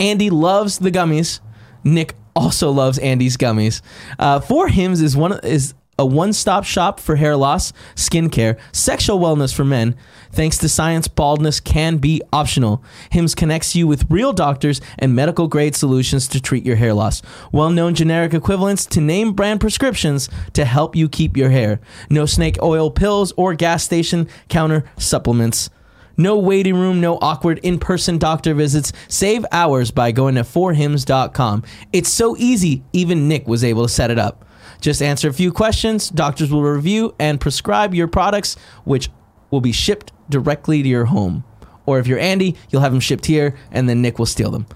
Andy 0.00 0.30
loves 0.30 0.78
the 0.78 0.90
gummies. 0.90 1.40
Nick 1.84 2.14
also 2.34 2.70
loves 2.70 2.98
Andy's 2.98 3.36
gummies. 3.36 3.82
Uh, 4.18 4.40
For 4.40 4.68
Hims 4.68 5.02
is 5.02 5.16
one 5.16 5.32
of 5.32 5.44
is 5.44 5.74
a 6.02 6.04
one-stop 6.04 6.64
shop 6.64 6.98
for 6.98 7.14
hair 7.14 7.36
loss, 7.36 7.72
skincare, 7.94 8.58
sexual 8.72 9.20
wellness 9.20 9.54
for 9.54 9.64
men. 9.64 9.94
Thanks 10.32 10.58
to 10.58 10.68
science, 10.68 11.06
baldness 11.06 11.60
can 11.60 11.98
be 11.98 12.20
optional. 12.32 12.82
Hims 13.10 13.36
connects 13.36 13.76
you 13.76 13.86
with 13.86 14.10
real 14.10 14.32
doctors 14.32 14.80
and 14.98 15.14
medical 15.14 15.46
grade 15.46 15.76
solutions 15.76 16.26
to 16.28 16.40
treat 16.40 16.66
your 16.66 16.74
hair 16.74 16.92
loss. 16.92 17.22
Well-known 17.52 17.94
generic 17.94 18.34
equivalents 18.34 18.84
to 18.86 19.00
name 19.00 19.32
brand 19.32 19.60
prescriptions 19.60 20.28
to 20.54 20.64
help 20.64 20.96
you 20.96 21.08
keep 21.08 21.36
your 21.36 21.50
hair. 21.50 21.80
No 22.10 22.26
snake 22.26 22.60
oil 22.60 22.90
pills 22.90 23.32
or 23.36 23.54
gas 23.54 23.84
station 23.84 24.26
counter 24.48 24.82
supplements. 24.98 25.70
No 26.16 26.36
waiting 26.36 26.74
room, 26.74 27.00
no 27.00 27.16
awkward 27.22 27.60
in 27.62 27.78
person 27.78 28.18
doctor 28.18 28.54
visits. 28.54 28.92
Save 29.06 29.46
hours 29.52 29.92
by 29.92 30.10
going 30.10 30.34
to 30.34 30.42
forhims.com. 30.42 31.62
It's 31.92 32.12
so 32.12 32.36
easy, 32.36 32.82
even 32.92 33.28
Nick 33.28 33.46
was 33.46 33.62
able 33.62 33.84
to 33.84 33.88
set 33.88 34.10
it 34.10 34.18
up. 34.18 34.44
Just 34.82 35.00
answer 35.00 35.28
a 35.28 35.32
few 35.32 35.52
questions, 35.52 36.10
doctors 36.10 36.50
will 36.50 36.62
review 36.62 37.14
and 37.20 37.40
prescribe 37.40 37.94
your 37.94 38.08
products, 38.08 38.56
which 38.84 39.08
will 39.50 39.60
be 39.60 39.70
shipped 39.70 40.12
directly 40.28 40.82
to 40.82 40.88
your 40.88 41.04
home. 41.04 41.44
Or 41.86 42.00
if 42.00 42.08
you're 42.08 42.18
Andy, 42.18 42.56
you'll 42.68 42.82
have 42.82 42.90
them 42.90 43.00
shipped 43.00 43.26
here, 43.26 43.56
and 43.70 43.88
then 43.88 44.02
Nick 44.02 44.18
will 44.18 44.26
steal 44.26 44.50
them. 44.50 44.66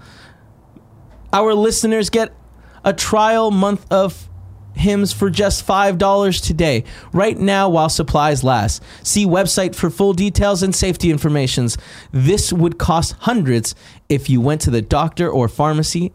Our 1.33 1.53
listeners 1.53 2.09
get 2.09 2.33
a 2.85 2.93
trial 2.93 3.51
month 3.51 3.85
of 3.91 4.29
Hims 4.75 5.11
for 5.11 5.29
just 5.29 5.67
$5 5.67 6.41
today, 6.41 6.85
right 7.11 7.37
now 7.37 7.67
while 7.67 7.89
supplies 7.89 8.43
last. 8.43 8.81
See 9.03 9.25
website 9.25 9.75
for 9.75 9.89
full 9.89 10.13
details 10.13 10.63
and 10.63 10.73
safety 10.73 11.11
informations. 11.11 11.77
This 12.11 12.53
would 12.53 12.77
cost 12.77 13.13
hundreds 13.19 13.75
if 14.07 14.29
you 14.29 14.39
went 14.39 14.61
to 14.61 14.69
the 14.69 14.81
doctor 14.81 15.29
or 15.29 15.49
pharmacy. 15.49 16.13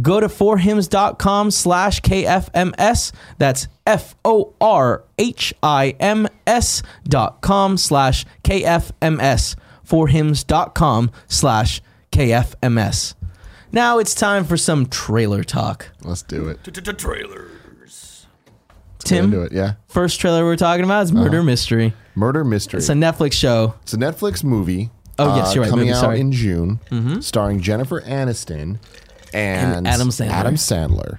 Go 0.00 0.20
to 0.20 0.28
forhims.com 0.28 1.50
slash 1.50 2.00
KFMS. 2.00 3.12
That's 3.38 3.68
F 3.86 4.14
O 4.24 4.54
R 4.60 5.04
H 5.18 5.52
I 5.62 5.94
M 6.00 6.28
S 6.46 6.82
dot 7.04 7.42
com 7.42 7.76
slash 7.76 8.24
KFMS. 8.42 9.54
Forhims.com 9.86 11.10
slash 11.28 11.82
KFMS. 12.10 13.14
Now 13.70 13.98
it's 13.98 14.14
time 14.14 14.44
for 14.44 14.56
some 14.56 14.86
trailer 14.86 15.44
talk. 15.44 15.90
Let's 16.02 16.22
do 16.22 16.48
it. 16.48 16.62
Trailers. 16.98 18.26
Get 19.04 19.18
into 19.24 19.36
Tim, 19.36 19.44
it. 19.46 19.52
Yeah. 19.52 19.74
first 19.88 20.20
trailer 20.20 20.44
we're 20.44 20.56
talking 20.56 20.84
about 20.84 21.02
is 21.02 21.12
Murder 21.12 21.42
Mystery. 21.42 21.92
Murder 22.14 22.44
Mystery. 22.44 22.78
It's 22.78 22.88
a 22.88 22.94
Netflix 22.94 23.32
show. 23.32 23.74
It's 23.82 23.92
a 23.94 23.96
Netflix 23.96 24.44
movie. 24.44 24.90
Oh, 25.18 25.36
yes, 25.36 25.50
uh, 25.50 25.54
you're 25.54 25.62
right, 25.64 25.70
Coming 25.70 25.86
movie, 25.86 25.96
out 25.96 26.00
sorry. 26.00 26.20
in 26.20 26.32
June, 26.32 27.20
starring 27.20 27.60
Jennifer 27.60 28.00
Aniston 28.02 28.78
and, 29.34 29.76
And 29.76 29.88
Adam 29.88 30.08
Sandler. 30.08 30.30
Adam 30.30 30.54
Sandler. 30.54 31.18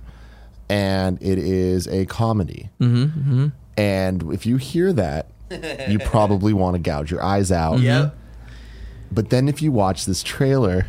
And 0.69 1.21
it 1.21 1.37
is 1.37 1.87
a 1.87 2.05
comedy. 2.05 2.69
Mm-hmm, 2.79 3.47
And 3.77 4.33
if 4.33 4.45
you 4.45 4.57
hear 4.57 4.93
that, 4.93 5.27
you 5.89 5.99
probably 6.05 6.53
want 6.53 6.75
to 6.75 6.79
gouge 6.79 7.11
your 7.11 7.21
eyes 7.21 7.51
out. 7.51 7.79
Yep. 7.79 8.15
But 9.11 9.29
then 9.29 9.47
if 9.47 9.61
you 9.61 9.71
watch 9.71 10.05
this 10.05 10.23
trailer, 10.23 10.87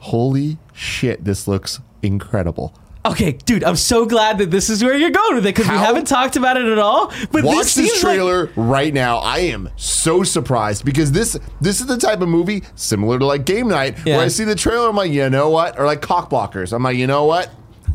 holy 0.00 0.58
shit, 0.74 1.24
this 1.24 1.48
looks 1.48 1.80
incredible. 2.02 2.74
Okay, 3.12 3.32
dude, 3.32 3.64
I'm 3.64 3.76
so 3.76 4.04
glad 4.04 4.38
that 4.38 4.50
this 4.50 4.68
is 4.68 4.84
where 4.84 4.96
you're 4.96 5.10
going 5.10 5.36
with 5.36 5.46
it 5.46 5.54
because 5.54 5.66
we 5.68 5.76
How- 5.76 5.84
haven't 5.86 6.06
talked 6.06 6.36
about 6.36 6.56
it 6.56 6.66
at 6.66 6.78
all. 6.78 7.10
But 7.32 7.42
Watch 7.44 7.56
this, 7.58 7.72
seems 7.72 7.92
like- 8.04 8.16
trailer 8.16 8.50
right 8.56 8.92
now. 8.92 9.18
I 9.18 9.38
am 9.38 9.70
so 9.76 10.22
surprised 10.22 10.84
because 10.84 11.12
this 11.12 11.38
this 11.60 11.80
is 11.80 11.86
the 11.86 11.96
type 11.96 12.20
of 12.20 12.28
movie 12.28 12.64
similar 12.74 13.18
to 13.18 13.24
like 13.24 13.44
Game 13.44 13.68
Night 13.68 13.96
Yeah. 14.04 14.16
where 14.16 14.26
I 14.26 14.28
see 14.28 14.44
the 14.44 14.54
trailer, 14.54 14.88
I'm 14.88 14.96
like, 14.96 15.10
you 15.10 15.28
know 15.30 15.48
what? 15.48 15.78
Or 15.78 15.86
like 15.86 16.02
Cock 16.02 16.30
Blockers. 16.30 16.72
I'm 16.72 16.82
like, 16.82 16.96
you 16.96 17.06
know 17.06 17.24
what? 17.24 17.50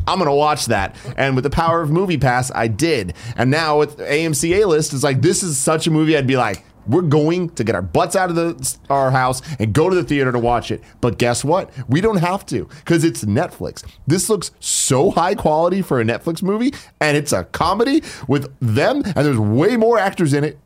I'm 0.06 0.18
gonna 0.18 0.34
watch 0.34 0.66
that. 0.66 0.96
And 1.16 1.34
with 1.36 1.44
the 1.44 1.50
power 1.50 1.80
of 1.80 1.90
Movie 1.90 2.18
Pass, 2.18 2.50
I 2.54 2.66
did. 2.68 3.14
And 3.36 3.50
now 3.50 3.78
with 3.78 3.98
AMC 3.98 4.60
A 4.62 4.66
List, 4.66 4.92
it's 4.92 5.04
like 5.04 5.22
this 5.22 5.42
is 5.42 5.56
such 5.56 5.86
a 5.86 5.90
movie 5.90 6.16
I'd 6.16 6.26
be 6.26 6.36
like, 6.36 6.64
we're 6.86 7.02
going 7.02 7.50
to 7.50 7.64
get 7.64 7.74
our 7.74 7.82
butts 7.82 8.16
out 8.16 8.30
of 8.30 8.36
the 8.36 8.76
our 8.90 9.10
house 9.10 9.42
and 9.58 9.72
go 9.72 9.88
to 9.88 9.94
the 9.96 10.04
theater 10.04 10.32
to 10.32 10.38
watch 10.38 10.70
it. 10.70 10.82
But 11.00 11.18
guess 11.18 11.44
what? 11.44 11.70
We 11.88 12.00
don't 12.00 12.18
have 12.18 12.44
to 12.46 12.64
because 12.66 13.04
it's 13.04 13.24
Netflix. 13.24 13.84
This 14.06 14.28
looks 14.28 14.50
so 14.60 15.10
high 15.10 15.34
quality 15.34 15.82
for 15.82 16.00
a 16.00 16.04
Netflix 16.04 16.42
movie, 16.42 16.72
and 17.00 17.16
it's 17.16 17.32
a 17.32 17.44
comedy 17.44 18.02
with 18.28 18.52
them, 18.60 19.02
and 19.04 19.14
there's 19.26 19.38
way 19.38 19.76
more 19.76 19.98
actors 19.98 20.32
in 20.32 20.44
it. 20.44 20.58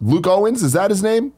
Luke 0.00 0.26
Owens, 0.26 0.62
is 0.62 0.72
that 0.72 0.90
his 0.90 1.02
name? 1.02 1.32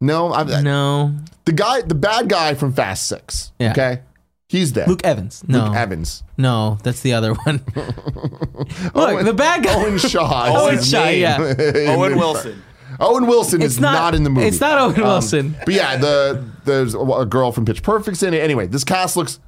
No, 0.00 0.32
I'm, 0.32 0.62
no, 0.62 1.16
the 1.46 1.52
guy, 1.52 1.80
the 1.80 1.94
bad 1.94 2.28
guy 2.28 2.54
from 2.54 2.72
Fast 2.72 3.08
Six. 3.08 3.52
Yeah. 3.58 3.70
Okay, 3.72 4.02
he's 4.48 4.74
there. 4.74 4.86
Luke 4.86 5.00
Evans. 5.04 5.42
No, 5.48 5.64
Luke 5.66 5.74
Evans. 5.76 6.22
no, 6.36 6.78
that's 6.82 7.00
the 7.00 7.14
other 7.14 7.32
one. 7.32 7.64
Look, 7.74 8.94
Owen- 8.94 9.24
the 9.24 9.32
bad 9.32 9.64
guy. 9.64 9.74
Owen 9.74 9.96
Shaw. 9.98 10.54
Owen 10.54 10.76
his 10.76 10.90
Shaw, 10.90 11.08
yeah. 11.08 11.38
Owen 11.88 12.16
Wilson. 12.18 12.62
Owen 13.00 13.26
Wilson 13.26 13.62
It's 13.62 13.74
is 13.74 13.80
not, 13.80 13.92
not, 13.92 14.14
in 14.14 14.22
the 14.24 14.30
movie. 14.30 14.46
It's 14.46 14.60
not 14.60 14.78
Owen 14.78 14.96
Um, 15.00 15.06
Wilson. 15.08 15.56
But 15.64 15.74
yeah, 15.74 15.96
the 15.96 16.44
there's 16.64 16.94
a, 16.94 16.98
a 17.00 17.26
girl 17.26 17.52
from 17.52 17.64
Pitch 17.64 17.82
Perfect's 17.82 18.22
in 18.22 18.34
it. 18.34 18.38
Anyway, 18.42 18.66
this 18.66 18.84
cast 18.84 19.16
looks 19.16 19.38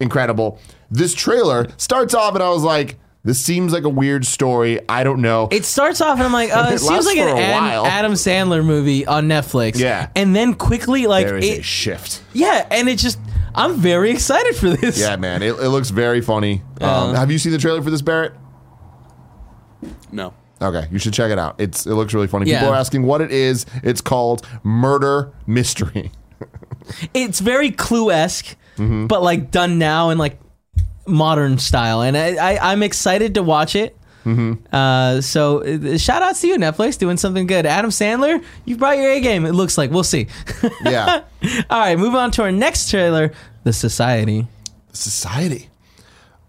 incredible. 0.00 0.58
This 0.90 1.14
trailer 1.14 1.66
starts 1.76 2.14
off, 2.14 2.34
and 2.34 2.42
I 2.42 2.50
was 2.50 2.62
like, 2.62 2.98
"This 3.24 3.40
seems 3.40 3.72
like 3.72 3.84
a 3.84 3.88
weird 3.88 4.24
story. 4.26 4.80
I 4.88 5.04
don't 5.04 5.20
know." 5.22 5.48
It 5.50 5.64
starts 5.64 6.00
off 6.00 6.16
and 6.18 6.24
I'm 6.26 6.32
like, 6.32 6.50
uh, 6.56 6.68
it, 6.70 6.74
It 6.74 6.78
seems 6.80 7.06
like 7.06 7.16
an 7.18 7.36
Ad- 7.38 7.86
Adam 7.86 8.12
Sandler 8.12 8.64
movie 8.64 9.06
on 9.06 9.28
Netflix. 9.28 9.78
Yeah. 9.78 10.08
and 10.14 10.34
then 10.34 10.54
quickly 10.54 11.06
like 11.06 11.26
there 11.26 11.38
is 11.38 11.44
a 11.48 11.58
it, 11.58 11.64
shift. 11.64 12.22
yeah, 12.32 12.66
and 12.70 12.88
it 12.88 12.98
just 12.98 13.18
I'm 13.54 13.76
very 13.76 14.10
excited 14.10 14.56
for 14.56 14.70
this. 14.70 14.98
Yeah, 14.98 15.16
man, 15.16 15.42
it, 15.42 15.54
it 15.58 15.68
looks 15.68 15.90
very 15.90 16.20
funny. 16.20 16.62
Uh-huh. 16.80 17.08
Um, 17.08 17.14
have 17.14 17.30
you 17.30 17.38
seen 17.38 17.52
the 17.52 17.58
trailer 17.58 17.82
for 17.82 17.90
this, 17.90 18.02
Barrett? 18.02 18.32
No. 20.10 20.34
Okay, 20.62 20.86
you 20.90 20.98
should 20.98 21.12
check 21.12 21.30
it 21.32 21.38
out. 21.38 21.56
It's 21.60 21.86
it 21.86 21.94
looks 21.94 22.14
really 22.14 22.28
funny. 22.28 22.48
Yeah. 22.50 22.60
People 22.60 22.74
are 22.74 22.76
asking 22.76 23.02
what 23.02 23.20
it 23.20 23.30
is. 23.32 23.66
It's 23.82 24.00
called 24.00 24.46
Murder 24.62 25.32
Mystery. 25.46 26.10
it's 27.14 27.40
very 27.40 27.70
Clue 27.70 28.10
esque, 28.10 28.56
Mm-hmm. 28.76 29.06
but 29.06 29.22
like 29.22 29.50
done 29.50 29.78
now 29.78 30.08
in 30.10 30.18
like 30.18 30.38
modern 31.06 31.58
style, 31.58 32.00
and 32.02 32.16
I, 32.16 32.36
I 32.36 32.72
I'm 32.72 32.82
excited 32.82 33.34
to 33.34 33.42
watch 33.42 33.74
it. 33.76 33.96
Mm-hmm. 34.24 34.72
Uh, 34.74 35.20
so 35.20 35.62
uh, 35.64 35.98
shout 35.98 36.22
outs 36.22 36.40
to 36.42 36.46
you, 36.46 36.56
Netflix, 36.56 36.96
doing 36.96 37.16
something 37.16 37.46
good. 37.46 37.66
Adam 37.66 37.90
Sandler, 37.90 38.42
you 38.64 38.76
brought 38.76 38.96
your 38.96 39.10
A 39.10 39.20
game. 39.20 39.44
It 39.44 39.52
looks 39.52 39.76
like 39.76 39.90
we'll 39.90 40.04
see. 40.04 40.28
Yeah. 40.84 41.22
All 41.68 41.80
right, 41.80 41.98
move 41.98 42.14
on 42.14 42.30
to 42.32 42.42
our 42.44 42.52
next 42.52 42.88
trailer, 42.88 43.32
The 43.64 43.72
Society. 43.72 44.46
Society. 44.92 45.68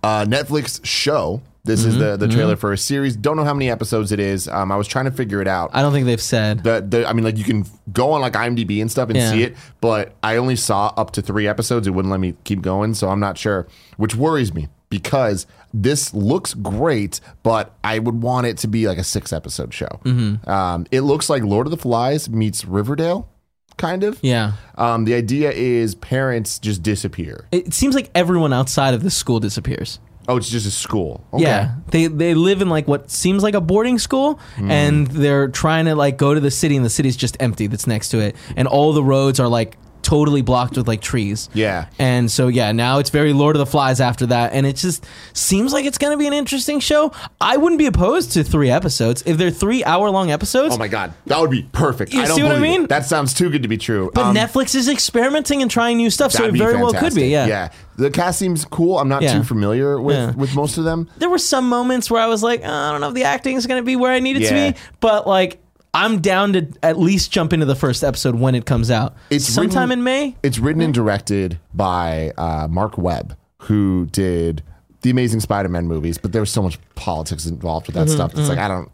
Uh, 0.03 0.23
Netflix 0.25 0.79
show. 0.85 1.41
This 1.65 1.81
Mm-hmm, 1.81 1.89
is 1.91 1.97
the, 1.97 2.17
the 2.17 2.27
trailer 2.27 2.57
for 2.57 2.73
a 2.73 2.77
series. 2.77 3.15
Don't 3.15 3.37
know 3.37 3.45
how 3.45 3.53
many 3.53 3.69
episodes 3.69 4.11
it 4.11 4.19
is. 4.19 4.49
Um, 4.49 4.69
I 4.69 4.75
was 4.75 4.85
trying 4.85 5.05
to 5.05 5.11
figure 5.11 5.41
it 5.41 5.47
out. 5.47 5.69
I 5.73 5.81
don't 5.81 5.93
think 5.93 6.05
they've 6.05 6.21
said. 6.21 6.61
The, 6.63 6.85
the, 6.85 7.07
I 7.07 7.13
mean, 7.13 7.23
like 7.23 7.37
you 7.37 7.45
can 7.45 7.65
go 7.93 8.11
on 8.11 8.19
like 8.19 8.33
IMDb 8.33 8.81
and 8.81 8.91
stuff 8.91 9.07
and 9.09 9.17
Yeah. 9.17 9.31
see 9.31 9.43
it, 9.43 9.55
but 9.79 10.13
I 10.21 10.35
only 10.35 10.57
saw 10.57 10.87
up 10.97 11.11
to 11.11 11.21
three 11.21 11.47
episodes. 11.47 11.87
It 11.87 11.91
wouldn't 11.91 12.11
let 12.11 12.19
me 12.19 12.35
keep 12.43 12.61
going, 12.61 12.93
so 12.95 13.07
I'm 13.07 13.21
not 13.21 13.37
sure, 13.37 13.65
which 13.95 14.13
worries 14.13 14.53
me 14.53 14.67
because 14.89 15.47
this 15.73 16.13
looks 16.13 16.53
great, 16.53 17.21
but 17.43 17.73
I 17.81 17.97
would 17.99 18.21
want 18.21 18.45
it 18.45 18.57
to 18.59 18.67
be 18.67 18.85
like 18.87 18.97
a 18.97 19.03
six 19.05 19.31
episode 19.31 19.73
show. 19.73 20.01
Mm-hmm. 20.03 20.49
Um, 20.49 20.85
it 20.91 21.01
looks 21.01 21.29
like 21.29 21.43
Lord 21.43 21.65
of 21.65 21.71
the 21.71 21.77
Flies 21.77 22.29
meets 22.29 22.65
Riverdale, 22.65 23.29
kind 23.77 24.03
of. 24.03 24.19
Yeah. 24.21 24.51
Um, 24.77 25.05
the 25.05 25.13
idea 25.13 25.51
is 25.51 25.95
parents 25.95 26.59
just 26.59 26.83
disappear. 26.83 27.47
It 27.53 27.73
seems 27.73 27.95
like 27.95 28.11
everyone 28.13 28.51
outside 28.51 28.93
of 28.93 29.01
the 29.01 29.09
school 29.09 29.39
disappears. 29.39 29.99
Oh, 30.27 30.37
it's 30.37 30.49
just 30.49 30.65
a 30.65 30.71
school. 30.71 31.25
Okay. 31.33 31.43
Yeah, 31.43 31.75
they 31.89 32.07
they 32.07 32.33
live 32.33 32.61
in 32.61 32.69
like 32.69 32.87
what 32.87 33.11
seems 33.11 33.43
like 33.43 33.55
a 33.55 33.61
boarding 33.61 33.99
school, 33.99 34.39
Hmm. 34.55 34.71
and 34.71 35.07
they're 35.07 35.47
trying 35.49 35.85
to 35.85 35.95
like 35.95 36.17
go 36.17 36.33
to 36.33 36.39
the 36.39 36.51
city, 36.51 36.75
and 36.77 36.85
the 36.85 36.89
city's 36.89 37.17
just 37.17 37.35
empty. 37.39 37.67
That's 37.67 37.87
next 37.87 38.09
to 38.09 38.19
it, 38.19 38.35
and 38.55 38.67
all 38.67 38.93
the 38.93 39.03
roads 39.03 39.39
are 39.39 39.47
like 39.49 39.77
totally 40.03 40.41
blocked 40.41 40.77
with 40.77 40.87
like 40.87 41.01
trees. 41.01 41.49
Yeah. 41.53 41.87
and 41.97 42.29
so 42.29 42.47
yeah, 42.47 42.71
now 42.71 42.99
it's 42.99 43.09
very 43.09 43.33
Lord 43.33 43.55
of 43.55 43.59
the 43.59 43.65
Flies 43.65 43.99
after 43.99 44.25
that, 44.27 44.53
and 44.53 44.65
it 44.67 44.75
just 44.75 45.05
seems 45.33 45.73
like 45.73 45.85
it's 45.85 45.97
gonna 45.97 46.17
be 46.17 46.27
an 46.27 46.33
interesting 46.33 46.79
show. 46.79 47.11
I 47.41 47.57
wouldn't 47.57 47.79
be 47.79 47.85
opposed 47.87 48.33
to 48.33 48.43
three 48.43 48.69
episodes 48.69 49.23
if 49.25 49.37
they're 49.37 49.49
three 49.49 49.83
hour 49.83 50.09
long 50.09 50.29
episodes. 50.31 50.75
Oh 50.75 50.77
my 50.77 50.87
god, 50.87 51.13
that 51.27 51.39
would 51.39 51.49
be 51.51 51.63
perfect. 51.71 52.13
You 52.13 52.21
I 52.21 52.25
don't 52.27 52.35
see 52.35 52.43
what 52.43 52.51
I 52.51 52.55
believe 52.55 52.69
it. 52.75 52.77
mean? 52.79 52.87
That 52.87 53.05
sounds 53.05 53.33
too 53.33 53.49
good 53.49 53.63
to 53.63 53.67
be 53.69 53.77
true. 53.77 54.11
but 54.13 54.25
Um, 54.25 54.35
Netflix 54.35 54.75
is 54.75 54.89
experimenting 54.89 55.61
and 55.61 55.71
trying 55.71 55.97
new 55.97 56.09
stuff, 56.09 56.31
so 56.31 56.43
it 56.45 56.53
very 56.53 56.75
well 56.77 56.93
could 56.93 57.15
be. 57.15 57.27
Yeah. 57.27 57.47
yeah. 57.47 57.69
The 57.95 58.09
cast 58.09 58.39
seems 58.39 58.65
cool. 58.65 58.97
I'm 58.97 59.07
not 59.07 59.21
Yeah. 59.21 59.33
too 59.33 59.43
familiar 59.43 60.01
with 60.01 60.15
Yeah. 60.17 60.31
with 60.31 60.55
most 60.55 60.77
of 60.77 60.83
them. 60.83 61.07
there 61.19 61.29
were 61.29 61.37
some 61.37 61.69
moments 61.69 62.09
where 62.11 62.21
I 62.21 62.25
was 62.27 62.41
like, 62.43 62.65
"Uh, 62.65 62.69
I 62.71 62.91
don't 62.91 63.01
know 63.01 63.09
if 63.09 63.13
the 63.13 63.23
acting 63.23 63.55
is 63.55 63.67
going 63.67 63.79
to 63.79 63.85
be 63.85 63.95
where 63.95 64.11
I 64.11 64.19
need 64.19 64.35
it 64.37 64.41
Yeah. 64.43 64.49
to 64.49 64.73
be, 64.73 64.79
but 64.99 65.27
like 65.27 65.59
I'm 65.93 66.21
down 66.21 66.53
to 66.53 66.67
at 66.81 66.97
least 66.99 67.31
jump 67.31 67.53
into 67.53 67.65
the 67.67 67.75
first 67.75 68.03
episode 68.03 68.35
when 68.35 68.55
it 68.55 68.65
comes 68.65 68.89
out. 68.89 69.15
It's 69.29 69.45
sometime 69.45 69.89
written- 69.89 69.99
in 69.99 70.03
May. 70.03 70.35
It's 70.43 70.57
written 70.59 70.81
and 70.81 70.93
directed 70.93 71.59
by 71.73 72.31
uh, 72.37 72.67
Marc 72.69 72.97
Webb, 72.97 73.37
who 73.59 74.07
did 74.11 74.63
the 75.01 75.09
Amazing 75.11 75.41
Spider-Man 75.41 75.85
movies, 75.87 76.17
but 76.17 76.31
there 76.31 76.41
was 76.41 76.49
so 76.51 76.61
much 76.63 76.79
politics 76.95 77.45
involved 77.45 77.87
with 77.87 77.95
that 77.95 78.07
Mm-hmm, 78.07 78.15
stuff. 78.15 78.31
It's 78.35 78.49
like 78.49 78.57
I 78.57 78.67
don't 78.67 78.89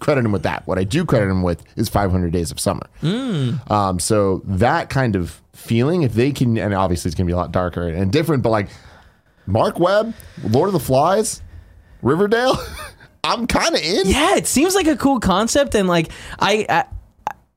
credit 0.00 0.24
him 0.24 0.32
with 0.32 0.42
that. 0.44 0.66
What 0.66 0.78
I 0.78 0.84
do 0.84 1.04
credit 1.04 1.28
him 1.30 1.42
with 1.42 1.62
is 1.76 1.88
500 1.90 2.32
Days 2.32 2.50
of 2.50 2.58
Summer. 2.58 2.86
Mm. 3.02 3.70
Um, 3.70 3.98
so 4.00 4.40
that 4.46 4.88
kind 4.88 5.14
of 5.16 5.40
feeling, 5.52 6.02
if 6.02 6.14
they 6.14 6.32
can, 6.32 6.56
and 6.56 6.72
obviously 6.74 7.10
it's 7.10 7.14
gonna 7.14 7.26
be 7.26 7.32
a 7.34 7.36
lot 7.36 7.52
darker 7.52 7.86
and 7.86 8.10
different, 8.10 8.42
but 8.42 8.48
like 8.50 8.68
Marc 9.46 9.78
Webb, 9.78 10.14
Lord 10.42 10.68
of 10.68 10.72
the 10.72 10.80
Flies, 10.80 11.42
Riverdale, 12.02 12.56
I'm 13.24 13.46
kind 13.46 13.74
of 13.74 13.80
in. 13.82 14.06
Yeah, 14.08 14.36
it 14.36 14.46
seems 14.46 14.74
like 14.74 14.86
a 14.86 14.96
cool 14.96 15.20
concept, 15.20 15.74
and 15.74 15.88
like 15.88 16.10
I. 16.38 16.66
I 16.68 16.84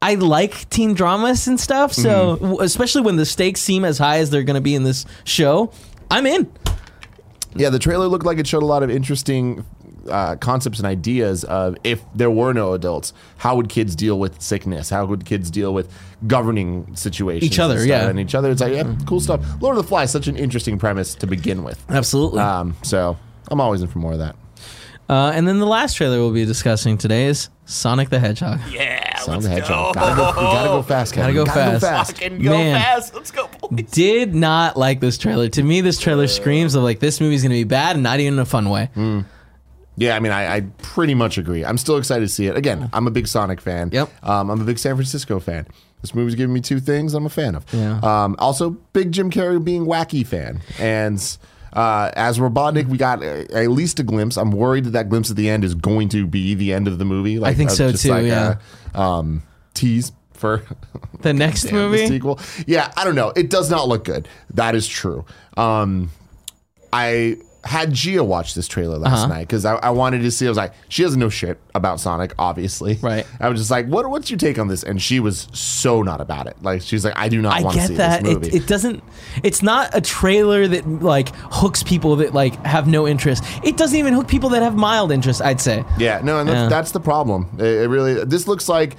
I 0.06 0.16
like 0.16 0.70
teen 0.70 0.96
dramas 0.96 1.48
and 1.48 1.58
stuff, 1.58 1.94
so 1.94 2.36
Mm-hmm. 2.36 2.62
especially 2.62 3.04
when 3.04 3.16
the 3.16 3.26
stakes 3.26 3.62
seem 3.62 3.86
as 3.86 3.98
high 3.98 4.18
as 4.18 4.30
they're 4.32 4.44
going 4.44 4.56
to 4.56 4.62
be 4.62 4.76
in 4.76 4.84
this 4.84 5.06
show, 5.24 5.72
I'm 6.12 6.26
in. 6.26 6.52
Yeah, 7.56 7.70
the 7.70 7.80
trailer 7.80 8.08
looked 8.08 8.26
like 8.26 8.38
it 8.38 8.46
showed 8.46 8.64
a 8.64 8.66
lot 8.66 8.84
of 8.84 8.90
interesting 8.90 9.66
uh, 10.10 10.36
concepts 10.36 10.80
and 10.80 10.86
ideas 10.86 11.46
of 11.46 11.78
if 11.86 12.04
there 12.14 12.30
were 12.30 12.52
no 12.54 12.74
adults, 12.74 13.14
how 13.38 13.56
would 13.56 13.70
kids 13.70 13.96
deal 13.96 14.20
with 14.20 14.42
sickness? 14.42 14.90
How 14.90 15.06
would 15.06 15.24
kids 15.24 15.50
deal 15.50 15.74
with 15.74 15.90
governing 16.28 16.94
situations? 16.98 17.50
Each 17.50 17.60
other, 17.60 17.78
and 17.78 17.88
yeah. 17.88 18.10
and 18.10 18.20
each 18.20 18.36
other. 18.36 18.52
It's 18.52 18.60
like 18.60 18.74
yeah, 18.74 18.94
cool 19.06 19.22
stuff. 19.22 19.42
Lord 19.62 19.78
of 19.78 19.84
the 19.86 19.88
Flies, 19.88 20.12
such 20.12 20.28
an 20.28 20.36
interesting 20.36 20.78
premise 20.78 21.16
to 21.16 21.28
begin 21.28 21.64
with. 21.64 21.82
Absolutely. 21.90 22.42
Um, 22.42 22.76
so 22.82 23.18
I'm 23.50 23.62
always 23.62 23.82
in 23.82 23.88
for 23.88 24.00
more 24.00 24.12
of 24.12 24.20
that. 24.20 24.36
Uh, 25.10 25.32
and 25.36 25.48
then 25.48 25.60
the 25.60 25.66
last 25.66 25.96
trailer 25.98 26.18
we'll 26.20 26.32
be 26.32 26.46
discussing 26.46 26.98
today 26.98 27.26
is 27.26 27.50
Sonic 27.66 28.10
the 28.10 28.20
Hedgehog. 28.20 28.60
Yeah, 28.72 29.20
Sonic 29.20 29.28
let's 29.28 29.46
the 29.46 29.52
Hedgehog. 29.52 29.94
go. 29.96 30.00
Gotta 30.00 30.16
go, 30.16 30.28
we 30.40 30.46
gotta 30.48 30.68
go 30.70 30.82
fast, 30.82 31.14
Kevin. 31.14 31.36
Gotta 31.36 31.52
go 31.52 31.54
Gotta 31.54 31.80
fast. 31.80 32.12
Fucking 32.14 32.42
go 32.42 32.50
Man. 32.52 32.82
fast. 32.82 33.14
Let's 33.14 33.32
go, 33.32 33.48
boys. 33.60 33.84
Did 33.92 34.34
not 34.34 34.78
like 34.78 35.00
this 35.02 35.18
trailer. 35.18 35.50
To 35.50 35.62
me, 35.64 35.82
this 35.82 36.00
trailer 36.00 36.28
screams 36.28 36.76
of 36.76 36.84
like 36.84 37.00
this 37.00 37.20
movie's 37.20 37.42
going 37.44 37.52
to 37.52 37.56
be 37.58 37.64
bad 37.66 37.96
and 37.98 38.04
not 38.04 38.20
even 38.20 38.34
in 38.36 38.40
a 38.40 38.46
fun 38.46 38.70
way. 38.70 38.90
Yeah, 39.96 40.16
I 40.16 40.20
mean, 40.20 40.32
I, 40.32 40.56
I 40.56 40.62
pretty 40.82 41.14
much 41.14 41.38
agree. 41.38 41.64
I'm 41.64 41.78
still 41.78 41.98
excited 41.98 42.26
to 42.26 42.30
see 42.34 42.48
it. 42.48 42.58
Again, 42.58 42.90
I'm 42.94 43.06
a 43.06 43.12
big 43.12 43.28
Sonic 43.28 43.62
fan. 43.62 43.90
Yep. 43.92 44.10
Um, 44.24 44.50
I'm 44.50 44.60
a 44.62 44.64
big 44.64 44.80
San 44.80 44.96
Francisco 44.96 45.40
fan. 45.40 45.68
This 46.02 46.16
movie's 46.16 46.36
giving 46.36 46.54
me 46.54 46.62
two 46.62 46.80
things 46.80 47.14
I'm 47.14 47.26
a 47.26 47.30
fan 47.30 47.56
of. 47.56 47.66
Yeah. 47.72 48.00
Um, 48.02 48.36
also, 48.40 48.72
big 48.94 49.12
Jim 49.12 49.30
Carrey 49.30 49.64
being 49.64 49.86
wacky 49.86 50.26
fan. 50.26 50.62
And 50.80 51.20
uh, 51.74 52.12
as 52.16 52.40
Robotnik, 52.40 52.88
we 52.88 52.98
got 52.98 53.22
a, 53.24 53.52
at 53.54 53.70
least 53.72 54.00
a 54.00 54.04
glimpse. 54.04 54.38
I'm 54.38 54.52
worried 54.52 54.86
that 54.86 54.92
that 54.92 55.10
glimpse 55.10 55.30
at 55.32 55.36
the 55.36 55.50
end 55.50 55.64
is 55.64 55.76
going 55.76 56.10
to 56.10 56.28
be 56.28 56.54
the 56.54 56.72
end 56.72 56.88
of 56.88 57.00
the 57.00 57.06
movie. 57.06 57.40
Like, 57.40 57.52
I 57.52 57.54
think 57.56 57.72
uh, 57.72 57.74
so 57.74 57.92
just 57.92 58.04
too, 58.04 58.12
Like 58.12 58.26
yeah. 58.26 58.58
a, 58.94 59.00
um, 59.02 59.44
tease 59.74 60.12
for 60.34 60.64
The 61.22 61.34
next 61.34 61.64
Damn, 61.64 61.76
the 61.76 61.82
movie, 61.82 62.08
sequel. 62.08 62.40
Yeah, 62.68 62.92
I 62.96 63.04
don't 63.04 63.16
know. 63.16 63.32
It 63.36 63.50
does 63.50 63.70
not 63.72 63.88
look 63.88 64.04
good. 64.04 64.28
That 64.54 64.76
is 64.76 64.88
true. 64.88 65.26
Um, 65.58 66.12
I 66.92 67.38
had 67.64 67.94
Gia 67.94 68.24
watch 68.24 68.56
this 68.56 68.68
trailer 68.68 68.98
last 68.98 69.20
Uh-huh. 69.20 69.28
night 69.28 69.42
because 69.48 69.64
I, 69.64 69.76
I 69.76 69.90
wanted 69.92 70.22
to 70.24 70.32
see. 70.32 70.46
I 70.46 70.50
was 70.50 70.58
like, 70.58 70.74
she 70.90 71.02
doesn't 71.04 71.20
know 71.20 71.30
shit 71.30 71.60
about 71.74 72.00
Sonic, 72.00 72.34
obviously. 72.38 72.96
Right. 73.02 73.26
I 73.40 73.48
was 73.50 73.60
just 73.60 73.72
like, 73.72 73.86
what? 73.88 74.10
What's 74.10 74.30
your 74.30 74.38
take 74.38 74.60
on 74.60 74.68
this? 74.68 74.84
And 74.84 75.02
she 75.02 75.20
was 75.22 75.48
so 75.54 76.02
not 76.02 76.20
about 76.20 76.48
it. 76.48 76.58
Like, 76.62 76.82
she's 76.82 77.06
like, 77.06 77.14
I 77.18 77.30
do 77.30 77.42
not 77.42 77.64
want 77.64 77.78
to 77.78 77.88
see 77.88 77.96
that. 77.96 78.24
this 78.24 78.34
movie. 78.34 78.48
It, 78.48 78.56
it 78.56 78.68
doesn't. 78.68 79.02
It's 79.44 79.64
not 79.64 79.90
a 79.94 80.02
trailer 80.02 80.68
that 80.68 80.88
like 81.02 81.30
hooks 81.36 81.84
people 81.84 82.18
that 82.18 82.34
like 82.34 82.56
have 82.66 82.88
no 82.88 83.08
interest. 83.08 83.44
It 83.64 83.78
doesn't 83.78 83.98
even 83.98 84.14
hook 84.14 84.28
people 84.28 84.50
that 84.50 84.62
have 84.62 84.76
mild 84.76 85.12
interest. 85.12 85.42
I'd 85.42 85.62
say. 85.62 85.86
yeah, 85.98 86.20
no, 86.24 86.40
and 86.40 86.50
that's, 86.50 86.56
Yeah. 86.58 86.68
that's 86.70 86.92
the 86.92 87.00
problem. 87.00 87.48
It, 87.60 87.66
it 87.66 87.88
really. 87.88 88.24
This 88.26 88.48
looks 88.48 88.68
like. 88.68 88.98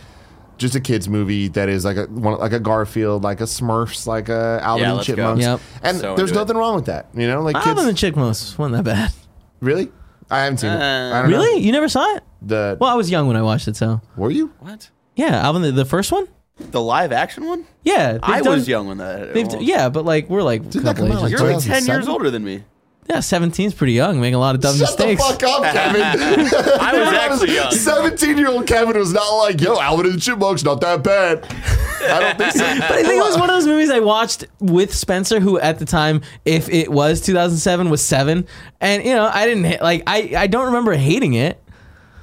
Just 0.59 0.75
a 0.75 0.81
kids 0.81 1.09
movie 1.09 1.49
that 1.49 1.69
is 1.69 1.85
like 1.85 1.97
a 1.97 2.05
one, 2.05 2.39
like 2.39 2.53
a 2.53 2.61
Garfield, 2.61 3.23
like 3.25 3.41
a 3.41 3.45
Smurfs, 3.45 4.07
like 4.07 4.29
a 4.29 4.61
Alvin 4.63 4.83
Yeah, 4.83 4.89
and 4.89 4.97
let's. 4.97 5.07
Chipmunks, 5.07 5.43
Yep. 5.43 5.61
and 5.83 5.97
So 5.99 6.15
there's 6.17 6.31
into 6.31 6.41
it. 6.41 6.43
nothing 6.43 6.57
wrong 6.57 6.75
with 6.77 6.87
that. 6.87 7.09
You 7.15 7.27
know, 7.27 7.43
like 7.43 7.57
kids. 7.57 7.67
Alvin 7.67 7.89
and 7.89 7.97
Chipmunks 7.99 8.57
wasn't 8.59 8.77
that 8.77 8.85
bad. 8.85 9.13
really, 9.61 9.91
I 10.31 10.45
haven't 10.45 10.59
seen 10.59 10.71
it. 10.71 10.81
Uh, 10.81 11.15
I 11.17 11.23
don't 11.23 11.31
know. 11.31 11.37
Really? 11.39 11.61
You 11.63 11.73
never 11.73 11.89
saw 11.89 12.17
it? 12.17 12.23
The 12.43 12.77
Well, 12.81 12.91
I 12.91 12.95
was 12.95 13.11
young 13.11 13.27
when 13.27 13.37
I 13.37 13.43
watched 13.43 13.69
it, 13.69 13.77
so 13.77 14.01
were 14.17 14.31
you? 14.31 14.53
What? 14.61 14.91
yeah. 15.17 15.41
Alvin, 15.45 15.63
the, 15.63 15.73
the 15.73 15.85
first 15.85 16.13
one. 16.13 16.27
The 16.59 16.81
live 16.81 17.11
action 17.11 17.47
one? 17.47 17.65
Yeah, 17.83 18.13
they've 18.13 18.21
I 18.23 18.41
done- 18.41 18.53
was 18.55 18.69
young 18.69 18.87
when 18.87 18.99
that. 18.99 19.35
They've, 19.35 19.47
well, 19.49 19.61
yeah, 19.63 19.89
but 19.89 20.05
like 20.05 20.31
we're 20.31 20.43
like 20.43 20.61
a 20.61 20.65
Didn't 20.65 20.85
that 20.85 20.97
couple 20.97 21.09
come 21.09 21.17
out, 21.17 21.25
ages. 21.29 21.41
like, 21.41 21.49
You're 21.51 21.55
like 21.75 21.85
10 21.85 21.87
years 21.87 22.07
older 22.09 22.31
than 22.31 22.45
me. 22.45 22.63
Yeah, 23.09 23.21
17 23.21 23.67
is 23.67 23.75
pretty 23.75 23.93
young, 23.93 24.21
making 24.21 24.35
a 24.35 24.39
lot 24.39 24.55
of 24.55 24.61
dumb 24.61 24.77
Shut 24.77 24.99
mistakes. 24.99 25.23
the 25.27 25.33
fuck 25.35 25.43
up, 25.43 25.63
Kevin. 25.75 26.03
I 26.03 26.93
was 26.99 27.09
actually 27.13 27.55
young. 27.55 27.71
17 27.71 28.39
year 28.39 28.49
old 28.49 28.67
Kevin 28.67 28.97
was 28.97 29.13
not 29.13 29.31
like, 29.37 29.61
yo, 29.61 29.79
Alvin 29.79 30.07
and 30.07 30.15
the 30.15 30.21
Chipmunks, 30.21 30.65
not 30.65 30.81
that 30.81 31.03
bad. 31.03 31.45
I 31.45 32.21
don't 32.21 32.39
think 32.39 32.53
so. 32.53 32.59
But 32.81 32.93
I 32.93 33.03
think 33.03 33.15
it 33.15 33.25
was 33.25 33.37
one 33.39 33.51
of 33.51 33.57
those 33.57 33.67
movies 33.67 33.91
I 33.91 34.01
watched 34.01 34.45
with 34.61 34.95
Spencer, 34.95 35.41
who 35.41 35.59
at 35.59 35.79
the 35.79 35.85
time, 35.85 36.23
if 36.45 36.69
it 36.69 36.91
was 36.91 37.21
2007, 37.21 37.91
was 37.91 38.03
seven, 38.05 38.47
and 38.81 39.05
you 39.05 39.15
know 39.15 39.31
I 39.33 39.47
didn't 39.47 39.81
like 39.83 40.03
I 40.07 40.33
I 40.37 40.47
don't 40.47 40.67
remember 40.67 40.93
hating 40.95 41.35
it. 41.35 41.63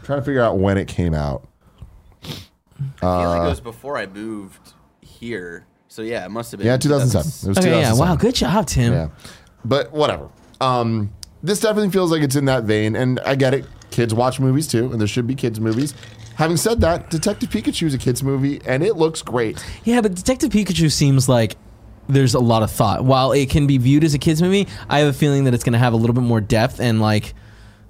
trying 0.04 0.20
to 0.20 0.26
figure 0.26 0.42
out 0.42 0.58
when 0.60 0.78
it 0.78 0.88
came 0.88 1.14
out. 1.14 1.48
I 2.24 2.28
feel 3.00 3.10
like 3.30 3.42
it 3.42 3.50
was 3.50 3.60
uh, 3.60 3.64
before 3.64 3.98
I 3.98 4.06
moved 4.08 4.74
here. 5.02 5.66
So 5.88 6.02
yeah, 6.04 6.26
it 6.26 6.30
must 6.30 6.52
have 6.52 6.60
been. 6.60 6.68
Yeah, 6.68 6.78
2007. 6.78 7.22
It 7.26 7.50
was 7.50 7.58
Okay, 7.58 7.68
yeah, 7.70 7.90
2007. 7.92 8.00
wow, 8.08 8.16
good 8.16 8.36
job, 8.36 8.66
Tim. 8.68 8.94
Yeah. 8.94 9.10
But 9.66 9.92
whatever. 9.92 10.30
Um, 10.62 11.12
this 11.43 11.59
definitely 11.59 11.89
feels 11.89 12.12
like 12.12 12.22
it's 12.22 12.36
in 12.36 12.45
that 12.45 12.64
vein, 12.64 12.95
and 12.95 13.20
I 13.22 13.36
get 13.36 13.53
it. 13.53 13.66
Kids 13.89 14.14
watch 14.14 14.39
movies 14.39 14.68
too, 14.68 14.91
and 14.91 15.01
there 15.01 15.07
should 15.07 15.28
be 15.28 15.36
kids' 15.36 15.59
movies. 15.59 15.93
Having 16.36 16.57
said 16.57 16.82
that, 16.82 17.09
Detective 17.09 17.49
Pikachu 17.49 17.88
is 17.88 17.93
a 17.93 17.97
kids' 17.97 18.24
movie, 18.24 18.62
and 18.66 18.84
it 18.84 18.95
looks 18.95 19.22
great. 19.22 19.64
Yeah, 19.84 19.99
but 20.01 20.16
Detective 20.16 20.49
Pikachu 20.51 20.89
seems 20.91 21.28
like 21.28 21.57
there's 22.07 22.34
a 22.34 22.39
lot 22.39 22.64
of 22.64 22.72
thought. 22.72 23.03
While 23.03 23.32
it 23.34 23.49
can 23.49 23.68
be 23.68 23.78
viewed 23.78 24.03
as 24.03 24.14
a 24.14 24.20
kids 24.20 24.41
movie, 24.41 24.68
I 24.89 24.99
have 24.99 25.09
a 25.09 25.14
feeling 25.14 25.43
that 25.43 25.53
it's 25.53 25.64
going 25.64 25.74
to 25.74 25.80
have 25.80 25.93
a 25.93 25.97
little 25.97 26.14
bit 26.14 26.24
more 26.24 26.41
depth 26.41 26.80
and 26.80 27.01
like 27.01 27.34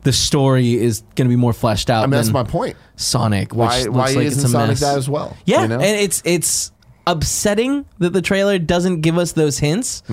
the 0.03 0.11
story 0.13 0.73
is 0.75 1.01
going 1.15 1.27
to 1.27 1.29
be 1.29 1.35
more 1.35 1.53
fleshed 1.53 1.89
out. 1.89 2.03
I 2.03 2.07
mean, 2.07 2.11
that's 2.11 2.29
my 2.29 2.43
point. 2.43 2.75
Sonic. 2.95 3.51
Which 3.51 3.57
Why, 3.59 3.77
looks 3.83 3.87
why 3.89 4.05
like 4.05 4.17
isn't 4.25 4.39
it's 4.39 4.43
a 4.43 4.49
Sonic 4.49 4.67
mess. 4.69 4.79
that 4.81 4.97
as 4.97 5.07
well? 5.09 5.37
Yeah, 5.45 5.61
You 5.63 5.67
know? 5.69 5.75
and 5.79 5.99
it's 5.99 6.21
it's 6.25 6.71
upsetting 7.07 7.85
that 7.99 8.11
the 8.13 8.21
trailer 8.21 8.59
doesn't 8.59 9.01
give 9.01 9.17
us 9.17 9.31
those 9.33 9.59
hints. 9.59 10.03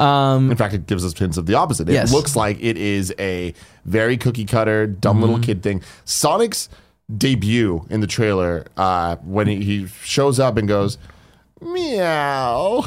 Um, 0.00 0.50
In 0.50 0.56
fact, 0.56 0.74
it 0.74 0.86
gives 0.86 1.04
us 1.04 1.16
hints 1.16 1.36
of 1.36 1.46
the 1.46 1.54
opposite. 1.54 1.88
It 1.88 1.92
Yes. 1.94 2.12
looks 2.12 2.34
like 2.36 2.58
it 2.60 2.76
is 2.76 3.14
a 3.18 3.54
very 3.84 4.16
cookie 4.16 4.44
cutter, 4.44 4.86
dumb 4.86 5.20
little 5.20 5.36
Mm-hmm. 5.36 5.42
kid 5.44 5.62
thing. 5.62 5.82
Sonic's 6.04 6.68
debut 7.16 7.84
in 7.90 8.00
the 8.00 8.06
trailer, 8.06 8.64
uh, 8.76 9.16
when 9.24 9.46
he, 9.46 9.56
he 9.62 9.86
shows 10.02 10.38
up 10.40 10.56
and 10.56 10.66
goes, 10.68 10.98
meow. 11.60 12.84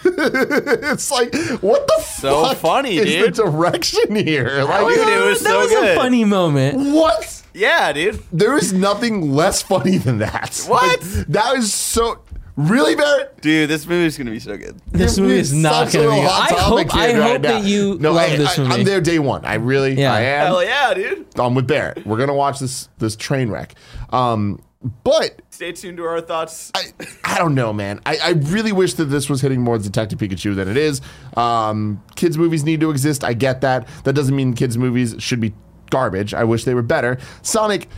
it's 0.04 1.10
like 1.10 1.34
what 1.60 1.86
the 1.86 2.00
So 2.02 2.44
fuck 2.44 2.56
funny, 2.58 2.96
is 2.98 3.04
dude. 3.06 3.34
the 3.34 3.42
direction 3.44 4.14
here? 4.16 4.62
Like, 4.62 4.86
Dude, 4.94 5.08
it 5.08 5.26
was 5.26 5.40
that 5.40 5.48
so 5.50 5.58
was 5.60 5.68
good. 5.70 5.88
a 5.90 5.94
funny 5.96 6.24
moment. 6.24 6.94
what? 6.94 7.42
Yeah, 7.52 7.92
dude. 7.92 8.22
There 8.32 8.56
is 8.56 8.72
nothing 8.72 9.32
less 9.32 9.60
funny 9.62 9.98
than 9.98 10.18
that. 10.18 10.64
What? 10.68 11.00
Like, 11.00 11.26
that 11.28 11.56
is 11.56 11.72
so 11.74 12.20
really 12.58 12.96
Barrett. 12.96 13.40
Dude, 13.40 13.70
this 13.70 13.86
movie's 13.86 14.18
gonna 14.18 14.30
be 14.30 14.40
so 14.40 14.56
good. 14.56 14.80
This 14.90 15.18
movie 15.18 15.38
is 15.38 15.52
not 15.52 15.92
going 15.92 16.08
to 16.08 16.14
be. 16.14 16.20
I 16.20 16.26
hot 16.26 16.48
topic 16.50 16.90
hope. 16.90 17.00
I 17.00 17.12
right 17.12 17.32
hope 17.32 17.42
that 17.42 17.64
you 17.64 17.96
no, 18.00 18.12
love 18.12 18.30
I, 18.30 18.36
this 18.36 18.58
I, 18.58 18.62
movie. 18.62 18.74
I'm 18.74 18.84
there 18.84 19.00
day 19.00 19.18
one. 19.18 19.44
I 19.44 19.54
really, 19.54 19.94
Yeah. 19.94 20.12
I 20.12 20.20
am. 20.20 20.46
Hell 20.46 20.64
yeah, 20.64 20.94
dude. 20.94 21.26
I'm 21.38 21.54
with 21.54 21.66
Barrett. 21.66 22.04
We're 22.04 22.18
gonna 22.18 22.34
watch 22.34 22.58
this 22.58 22.88
this 22.98 23.16
train 23.16 23.48
wreck. 23.50 23.74
Um, 24.10 24.60
but 25.04 25.42
Stay 25.50 25.72
tuned 25.72 25.96
to 25.96 26.04
our 26.04 26.20
thoughts. 26.20 26.70
I, 26.74 26.82
I 27.24 27.38
don't 27.38 27.54
know, 27.54 27.72
man. 27.72 28.00
I, 28.06 28.16
I 28.18 28.30
really 28.30 28.72
wish 28.72 28.94
that 28.94 29.06
this 29.06 29.28
was 29.28 29.40
hitting 29.40 29.60
more 29.60 29.76
Detective 29.78 30.18
Pikachu 30.18 30.54
than 30.54 30.68
it 30.68 30.76
is. 30.76 31.00
Um, 31.36 32.02
kids' 32.14 32.38
movies 32.38 32.62
need 32.64 32.80
to 32.80 32.90
exist. 32.90 33.24
I 33.24 33.32
get 33.32 33.60
that. 33.62 33.88
That 34.04 34.12
doesn't 34.12 34.34
mean 34.34 34.54
kids' 34.54 34.78
movies 34.78 35.16
should 35.18 35.40
be 35.40 35.52
garbage. 35.90 36.32
I 36.32 36.44
wish 36.44 36.64
they 36.64 36.74
were 36.74 36.82
better. 36.82 37.18
Sonic 37.42 37.88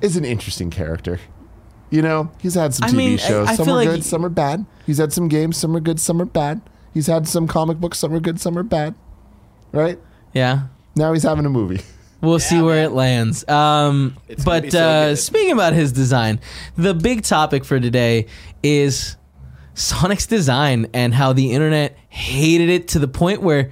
is 0.00 0.16
an 0.16 0.24
interesting 0.24 0.70
character. 0.70 1.20
You 1.90 2.02
know, 2.02 2.30
he's 2.40 2.54
had 2.54 2.74
some 2.74 2.88
I 2.88 2.90
TV 2.90 2.96
mean, 2.96 3.12
I- 3.14 3.16
shows. 3.16 3.48
I 3.48 3.54
some 3.54 3.66
feel 3.66 3.74
are 3.74 3.78
like 3.78 3.88
good, 3.88 3.96
he- 3.96 4.02
some 4.02 4.24
are 4.24 4.28
bad. 4.28 4.66
He's 4.86 4.98
had 4.98 5.12
some 5.12 5.28
games. 5.28 5.56
Some 5.56 5.76
are 5.76 5.80
good, 5.80 6.00
some 6.00 6.20
are 6.20 6.26
bad. 6.26 6.60
He's 6.94 7.06
had 7.06 7.28
some 7.28 7.46
comic 7.46 7.78
books. 7.78 7.98
Some 7.98 8.12
are 8.14 8.20
good, 8.20 8.40
some 8.40 8.56
are 8.58 8.62
bad. 8.62 8.94
Right 9.72 9.98
yeah. 10.32 10.68
now, 10.94 11.12
he's 11.12 11.22
having 11.22 11.46
a 11.46 11.50
movie. 11.50 11.80
We'll 12.22 12.38
see 12.40 12.62
where 12.62 12.82
it 12.82 12.92
lands. 12.92 13.46
Um, 13.46 14.16
It's 14.26 14.42
gonna 14.42 14.56
but 14.60 14.62
be 14.64 14.70
so 14.70 14.82
uh, 14.82 15.08
good. 15.10 15.18
speaking 15.18 15.52
about 15.52 15.74
his 15.74 15.92
design, 15.92 16.40
the 16.74 16.94
big 16.94 17.22
topic 17.22 17.62
for 17.64 17.78
today 17.78 18.26
is 18.62 19.16
Sonic's 19.74 20.26
design 20.26 20.86
and 20.94 21.12
how 21.12 21.34
the 21.34 21.52
internet 21.52 21.96
hated 22.08 22.70
it 22.70 22.88
to 22.88 22.98
the 22.98 23.06
point 23.06 23.42
where 23.42 23.70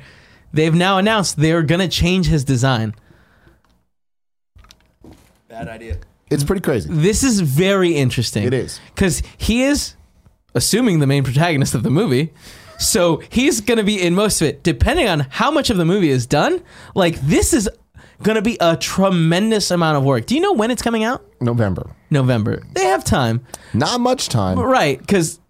they've 0.53 0.75
now 0.75 0.99
announced 0.99 1.39
they're 1.39 1.63
going 1.63 1.81
to 1.81 1.89
change 1.89 2.27
his 2.27 2.45
design. 2.45 2.95
Bad 5.49 5.67
idea. 5.69 5.97
It's 6.35 6.45
pretty 6.45 6.63
crazy. 6.63 6.89
This 6.93 7.23
is 7.23 7.41
very 7.41 7.95
interesting. 7.95 8.45
It 8.45 8.55
is. 8.55 8.81
Because 8.95 9.23
he 9.39 9.63
is, 9.63 9.95
assuming, 10.55 10.99
the 10.99 11.07
main 11.07 11.25
protagonist 11.25 11.75
of 11.75 11.83
the 11.83 11.91
movie. 11.91 12.33
So 12.79 13.23
he's 13.31 13.61
going 13.61 13.79
to 13.79 13.85
be 13.85 14.01
in 14.01 14.15
most 14.15 14.41
of 14.41 14.49
it. 14.49 14.63
Depending 14.63 15.09
on 15.09 15.21
how 15.31 15.51
much 15.51 15.71
of 15.71 15.77
the 15.77 15.85
movie 15.85 16.11
is 16.11 16.27
done, 16.27 16.63
like, 16.95 17.21
this 17.21 17.53
is 17.53 17.69
going 18.23 18.37
to 18.37 18.43
be 18.43 18.57
a 18.61 18.77
tremendous 18.77 19.71
amount 19.71 19.97
of 19.97 20.05
work. 20.05 20.27
Do 20.27 20.35
you 20.35 20.41
know 20.41 20.53
when 20.53 20.71
it's 20.71 20.83
coming 20.83 21.05
out? 21.05 21.25
November. 21.41 21.91
November. 22.11 22.63
They 22.73 22.85
have 22.85 23.05
time. 23.05 23.45
Not 23.73 24.01
much 24.01 24.29
time. 24.29 24.59
Right. 24.59 24.99
Because 24.99 25.41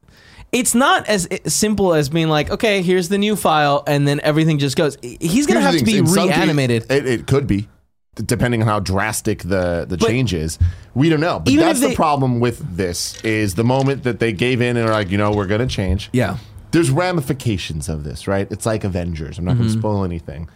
it's 0.53 0.75
not 0.75 1.09
as 1.09 1.27
eh, 1.31 1.39
simple 1.47 1.95
as 1.95 2.09
being 2.09 2.29
like, 2.29 2.51
okay, 2.51 2.81
here's 2.81 3.09
the 3.09 3.19
new 3.19 3.37
file, 3.37 3.83
and 3.87 4.07
then 4.07 4.21
everything 4.23 4.59
just 4.59 4.77
goes. 4.77 4.97
He's 5.03 5.47
going 5.47 5.57
to 5.57 5.61
have 5.61 5.77
to 5.77 5.85
be 5.85 6.01
reanimated. 6.01 6.91
It, 6.91 7.07
it 7.07 7.27
could 7.27 7.47
be, 7.47 7.69
depending 8.17 8.63
on 8.63 8.69
how 8.69 8.81
drastic 8.81 9.43
the 9.43 9.87
the 9.89 9.97
But- 9.97 10.09
change 10.09 10.33
is. 10.35 10.59
We 10.95 11.09
don't 11.09 11.21
know. 11.21 11.41
But 11.41 11.55
that's 11.57 11.83
if 11.83 11.91
the 11.91 11.97
problem 11.97 12.39
with 12.41 12.77
this 12.77 13.21
is 13.25 13.55
the 13.55 13.65
moment 13.65 14.05
that 14.05 14.21
they 14.21 14.33
gave 14.33 14.61
in 14.61 14.77
and 14.77 14.89
are 14.89 14.93
like, 14.93 15.11
you 15.11 15.19
know, 15.19 15.33
we're 15.33 15.47
going 15.47 15.61
to 15.67 15.75
change. 15.75 16.11
yeah. 16.13 16.37
There's 16.71 16.91
ramifications 16.91 17.89
of 17.89 18.03
this, 18.03 18.27
right? 18.27 18.51
It's 18.51 18.67
like 18.67 18.83
Avengers. 18.83 19.39
I'm 19.39 19.45
not 19.45 19.53
Mm-hmm. 19.53 19.61
going 19.63 19.73
to 19.75 19.79
spoil 19.79 20.05
anything. 20.05 20.49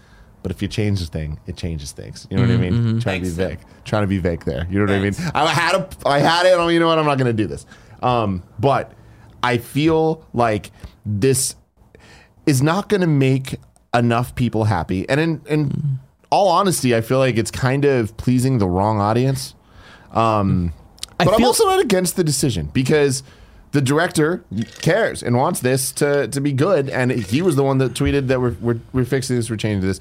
But 0.42 0.50
if 0.50 0.60
you 0.62 0.66
change 0.66 1.00
a 1.00 1.06
thing, 1.06 1.38
it 1.46 1.56
changes 1.56 1.92
things. 1.92 2.26
You 2.28 2.36
know 2.38 2.42
what 2.42 2.50
I 2.50 2.54
Mm-hmm, 2.54 2.84
mean? 2.86 3.00
Trying 3.00 3.22
to 3.22 3.28
be 3.28 3.34
Thanks. 3.34 3.62
vague. 3.62 3.84
Trying 3.84 4.02
to 4.02 4.06
be 4.08 4.18
vague 4.18 4.44
there. 4.44 4.66
You 4.70 4.78
know 4.80 4.86
what 4.86 4.94
I 4.94 5.00
mean? 5.00 5.14
I 5.34 5.46
had 5.46 5.74
a, 5.76 5.88
I 6.06 6.18
had 6.18 6.46
it. 6.46 6.54
Oh, 6.54 6.66
you 6.68 6.80
know 6.80 6.88
what? 6.88 6.98
I'm 6.98 7.06
not 7.06 7.18
going 7.18 7.26
to 7.36 7.40
do 7.42 7.46
this. 7.46 7.66
Um, 8.02 8.42
but 8.58 8.92
I 9.44 9.58
feel 9.58 10.24
like 10.32 10.70
this 11.06 11.54
is 12.46 12.62
not 12.62 12.88
going 12.88 13.00
to 13.02 13.06
make 13.06 13.56
enough 13.94 14.34
people 14.34 14.64
happy. 14.64 15.08
And 15.08 15.20
in, 15.20 15.40
in 15.48 15.98
all 16.30 16.48
honesty, 16.48 16.94
I 16.94 17.00
feel 17.00 17.18
like 17.18 17.36
it's 17.36 17.50
kind 17.50 17.84
of 17.84 18.16
pleasing 18.16 18.58
the 18.58 18.68
wrong 18.68 19.00
audience. 19.00 19.54
Um, 20.12 20.72
I 21.18 21.24
but 21.24 21.34
I'm 21.34 21.44
also 21.44 21.64
not 21.64 21.80
against 21.80 22.16
the 22.16 22.24
decision 22.24 22.66
because 22.72 23.22
the 23.72 23.80
director 23.80 24.44
cares 24.80 25.22
and 25.22 25.36
wants 25.36 25.60
this 25.60 25.92
to, 25.92 26.28
to 26.28 26.40
be 26.40 26.52
good. 26.52 26.88
And 26.88 27.10
he 27.10 27.42
was 27.42 27.56
the 27.56 27.64
one 27.64 27.78
that 27.78 27.94
tweeted 27.94 28.28
that 28.28 28.40
we're, 28.40 28.56
we're, 28.60 28.78
we're 28.92 29.04
fixing 29.04 29.36
this, 29.36 29.50
we're 29.50 29.56
changing 29.56 29.86
this. 29.86 30.00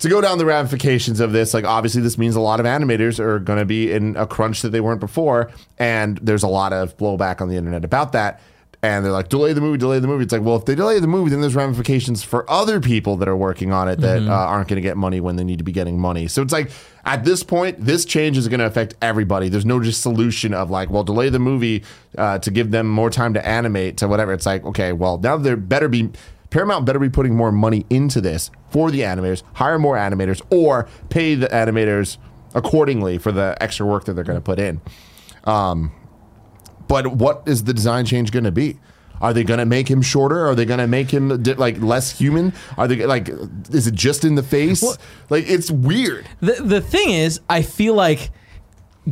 To 0.00 0.08
go 0.08 0.20
down 0.20 0.38
the 0.38 0.46
ramifications 0.46 1.20
of 1.20 1.30
this, 1.30 1.54
like 1.54 1.64
obviously 1.64 2.02
this 2.02 2.18
means 2.18 2.34
a 2.34 2.40
lot 2.40 2.58
of 2.58 2.66
animators 2.66 3.20
are 3.20 3.38
going 3.38 3.60
to 3.60 3.64
be 3.64 3.92
in 3.92 4.16
a 4.16 4.26
crunch 4.26 4.62
that 4.62 4.70
they 4.70 4.80
weren't 4.80 4.98
before, 4.98 5.52
and 5.78 6.18
there's 6.18 6.42
a 6.42 6.48
lot 6.48 6.72
of 6.72 6.96
blowback 6.96 7.40
on 7.40 7.48
the 7.48 7.56
internet 7.56 7.84
about 7.84 8.10
that. 8.12 8.40
And 8.84 9.04
they're 9.04 9.12
like, 9.12 9.28
delay 9.28 9.52
the 9.52 9.60
movie, 9.60 9.78
delay 9.78 10.00
the 10.00 10.08
movie. 10.08 10.24
It's 10.24 10.32
like, 10.32 10.42
well, 10.42 10.56
if 10.56 10.64
they 10.64 10.74
delay 10.74 10.98
the 10.98 11.06
movie, 11.06 11.30
then 11.30 11.40
there's 11.40 11.54
ramifications 11.54 12.24
for 12.24 12.50
other 12.50 12.80
people 12.80 13.16
that 13.18 13.28
are 13.28 13.36
working 13.36 13.72
on 13.72 13.88
it 13.88 14.00
that 14.00 14.22
uh, 14.22 14.32
aren't 14.32 14.66
going 14.66 14.76
to 14.76 14.82
get 14.82 14.96
money 14.96 15.20
when 15.20 15.36
they 15.36 15.44
need 15.44 15.58
to 15.58 15.64
be 15.64 15.70
getting 15.70 16.00
money. 16.00 16.26
So 16.26 16.42
it's 16.42 16.52
like, 16.52 16.72
at 17.04 17.24
this 17.24 17.44
point, 17.44 17.78
this 17.78 18.04
change 18.04 18.36
is 18.36 18.48
going 18.48 18.58
to 18.58 18.66
affect 18.66 18.96
everybody. 19.00 19.48
There's 19.48 19.64
no 19.64 19.78
just 19.78 20.02
solution 20.02 20.52
of 20.52 20.68
like, 20.68 20.90
well, 20.90 21.04
delay 21.04 21.28
the 21.28 21.38
movie 21.38 21.84
uh, 22.18 22.40
to 22.40 22.50
give 22.50 22.72
them 22.72 22.88
more 22.88 23.08
time 23.08 23.34
to 23.34 23.46
animate 23.46 23.98
to 23.98 24.08
whatever. 24.08 24.32
It's 24.32 24.46
like, 24.46 24.64
okay, 24.64 24.92
well, 24.92 25.16
now 25.16 25.36
there 25.36 25.56
better 25.56 25.88
be 25.88 26.10
Paramount 26.50 26.84
better 26.84 26.98
be 26.98 27.08
putting 27.08 27.34
more 27.34 27.50
money 27.50 27.86
into 27.88 28.20
this 28.20 28.50
for 28.68 28.90
the 28.90 29.00
animators, 29.00 29.42
hire 29.54 29.78
more 29.78 29.96
animators, 29.96 30.42
or 30.50 30.86
pay 31.08 31.34
the 31.34 31.46
animators 31.46 32.18
accordingly 32.54 33.16
for 33.16 33.32
the 33.32 33.56
extra 33.60 33.86
work 33.86 34.04
that 34.04 34.14
they're 34.14 34.24
going 34.24 34.38
to 34.38 34.42
put 34.42 34.58
in. 34.58 34.80
Um, 35.44 35.92
but 36.88 37.06
what 37.08 37.42
is 37.46 37.64
the 37.64 37.74
design 37.74 38.04
change 38.04 38.30
going 38.30 38.44
to 38.44 38.52
be? 38.52 38.78
Are 39.20 39.32
they 39.32 39.44
going 39.44 39.58
to 39.58 39.66
make 39.66 39.88
him 39.88 40.02
shorter? 40.02 40.46
Are 40.46 40.54
they 40.54 40.64
going 40.64 40.80
to 40.80 40.88
make 40.88 41.10
him 41.10 41.28
like 41.28 41.80
less 41.80 42.10
human? 42.10 42.52
Are 42.76 42.88
they 42.88 43.06
like 43.06 43.28
is 43.70 43.86
it 43.86 43.94
just 43.94 44.24
in 44.24 44.34
the 44.34 44.42
face? 44.42 44.82
like 45.30 45.48
it's 45.48 45.70
weird. 45.70 46.26
The 46.40 46.54
the 46.54 46.80
thing 46.80 47.10
is, 47.10 47.40
I 47.48 47.62
feel 47.62 47.94
like 47.94 48.30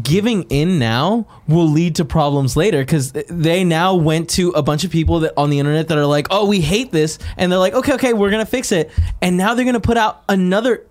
giving 0.03 0.45
in 0.45 0.79
now 0.79 1.27
will 1.49 1.69
lead 1.69 1.97
to 1.97 2.05
problems 2.05 2.57
later 2.57 2.81
because 2.81 3.13
they 3.13 3.65
now 3.65 3.95
went 3.95 4.31
to 4.31 4.51
a 4.51 4.63
bunch 4.63 4.85
of 4.85 4.91
people 4.91 5.21
that 5.21 5.33
on 5.37 5.51
the 5.51 5.59
internet 5.59 5.89
that 5.89 5.99
are 5.99 6.07
like, 6.07 6.27
"Oh, 6.31 6.47
we 6.47 6.61
hate 6.61 6.91
this," 6.93 7.19
and 7.37 7.51
they're 7.51 7.59
like, 7.59 7.75
"Okay, 7.75 7.95
okay, 7.95 8.13
we're 8.13 8.31
gonna 8.31 8.47
fix 8.47 8.73
it," 8.73 8.91
and 9.23 9.37
now 9.37 9.55
they're 9.55 9.65
gonna 9.65 9.81
put 9.81 9.97
out 9.97 10.23
another 10.29 10.87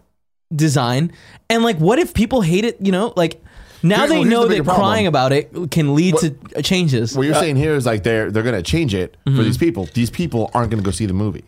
design, 0.54 1.12
and 1.50 1.64
like, 1.64 1.78
what 1.78 2.00
if 2.00 2.14
people 2.14 2.42
hate 2.42 2.66
it? 2.66 2.78
You 2.82 2.92
know, 2.92 3.14
like 3.16 3.42
now 3.84 4.00
Here- 4.00 4.08
they 4.08 4.14
well, 4.16 4.22
here's 4.24 4.30
know 4.32 4.42
the 4.44 4.48
that 4.48 4.54
bigger 4.56 4.64
problem. 4.66 4.86
crying 4.86 5.08
about 5.08 5.32
it 5.34 5.72
can 5.72 5.96
lead 5.96 6.16
to 6.18 6.62
changes. 6.62 7.16
What 7.18 7.26
you're 7.26 7.36
saying 7.36 7.56
here 7.56 7.74
is 7.76 7.86
like 7.86 8.04
they're 8.04 8.32
they're 8.32 8.44
going 8.44 8.56
to 8.56 8.64
change 8.64 8.94
it 8.94 9.18
for 9.26 9.44
these 9.44 9.58
people. 9.58 9.88
These 9.94 10.10
people 10.10 10.52
aren't 10.54 10.70
going 10.72 10.82
to 10.84 10.86
go 10.86 10.92
see 10.92 11.06
the 11.06 11.14
movie. 11.14 11.46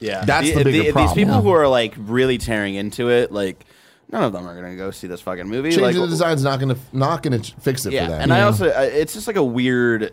Yeah, 0.00 0.24
That's 0.24 0.48
the 0.52 0.64
bigger 0.64 0.70
These 0.82 0.92
problem. 0.92 1.14
people 1.14 1.34
Yeah. 1.36 1.40
who 1.40 1.50
are 1.50 1.68
like 1.68 1.94
really 1.96 2.36
tearing 2.38 2.74
into 2.74 3.08
it, 3.10 3.32
like 3.32 3.64
none 4.10 4.22
of 4.22 4.32
them 4.32 4.46
are 4.46 4.54
gonna 4.54 4.76
go 4.76 4.90
see 4.90 5.06
this 5.06 5.20
fucking 5.22 5.48
movie. 5.48 5.70
Changing 5.70 5.84
like, 5.84 5.94
the 5.94 6.06
design's 6.06 6.42
not 6.44 6.60
going 6.60 6.74
to 6.74 6.80
not 6.92 7.22
going 7.22 7.40
to 7.40 7.52
fix 7.60 7.86
it 7.86 7.92
yeah, 7.94 8.04
for 8.06 8.10
them. 8.12 8.20
and 8.22 8.32
I 8.32 8.42
also 8.42 8.68
uh, 8.68 8.80
it's 8.82 9.14
just 9.14 9.26
like 9.26 9.36
a 9.36 9.42
weird, 9.44 10.12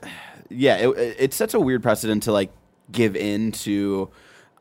yeah, 0.49 0.77
it, 0.77 1.15
it 1.19 1.33
sets 1.33 1.53
a 1.55 1.59
weird 1.59 1.81
precedent 1.83 2.23
to 2.23 2.31
like 2.31 2.51
give 2.91 3.15
in 3.17 3.51
to 3.53 4.09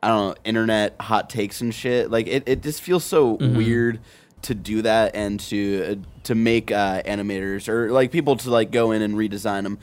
I 0.03 0.07
don't 0.09 0.29
know 0.29 0.35
internet 0.43 0.95
hot 0.99 1.29
takes 1.29 1.61
and 1.61 1.73
shit. 1.73 2.09
Like 2.11 2.27
it, 2.27 2.43
it 2.47 2.61
just 2.63 2.81
feels 2.81 3.03
so 3.05 3.37
Mm-hmm. 3.37 3.55
weird 3.57 3.99
to 4.41 4.55
do 4.55 4.81
that 4.81 5.15
and 5.15 5.39
to 5.39 5.83
uh, 5.83 5.95
to 6.23 6.35
make 6.35 6.71
uh, 6.71 7.01
animators 7.03 7.67
or 7.67 7.91
like 7.91 8.11
people 8.11 8.35
to 8.37 8.49
like 8.49 8.71
go 8.71 8.91
in 8.91 9.01
and 9.01 9.15
redesign 9.15 9.63
them. 9.63 9.79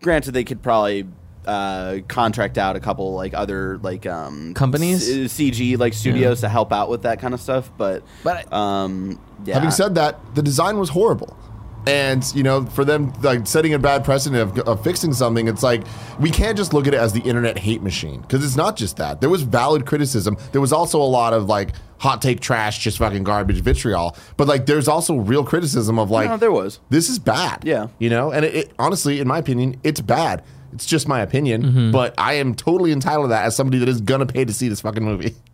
Granted, 0.00 0.32
they 0.32 0.44
could 0.44 0.62
probably. 0.62 1.06
Uh, 1.44 1.98
contract 2.06 2.56
out 2.56 2.76
a 2.76 2.80
couple 2.80 3.14
like 3.14 3.34
other 3.34 3.76
like 3.78 4.06
um 4.06 4.54
Companies? 4.54 5.04
C- 5.04 5.50
CG 5.50 5.76
like 5.76 5.92
studios 5.92 6.42
to 6.42 6.48
help 6.48 6.72
out 6.72 6.88
with 6.88 7.02
that 7.02 7.18
kind 7.18 7.34
of 7.34 7.40
stuff, 7.40 7.68
but 7.76 8.04
But 8.22 8.52
um 8.52 9.18
yeah. 9.44 9.54
Having 9.54 9.72
said 9.72 9.94
that, 9.96 10.20
the 10.36 10.42
design 10.42 10.78
was 10.78 10.88
horrible. 10.88 11.36
And 11.84 12.24
you 12.32 12.44
know, 12.44 12.64
for 12.66 12.84
them 12.84 13.12
like 13.22 13.48
setting 13.48 13.74
a 13.74 13.78
bad 13.80 14.04
precedent 14.04 14.56
of, 14.56 14.68
of 14.68 14.84
fixing 14.84 15.12
something, 15.12 15.48
it's 15.48 15.64
like 15.64 15.82
we 16.20 16.30
can't 16.30 16.56
just 16.56 16.72
look 16.72 16.86
at 16.86 16.94
it 16.94 17.00
as 17.00 17.12
the 17.12 17.22
internet 17.22 17.58
hate 17.58 17.82
machine 17.82 18.20
because 18.20 18.44
it's 18.44 18.56
not 18.56 18.76
just 18.76 18.98
that. 18.98 19.20
There 19.20 19.30
was 19.30 19.42
valid 19.42 19.84
criticism. 19.84 20.36
There 20.52 20.60
was 20.60 20.72
also 20.72 21.02
a 21.02 21.10
lot 21.10 21.32
of 21.32 21.46
like 21.46 21.70
hot 22.02 22.20
take 22.20 22.40
trash, 22.40 22.80
just 22.80 22.98
fucking 22.98 23.22
garbage, 23.22 23.60
vitriol. 23.60 24.16
But 24.36 24.48
like, 24.48 24.66
there's 24.66 24.88
also 24.88 25.16
real 25.16 25.44
criticism 25.44 25.98
of 25.98 26.10
like 26.10 26.28
no, 26.28 26.36
there 26.36 26.50
was. 26.52 26.80
this 26.90 27.08
is 27.08 27.18
bad. 27.18 27.62
Yeah. 27.64 27.86
You 28.00 28.10
know, 28.10 28.32
and 28.32 28.44
it, 28.44 28.54
it 28.54 28.72
honestly, 28.78 29.20
in 29.20 29.28
my 29.28 29.38
opinion, 29.38 29.76
it's 29.84 30.00
bad. 30.00 30.42
It's 30.72 30.84
just 30.86 31.06
my 31.06 31.20
opinion, 31.20 31.62
Mm-hmm. 31.62 31.90
but 31.92 32.14
I 32.18 32.34
am 32.34 32.54
totally 32.54 32.92
entitled 32.92 33.26
to 33.26 33.28
that 33.28 33.44
as 33.44 33.54
somebody 33.54 33.78
that 33.78 33.88
is 33.88 34.00
gonna 34.00 34.26
pay 34.26 34.44
to 34.44 34.52
see 34.52 34.68
this 34.68 34.80
fucking 34.80 35.04
movie. 35.04 35.34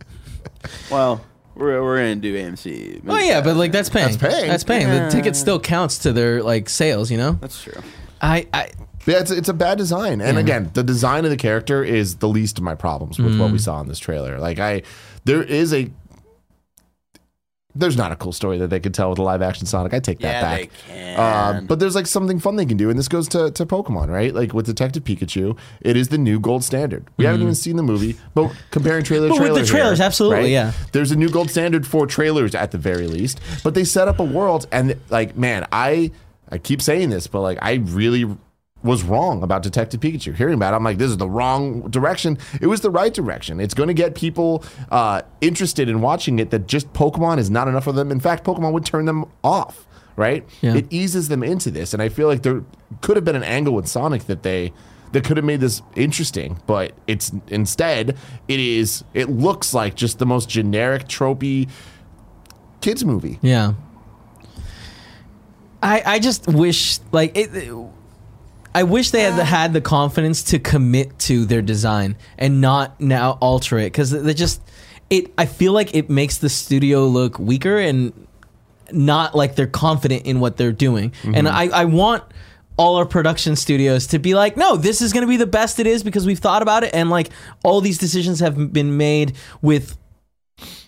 Well, 0.91 1.21
we're 1.55 1.81
we're 1.83 1.97
gonna 1.97 2.15
do 2.15 2.35
AMC. 2.35 3.01
oh 3.07 3.17
yeah, 3.17 3.41
but 3.41 3.55
like 3.55 3.71
that's 3.71 3.89
paying. 3.89 4.07
That's 4.07 4.17
paying. 4.17 4.47
That's 4.47 4.63
paying. 4.63 4.87
The 4.89 5.09
ticket 5.09 5.35
still 5.35 5.59
counts 5.59 5.99
to 5.99 6.13
their 6.13 6.41
like 6.43 6.69
sales. 6.69 7.11
You 7.11 7.17
know. 7.17 7.31
that's 7.33 7.61
true. 7.61 7.81
I 8.21 8.47
I 8.53 8.71
Yeah, 9.05 9.19
it's, 9.19 9.31
it's 9.31 9.49
a 9.49 9.53
bad 9.53 9.77
design. 9.77 10.19
And 10.21 10.37
again, 10.37 10.71
the 10.73 10.83
design 10.83 11.25
of 11.25 11.31
the 11.31 11.37
character 11.37 11.83
is 11.83 12.17
the 12.17 12.27
least 12.27 12.57
of 12.57 12.63
my 12.63 12.75
problems 12.75 13.19
with 13.19 13.39
what 13.39 13.51
we 13.51 13.57
saw 13.57 13.79
in 13.81 13.87
this 13.87 13.99
trailer. 13.99 14.39
Like 14.39 14.59
I 14.59 14.83
there 15.25 15.43
is 15.43 15.73
a 15.73 15.89
there's 17.75 17.95
not 17.95 18.11
a 18.11 18.15
cool 18.15 18.31
story 18.33 18.57
that 18.57 18.69
they 18.69 18.79
could 18.79 18.93
tell 18.95 19.11
with 19.11 19.19
a 19.19 19.21
live 19.23 19.41
action 19.43 19.65
Sonic. 19.67 19.93
I 19.93 19.99
take 19.99 20.19
that 20.19 20.27
Yeah, 20.27 20.41
back. 20.41 20.59
they 20.59 20.93
can. 20.93 21.19
Uh, 21.19 21.61
but 21.67 21.79
there's 21.79 21.95
like 21.95 22.07
something 22.07 22.39
fun 22.39 22.55
they 22.55 22.65
can 22.65 22.77
do, 22.77 22.89
and 22.89 22.97
this 22.97 23.07
goes 23.07 23.27
to, 23.29 23.51
to 23.51 23.65
Pokemon, 23.65 24.09
right? 24.09 24.33
Like 24.33 24.53
with 24.53 24.65
Detective 24.65 25.03
Pikachu, 25.03 25.57
it 25.81 25.95
is 25.95 26.09
the 26.09 26.17
new 26.17 26.39
gold 26.39 26.63
standard. 26.63 27.05
We 27.17 27.25
haven't 27.25 27.41
even 27.43 27.55
seen 27.55 27.75
the 27.75 27.83
movie, 27.83 28.15
but 28.33 28.51
comparing 28.71 29.03
trailer 29.03 29.27
to 29.27 29.33
Mm. 29.33 29.37
But 29.37 29.51
with 29.53 29.61
the 29.61 29.67
trailers, 29.67 29.99
here, 29.99 30.05
absolutely, 30.05 30.37
right? 30.39 30.49
yeah. 30.49 30.71
There's 30.93 31.11
a 31.11 31.15
new 31.15 31.29
gold 31.29 31.51
standard 31.51 31.85
for 31.85 32.07
trailers 32.07 32.55
at 32.55 32.71
the 32.71 32.77
very 32.79 33.07
least. 33.07 33.39
But 33.63 33.75
they 33.75 33.83
set 33.83 34.07
up 34.07 34.19
a 34.19 34.23
world, 34.23 34.65
and 34.71 34.95
like, 35.09 35.37
man, 35.37 35.67
I 35.71 36.11
I 36.51 36.57
keep 36.57 36.81
saying 36.81 37.11
this, 37.11 37.27
but 37.27 37.41
like, 37.41 37.59
I 37.61 37.75
really 37.75 38.25
was 38.81 39.03
wrong 39.03 39.43
about 39.43 39.61
Detective 39.61 39.99
Pikachu. 39.99 40.33
Hearing 40.35 40.53
about 40.53 40.73
it, 40.73 40.77
I'm 40.77 40.83
like, 40.83 40.97
this 40.97 41.11
is 41.11 41.17
the 41.17 41.29
wrong 41.29 41.89
direction. 41.89 42.37
It 42.61 42.67
was 42.67 42.81
the 42.81 42.89
right 42.89 43.13
direction. 43.13 43.59
It's 43.59 43.73
going 43.73 43.87
to 43.87 43.93
get 43.93 44.15
people 44.15 44.63
uh, 44.89 45.21
interested 45.41 45.89
in 45.89 46.01
watching 46.01 46.39
it 46.39 46.49
that 46.51 46.67
just 46.67 46.91
Pokemon 46.93 47.39
is 47.39 47.49
not 47.49 47.67
enough 47.67 47.83
for 47.83 47.91
them. 47.91 48.11
In 48.11 48.19
fact, 48.19 48.45
Pokemon 48.45 48.71
would 48.71 48.85
turn 48.85 49.05
them 49.05 49.25
off, 49.43 49.85
right? 50.15 50.47
Yeah. 50.61 50.75
It 50.75 50.87
eases 50.89 51.27
them 51.27 51.43
into 51.43 51.71
this. 51.71 51.93
And 51.93 52.01
I 52.01 52.09
feel 52.09 52.27
like 52.27 52.43
there 52.43 52.63
could 53.01 53.17
have 53.17 53.25
been 53.25 53.35
an 53.35 53.43
angle 53.43 53.73
with 53.73 53.87
Sonic 53.87 54.25
that 54.25 54.43
they 54.43 54.71
that 55.11 55.23
could 55.23 55.37
have 55.37 55.45
made 55.45 55.59
this 55.59 55.81
interesting, 55.95 56.61
but 56.67 56.93
it's 57.07 57.31
instead 57.47 58.15
it 58.47 58.59
is 58.59 59.03
it 59.13 59.27
looks 59.29 59.73
like 59.73 59.95
just 59.95 60.19
the 60.19 60.25
most 60.25 60.47
generic 60.47 61.07
tropey 61.07 61.67
kids 62.79 63.03
movie. 63.03 63.39
Yeah. 63.41 63.73
I 65.81 66.03
I 66.05 66.19
just 66.19 66.47
wish 66.47 66.99
like 67.11 67.35
it. 67.35 67.49
I 68.79 68.83
wish 68.83 69.11
they 69.11 69.23
had 69.23 69.33
had 69.33 69.73
the 69.73 69.81
confidence 69.81 70.41
to 70.43 70.57
commit 70.57 71.19
to 71.19 71.43
their 71.43 71.61
design 71.61 72.15
and 72.37 72.61
not 72.61 73.01
now 73.01 73.37
alter 73.41 73.77
it 73.77 73.87
because 73.87 74.11
they 74.11 74.33
just 74.33 74.61
it. 75.09 75.33
I 75.37 75.47
feel 75.47 75.73
like 75.73 75.93
it 75.93 76.09
makes 76.09 76.37
the 76.37 76.47
studio 76.47 77.05
look 77.05 77.37
weaker 77.37 77.77
and 77.77 78.13
not 78.93 79.35
like 79.35 79.55
they're 79.55 79.67
confident 79.67 80.25
in 80.25 80.39
what 80.39 80.55
they're 80.55 80.71
doing. 80.71 81.11
And 81.25 81.49
I 81.49 81.63
I 81.67 81.85
want 81.85 82.23
all 82.77 82.95
our 82.95 83.05
production 83.05 83.57
studios 83.57 84.07
to 84.07 84.19
be 84.19 84.33
like, 84.33 84.55
no, 84.55 84.77
this 84.77 85.01
is 85.01 85.11
going 85.11 85.25
to 85.25 85.27
be 85.27 85.35
the 85.35 85.45
best 85.45 85.81
it 85.81 85.85
is 85.85 86.01
because 86.01 86.25
we've 86.25 86.39
thought 86.39 86.61
about 86.61 86.85
it 86.85 86.93
and 86.93 87.09
like 87.09 87.31
all 87.65 87.81
these 87.81 87.97
decisions 87.97 88.39
have 88.39 88.71
been 88.71 88.95
made 88.95 89.35
with 89.61 89.97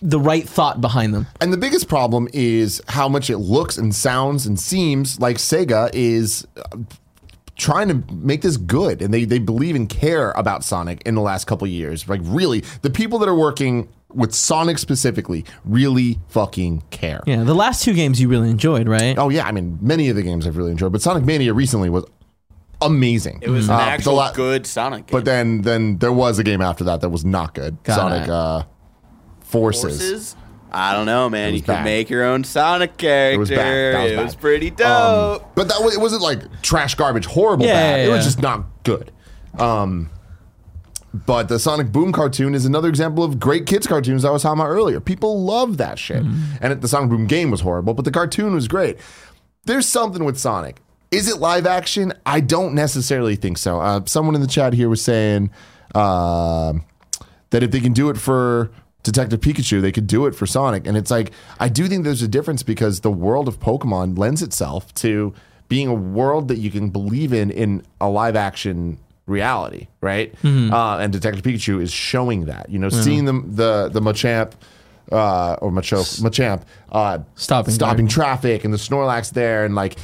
the 0.00 0.18
right 0.18 0.48
thought 0.48 0.80
behind 0.80 1.12
them. 1.12 1.26
And 1.42 1.52
the 1.52 1.58
biggest 1.58 1.88
problem 1.88 2.26
is 2.32 2.80
how 2.88 3.06
much 3.06 3.28
it 3.28 3.36
looks 3.36 3.76
and 3.76 3.94
sounds 3.94 4.46
and 4.46 4.58
seems 4.58 5.20
like 5.20 5.36
Sega 5.36 5.90
is 5.92 6.46
uh, 6.56 6.78
trying 7.56 7.88
to 7.88 8.14
make 8.14 8.42
this 8.42 8.56
good 8.56 9.02
and 9.02 9.12
they 9.12 9.24
they 9.24 9.38
believe 9.38 9.76
and 9.76 9.88
care 9.88 10.30
about 10.32 10.64
Sonic 10.64 11.02
in 11.06 11.14
the 11.14 11.20
last 11.20 11.46
couple 11.46 11.64
of 11.66 11.70
years. 11.70 12.08
Like 12.08 12.20
really, 12.24 12.64
the 12.82 12.90
people 12.90 13.18
that 13.20 13.28
are 13.28 13.34
working 13.34 13.88
with 14.14 14.34
Sonic 14.34 14.78
specifically 14.78 15.44
really 15.64 16.18
fucking 16.28 16.82
care. 16.90 17.22
Yeah, 17.26 17.44
the 17.44 17.54
last 17.54 17.82
two 17.82 17.94
games 17.94 18.20
you 18.20 18.28
really 18.28 18.50
enjoyed, 18.50 18.86
right? 18.88 19.16
Oh 19.18 19.28
yeah, 19.28 19.46
I 19.46 19.52
mean 19.52 19.78
many 19.80 20.08
of 20.10 20.16
the 20.16 20.22
games 20.22 20.46
I've 20.46 20.56
really 20.56 20.70
enjoyed, 20.70 20.92
but 20.92 21.00
Sonic 21.02 21.24
Mania 21.24 21.54
recently 21.54 21.88
was 21.90 22.04
amazing. 22.80 23.38
It 23.42 23.48
was 23.50 23.68
an 23.68 23.74
Uh, 23.74 23.78
the 23.78 23.82
actual 23.84 24.14
la- 24.14 24.32
good 24.32 24.66
Sonic 24.66 25.06
game. 25.06 25.12
But 25.18 25.24
then 25.24 25.62
then 25.62 25.98
there 25.98 26.12
was 26.12 26.38
a 26.38 26.44
game 26.44 26.60
after 26.60 26.84
that 26.84 27.00
that 27.00 27.10
was 27.10 27.24
not 27.24 27.54
good. 27.54 27.76
God, 27.84 27.94
Sonic 27.94 28.28
I- 28.28 28.32
uh, 28.32 28.62
Forces. 29.40 29.82
Forces? 30.00 30.36
I 30.72 30.92
don't 30.94 31.06
know, 31.06 31.28
man. 31.28 31.54
You 31.54 31.60
can 31.60 31.74
bad. 31.76 31.84
make 31.84 32.08
your 32.10 32.24
own 32.24 32.44
Sonic 32.44 32.96
character. 32.96 33.38
was 33.38 33.50
bad. 33.50 33.94
That 33.94 34.02
was 34.04 34.12
it 34.12 34.16
bad. 34.16 34.24
was 34.24 34.34
pretty 34.34 34.70
dope. 34.70 35.42
Um, 35.42 35.48
but 35.54 35.68
that 35.68 35.82
was, 35.82 35.94
it 35.94 36.00
wasn't 36.00 36.22
like 36.22 36.62
trash 36.62 36.94
garbage 36.94 37.26
horrible 37.26 37.66
Yeah, 37.66 37.74
bad. 37.74 38.00
yeah, 38.00 38.06
It 38.06 38.08
was 38.16 38.24
just 38.24 38.40
not 38.40 38.64
good. 38.84 39.12
Um, 39.58 40.08
but 41.12 41.48
the 41.48 41.58
Sonic 41.58 41.92
Boom 41.92 42.10
cartoon 42.10 42.54
is 42.54 42.64
another 42.64 42.88
example 42.88 43.22
of 43.22 43.38
great 43.38 43.66
kids 43.66 43.86
cartoons 43.86 44.24
I 44.24 44.30
was 44.30 44.42
talking 44.42 44.58
about 44.60 44.70
earlier. 44.70 44.98
People 44.98 45.42
love 45.44 45.76
that 45.76 45.98
shit. 45.98 46.22
Mm-hmm. 46.22 46.56
And 46.64 46.80
the 46.80 46.88
Sonic 46.88 47.10
Boom 47.10 47.26
game 47.26 47.50
was 47.50 47.60
horrible, 47.60 47.92
but 47.92 48.06
the 48.06 48.10
cartoon 48.10 48.54
was 48.54 48.66
great. 48.66 48.96
There's 49.64 49.86
something 49.86 50.24
with 50.24 50.38
Sonic. 50.38 50.80
Is 51.10 51.28
it 51.28 51.36
live 51.38 51.66
action? 51.66 52.14
I 52.24 52.40
don't 52.40 52.74
necessarily 52.74 53.36
think 53.36 53.58
so. 53.58 53.78
Uh, 53.80 54.00
someone 54.06 54.34
in 54.34 54.40
the 54.40 54.46
chat 54.46 54.72
here 54.72 54.88
was 54.88 55.02
saying 55.02 55.50
uh, 55.94 56.72
that 57.50 57.62
if 57.62 57.70
they 57.70 57.80
can 57.80 57.92
do 57.92 58.08
it 58.08 58.16
for 58.16 58.70
Detective 59.02 59.40
Pikachu, 59.40 59.80
they 59.80 59.92
could 59.92 60.06
do 60.06 60.26
it 60.26 60.34
for 60.34 60.46
Sonic. 60.46 60.86
And 60.86 60.96
it's 60.96 61.10
like, 61.10 61.32
I 61.58 61.68
do 61.68 61.88
think 61.88 62.04
there's 62.04 62.22
a 62.22 62.28
difference 62.28 62.62
because 62.62 63.00
the 63.00 63.10
world 63.10 63.48
of 63.48 63.58
Pokemon 63.58 64.16
lends 64.18 64.42
itself 64.42 64.92
to 64.94 65.34
being 65.68 65.88
a 65.88 65.94
world 65.94 66.48
that 66.48 66.58
you 66.58 66.70
can 66.70 66.90
believe 66.90 67.32
in 67.32 67.50
in 67.50 67.82
a 68.00 68.08
live 68.08 68.36
action 68.36 68.98
reality, 69.26 69.88
right? 70.00 70.34
Uh, 70.72 70.98
and 70.98 71.12
Detective 71.12 71.42
Pikachu 71.42 71.80
is 71.80 71.92
showing 71.92 72.44
that. 72.46 72.68
You 72.68 72.78
know, 72.78 72.88
seeing 72.90 73.24
them 73.24 73.54
the 73.56 73.88
the 73.88 74.00
Machamp 74.00 74.52
uh, 75.10 75.54
or 75.60 75.70
Machoke, 75.70 76.20
Machamp 76.20 76.62
uh, 76.90 77.18
Stopping 77.34 77.74
stopping 77.74 78.08
traffic 78.08 78.64
and 78.64 78.72
the 78.72 78.78
Snorlax 78.78 79.32
there 79.32 79.64
and 79.64 79.74
like 79.74 79.96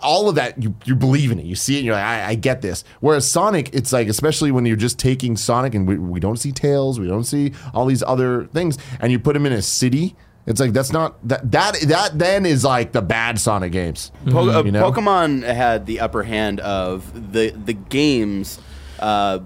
all 0.00 0.28
of 0.28 0.34
that 0.36 0.62
you, 0.62 0.74
you 0.84 0.94
believe 0.94 1.30
in 1.30 1.38
it 1.38 1.44
you 1.44 1.54
see 1.54 1.74
it 1.74 1.78
and 1.78 1.86
you're 1.86 1.94
like 1.94 2.04
I, 2.04 2.30
I 2.30 2.34
get 2.34 2.62
this 2.62 2.84
whereas 3.00 3.28
Sonic 3.30 3.74
it's 3.74 3.92
like 3.92 4.08
especially 4.08 4.50
when 4.50 4.64
you're 4.64 4.76
just 4.76 4.98
taking 4.98 5.36
Sonic 5.36 5.74
and 5.74 5.86
we, 5.86 5.98
we 5.98 6.20
don't 6.20 6.38
see 6.38 6.52
Tails 6.52 6.98
we 7.00 7.06
don't 7.06 7.24
see 7.24 7.52
all 7.74 7.86
these 7.86 8.02
other 8.02 8.46
things 8.46 8.78
and 9.00 9.12
you 9.12 9.18
put 9.18 9.36
him 9.36 9.44
in 9.46 9.52
a 9.52 9.62
city 9.62 10.14
it's 10.46 10.60
like 10.60 10.72
that's 10.72 10.92
not 10.92 11.16
that 11.28 11.50
that 11.52 11.80
that 11.86 12.18
then 12.18 12.46
is 12.46 12.64
like 12.64 12.92
the 12.92 13.02
bad 13.02 13.38
Sonic 13.38 13.72
games 13.72 14.10
Po- 14.30 14.50
uh, 14.50 14.62
you 14.64 14.72
know? 14.72 14.90
Pokemon 14.90 15.42
had 15.42 15.86
the 15.86 16.00
upper 16.00 16.22
hand 16.22 16.60
of 16.60 17.32
the 17.32 17.50
the 17.50 17.74
games, 17.74 18.58
uh, 18.98 19.40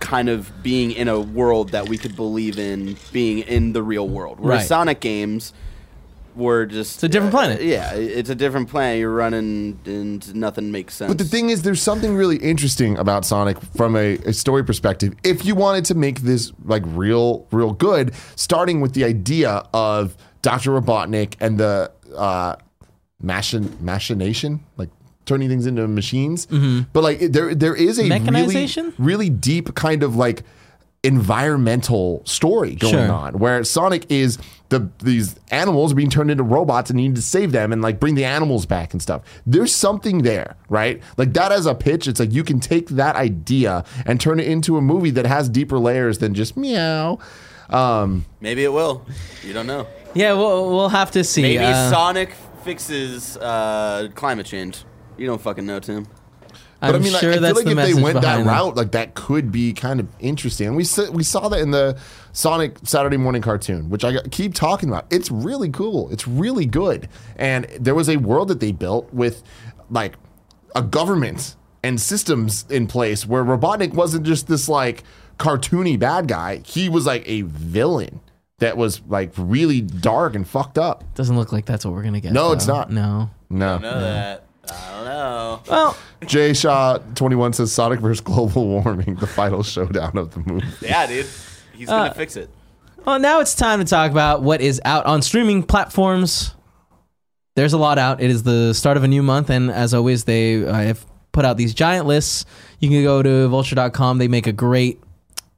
kind 0.00 0.28
of 0.28 0.62
being 0.62 0.92
in 0.92 1.08
a 1.08 1.18
world 1.20 1.70
that 1.70 1.88
we 1.88 1.96
could 1.98 2.14
believe 2.16 2.58
in 2.58 2.96
being 3.12 3.38
in 3.40 3.72
the 3.72 3.82
real 3.82 4.06
world. 4.08 4.38
Whereas 4.40 4.60
Right. 4.60 4.66
Sonic 4.68 5.00
games 5.00 5.52
were 6.36 6.66
just 6.66 6.96
It's 6.96 7.04
a 7.04 7.08
different 7.08 7.32
planet. 7.32 7.62
yeah, 7.62 7.94
it's 7.94 8.30
a 8.30 8.34
different 8.34 8.68
planet. 8.68 8.98
You're 9.00 9.14
running 9.14 9.78
and 9.86 10.34
nothing 10.34 10.70
makes 10.72 10.94
sense. 10.94 11.08
But 11.08 11.18
the 11.18 11.24
thing 11.24 11.50
is, 11.50 11.62
there's 11.62 11.82
something 11.82 12.14
really 12.16 12.36
interesting 12.38 12.96
about 12.98 13.24
Sonic 13.24 13.58
from 13.76 13.96
a, 13.96 14.16
a 14.18 14.32
story 14.32 14.64
perspective. 14.64 15.14
If 15.24 15.44
you 15.44 15.54
wanted 15.54 15.84
to 15.86 15.94
make 15.94 16.20
this 16.20 16.52
like 16.64 16.82
real, 16.86 17.46
real 17.50 17.72
good, 17.72 18.12
starting 18.36 18.80
with 18.80 18.94
the 18.94 19.04
idea 19.04 19.62
of 19.72 20.16
Dr. 20.42 20.70
Robotnik 20.72 21.34
and 21.40 21.58
the 21.58 21.90
uh, 22.16 22.56
machin- 23.22 23.76
machination, 23.80 24.64
like 24.76 24.90
turning 25.26 25.48
things 25.48 25.66
into 25.66 25.86
machines. 25.88 26.46
But 26.92 27.02
like 27.02 27.18
there, 27.20 27.54
there 27.54 27.74
is 27.74 27.98
a 27.98 28.08
really, 28.20 28.92
really 28.98 29.30
deep 29.30 29.74
kind 29.74 30.02
of 30.02 30.16
like 30.16 30.42
environmental 31.02 32.22
story 32.24 32.74
going 32.74 32.92
Sure. 32.94 33.12
on 33.12 33.38
where 33.38 33.62
Sonic 33.64 34.06
is 34.10 34.38
the 34.78 34.88
these 35.04 35.36
animals 35.50 35.92
are 35.92 35.94
being 35.94 36.10
turned 36.10 36.30
into 36.30 36.42
robots 36.42 36.90
and 36.90 37.00
you 37.00 37.08
need 37.08 37.16
to 37.16 37.22
save 37.22 37.52
them 37.52 37.72
and 37.72 37.80
like 37.82 38.00
bring 38.00 38.14
the 38.14 38.24
animals 38.24 38.66
back 38.66 38.92
and 38.92 39.00
stuff. 39.00 39.22
There's 39.46 39.74
something 39.74 40.22
there, 40.22 40.56
right? 40.68 41.02
Like 41.16 41.32
that 41.34 41.52
as 41.52 41.66
a 41.66 41.74
pitch, 41.74 42.06
it's 42.08 42.20
like 42.20 42.32
you 42.32 42.44
can 42.44 42.60
take 42.60 42.88
that 42.90 43.16
idea 43.16 43.84
and 44.06 44.20
turn 44.20 44.40
it 44.40 44.46
into 44.46 44.76
a 44.76 44.80
movie 44.80 45.10
that 45.10 45.26
has 45.26 45.48
deeper 45.48 45.78
layers 45.78 46.18
than 46.18 46.34
just 46.34 46.56
meow. 46.56 47.18
Um, 47.70 48.26
Maybe 48.40 48.64
it 48.64 48.72
will. 48.72 49.06
You 49.42 49.52
don't 49.52 49.66
know. 49.66 49.86
Yeah, 50.14 50.34
we'll 50.34 50.68
we'll 50.70 50.88
have 50.90 51.10
to 51.12 51.24
see. 51.24 51.42
Maybe 51.42 51.64
Uh, 51.64 51.90
Sonic 51.90 52.34
fixes 52.62 53.36
uh, 53.38 54.08
climate 54.14 54.46
change. 54.46 54.84
You 55.16 55.26
don't 55.26 55.40
fucking 55.40 55.64
know, 55.66 55.80
Tim. 55.80 56.06
But 56.88 56.96
I'm 56.96 57.02
I 57.02 57.04
mean, 57.04 57.14
sure 57.14 57.32
I, 57.32 57.36
I 57.36 57.38
that's 57.38 57.58
feel 57.58 57.66
like 57.66 57.76
the 57.76 57.82
if 57.82 57.96
they 57.96 58.02
went 58.02 58.14
that 58.14 58.38
behind 58.38 58.46
route, 58.46 58.76
like 58.76 58.92
that 58.92 59.14
could 59.14 59.50
be 59.52 59.72
kind 59.72 60.00
of 60.00 60.08
interesting. 60.20 60.68
And 60.68 60.76
we 60.76 60.84
saw, 60.84 61.10
we 61.10 61.22
saw 61.22 61.48
that 61.48 61.60
in 61.60 61.70
the 61.70 61.98
Sonic 62.32 62.78
Saturday 62.84 63.16
morning 63.16 63.42
cartoon, 63.42 63.90
which 63.90 64.04
I 64.04 64.20
keep 64.30 64.54
talking 64.54 64.88
about. 64.88 65.06
It's 65.10 65.30
really 65.30 65.68
cool. 65.68 66.10
It's 66.10 66.26
really 66.26 66.66
good. 66.66 67.08
And 67.36 67.64
there 67.78 67.94
was 67.94 68.08
a 68.08 68.16
world 68.16 68.48
that 68.48 68.60
they 68.60 68.72
built 68.72 69.12
with 69.12 69.42
like 69.90 70.14
a 70.74 70.82
government 70.82 71.56
and 71.82 72.00
systems 72.00 72.64
in 72.70 72.86
place 72.86 73.26
where 73.26 73.44
Robotnik 73.44 73.94
wasn't 73.94 74.24
just 74.24 74.48
this 74.48 74.68
like 74.68 75.04
cartoony 75.38 75.98
bad 75.98 76.28
guy. 76.28 76.62
He 76.64 76.88
was 76.88 77.06
like 77.06 77.22
a 77.26 77.42
villain 77.42 78.20
that 78.58 78.76
was 78.76 79.02
like 79.08 79.32
really 79.36 79.80
dark 79.80 80.34
and 80.34 80.48
fucked 80.48 80.78
up. 80.78 81.04
Doesn't 81.14 81.36
look 81.36 81.52
like 81.52 81.66
that's 81.66 81.84
what 81.84 81.92
we're 81.94 82.02
gonna 82.02 82.20
get. 82.20 82.32
No, 82.32 82.52
it's 82.52 82.66
not. 82.66 82.90
No. 82.90 83.30
No. 83.50 83.78
Know 83.78 84.00
that. 84.00 84.43
I 84.70 84.90
don't 84.94 85.04
know. 85.04 85.62
Well, 85.68 85.96
Jay 86.26 86.52
Shaw 86.54 86.98
21 87.14 87.52
says 87.54 87.72
Sonic 87.72 88.00
versus 88.00 88.20
global 88.20 88.66
warming, 88.66 89.16
the 89.16 89.26
final 89.26 89.62
showdown 89.62 90.16
of 90.16 90.32
the 90.34 90.40
movie. 90.40 90.66
Yeah, 90.80 91.06
dude. 91.06 91.26
He's 91.74 91.88
gonna 91.88 92.14
fix 92.14 92.36
it. 92.36 92.48
well, 93.04 93.18
now 93.18 93.40
it's 93.40 93.54
time 93.54 93.80
to 93.80 93.84
talk 93.84 94.10
about 94.10 94.42
what 94.42 94.60
is 94.60 94.80
out 94.84 95.06
on 95.06 95.22
streaming 95.22 95.62
platforms. 95.62 96.54
There's 97.56 97.72
a 97.72 97.78
lot 97.78 97.98
out. 97.98 98.20
It 98.20 98.30
is 98.30 98.42
the 98.42 98.72
start 98.72 98.96
of 98.96 99.04
a 99.04 99.08
new 99.08 99.22
month, 99.22 99.50
and 99.50 99.70
as 99.70 99.94
always, 99.94 100.24
they 100.24 100.66
uh, 100.66 100.72
have 100.72 101.04
put 101.32 101.44
out 101.44 101.56
these 101.56 101.74
giant 101.74 102.06
lists. 102.06 102.46
You 102.80 102.88
can 102.88 103.02
go 103.02 103.22
to 103.22 103.48
vulture.com. 103.48 104.18
They 104.18 104.28
make 104.28 104.46
a 104.46 104.52
great 104.52 105.00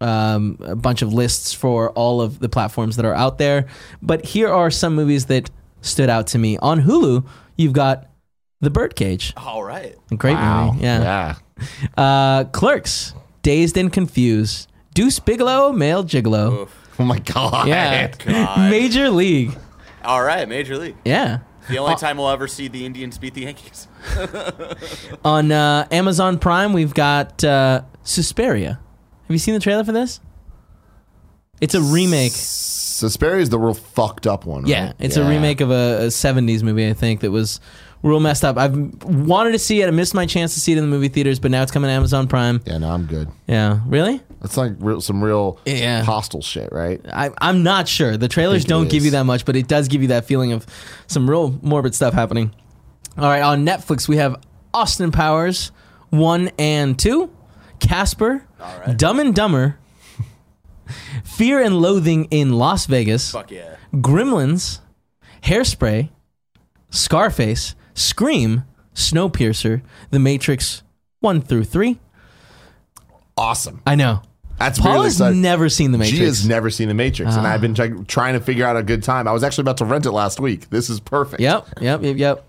um, 0.00 0.58
a 0.62 0.76
bunch 0.76 1.02
of 1.02 1.12
lists 1.12 1.52
for 1.52 1.90
all 1.92 2.20
of 2.20 2.38
the 2.38 2.48
platforms 2.48 2.96
that 2.96 3.04
are 3.04 3.14
out 3.14 3.38
there. 3.38 3.66
But 4.02 4.24
here 4.24 4.48
are 4.48 4.70
some 4.70 4.94
movies 4.94 5.26
that 5.26 5.50
stood 5.80 6.10
out 6.10 6.26
to 6.28 6.38
me. 6.38 6.58
On 6.58 6.82
Hulu, 6.82 7.26
you've 7.56 7.72
got 7.72 8.08
The 8.60 8.70
Birdcage. 8.70 9.32
All 9.36 9.62
right. 9.62 9.94
Great 10.16 10.34
Wow. 10.34 10.72
movie. 10.72 10.84
Yeah. 10.84 11.34
Yeah. 11.58 11.66
Uh, 12.02 12.44
Clerks, 12.44 13.12
Dazed 13.42 13.76
and 13.76 13.92
Confused. 13.92 14.68
Deuce 14.94 15.18
Bigalow, 15.20 15.72
Male 15.76 16.04
Gigolo. 16.04 16.62
Oof. 16.62 16.94
Oh 16.98 17.04
my 17.04 17.18
god. 17.18 17.68
Yeah. 17.68 18.08
God. 18.24 18.70
Major 18.70 19.10
League. 19.10 19.56
All 20.02 20.22
right, 20.22 20.48
Major 20.48 20.78
League. 20.78 20.96
Yeah. 21.04 21.40
The 21.68 21.78
only 21.78 21.96
time 21.96 22.16
we'll 22.16 22.30
ever 22.30 22.46
see 22.46 22.68
the 22.68 22.86
Indians 22.86 23.18
beat 23.18 23.34
the 23.34 23.42
Yankees. 23.42 23.88
On 25.24 25.50
uh, 25.50 25.86
Amazon 25.90 26.38
Prime, 26.38 26.72
we've 26.72 26.94
got 26.94 27.42
uh, 27.42 27.82
Suspiria. 28.04 28.78
Have 29.24 29.30
you 29.34 29.38
seen 29.38 29.54
the 29.54 29.60
trailer 29.60 29.82
for 29.82 29.90
this? 29.92 30.20
It's 31.60 31.74
a 31.74 31.80
remake. 31.82 32.32
Suspiria 32.32 33.42
is 33.42 33.50
the 33.50 33.58
real 33.58 33.74
fucked 33.74 34.26
up 34.28 34.46
one. 34.46 34.66
Yeah, 34.66 34.86
right? 34.86 34.94
it's 35.00 35.16
a 35.16 35.28
remake 35.28 35.60
of 35.60 35.70
a, 35.70 36.04
a 36.04 36.06
70s 36.06 36.62
movie, 36.62 36.88
I 36.88 36.92
think, 36.92 37.20
that 37.20 37.32
was 37.32 37.60
real 38.06 38.20
messed 38.20 38.44
up. 38.44 38.56
I've 38.56 38.76
wanted 39.04 39.52
to 39.52 39.58
see 39.58 39.82
it. 39.82 39.88
I 39.88 39.90
missed 39.90 40.14
my 40.14 40.26
chance 40.26 40.54
to 40.54 40.60
see 40.60 40.72
it 40.72 40.78
in 40.78 40.84
the 40.84 40.90
movie 40.90 41.08
theaters, 41.08 41.38
but 41.40 41.50
now 41.50 41.62
it's 41.62 41.72
coming 41.72 41.88
to 41.88 41.92
Amazon 41.92 42.28
Prime. 42.28 42.60
Yeah, 42.64 42.78
no, 42.78 42.90
I'm 42.90 43.06
good. 43.06 43.28
Yeah. 43.46 43.80
Really? 43.86 44.20
It's 44.42 44.56
like 44.56 44.72
real, 44.78 45.00
some 45.00 45.22
real 45.22 45.58
Yeah. 45.66 46.02
hostile 46.04 46.40
shit, 46.42 46.70
right? 46.72 47.00
I, 47.12 47.30
I'm 47.38 47.62
not 47.62 47.88
sure. 47.88 48.16
The 48.16 48.28
trailers 48.28 48.64
don't 48.64 48.88
give 48.88 49.04
you 49.04 49.10
that 49.12 49.24
much, 49.24 49.44
but 49.44 49.56
it 49.56 49.66
does 49.66 49.88
give 49.88 50.02
you 50.02 50.08
that 50.08 50.24
feeling 50.24 50.52
of 50.52 50.64
some 51.08 51.28
real 51.28 51.58
morbid 51.62 51.94
stuff 51.94 52.14
happening. 52.14 52.52
All 53.18 53.24
right, 53.28 53.42
on 53.42 53.64
Netflix, 53.66 54.06
we 54.08 54.18
have 54.18 54.36
Austin 54.74 55.10
Powers 55.10 55.72
1 56.10 56.50
and 56.58 56.98
2, 56.98 57.30
Casper, 57.80 58.46
All 58.60 58.78
right. 58.86 58.96
Dumb 58.96 59.18
and 59.18 59.34
Dumber, 59.34 59.78
Fear 61.24 61.62
and 61.62 61.80
Loathing 61.80 62.26
in 62.30 62.52
Las 62.52 62.86
Vegas, 62.86 63.32
Fuck 63.32 63.50
yeah. 63.50 63.76
Gremlins, 63.94 64.80
Hairspray, 65.42 66.10
Scarface, 66.90 67.74
Scream, 67.96 68.62
Snowpiercer, 68.94 69.82
The 70.10 70.18
Matrix 70.20 70.82
1 71.20 71.40
through 71.42 71.64
3. 71.64 71.98
Awesome. 73.36 73.82
I 73.86 73.96
know. 73.96 74.22
That's 74.58 74.78
really 74.78 74.90
Paula's 74.92 75.14
exciting. 75.14 75.42
never 75.42 75.68
seen 75.68 75.92
The 75.92 75.98
Matrix. 75.98 76.18
She 76.18 76.24
has 76.24 76.48
never 76.48 76.70
seen 76.70 76.88
The 76.88 76.94
Matrix, 76.94 77.34
and 77.36 77.46
Ah. 77.46 77.50
I've 77.52 77.60
been 77.60 77.74
try- 77.74 77.90
trying 78.06 78.34
to 78.34 78.40
figure 78.40 78.64
out 78.64 78.76
a 78.76 78.82
good 78.82 79.02
time. 79.02 79.28
I 79.28 79.32
was 79.32 79.42
actually 79.42 79.62
about 79.62 79.76
to 79.78 79.84
rent 79.84 80.06
it 80.06 80.12
last 80.12 80.40
week. 80.40 80.70
This 80.70 80.88
is 80.88 80.98
perfect. 81.00 81.40
Yep, 81.42 81.66
yep, 81.80 82.02
yep, 82.02 82.16
yep. 82.16 82.44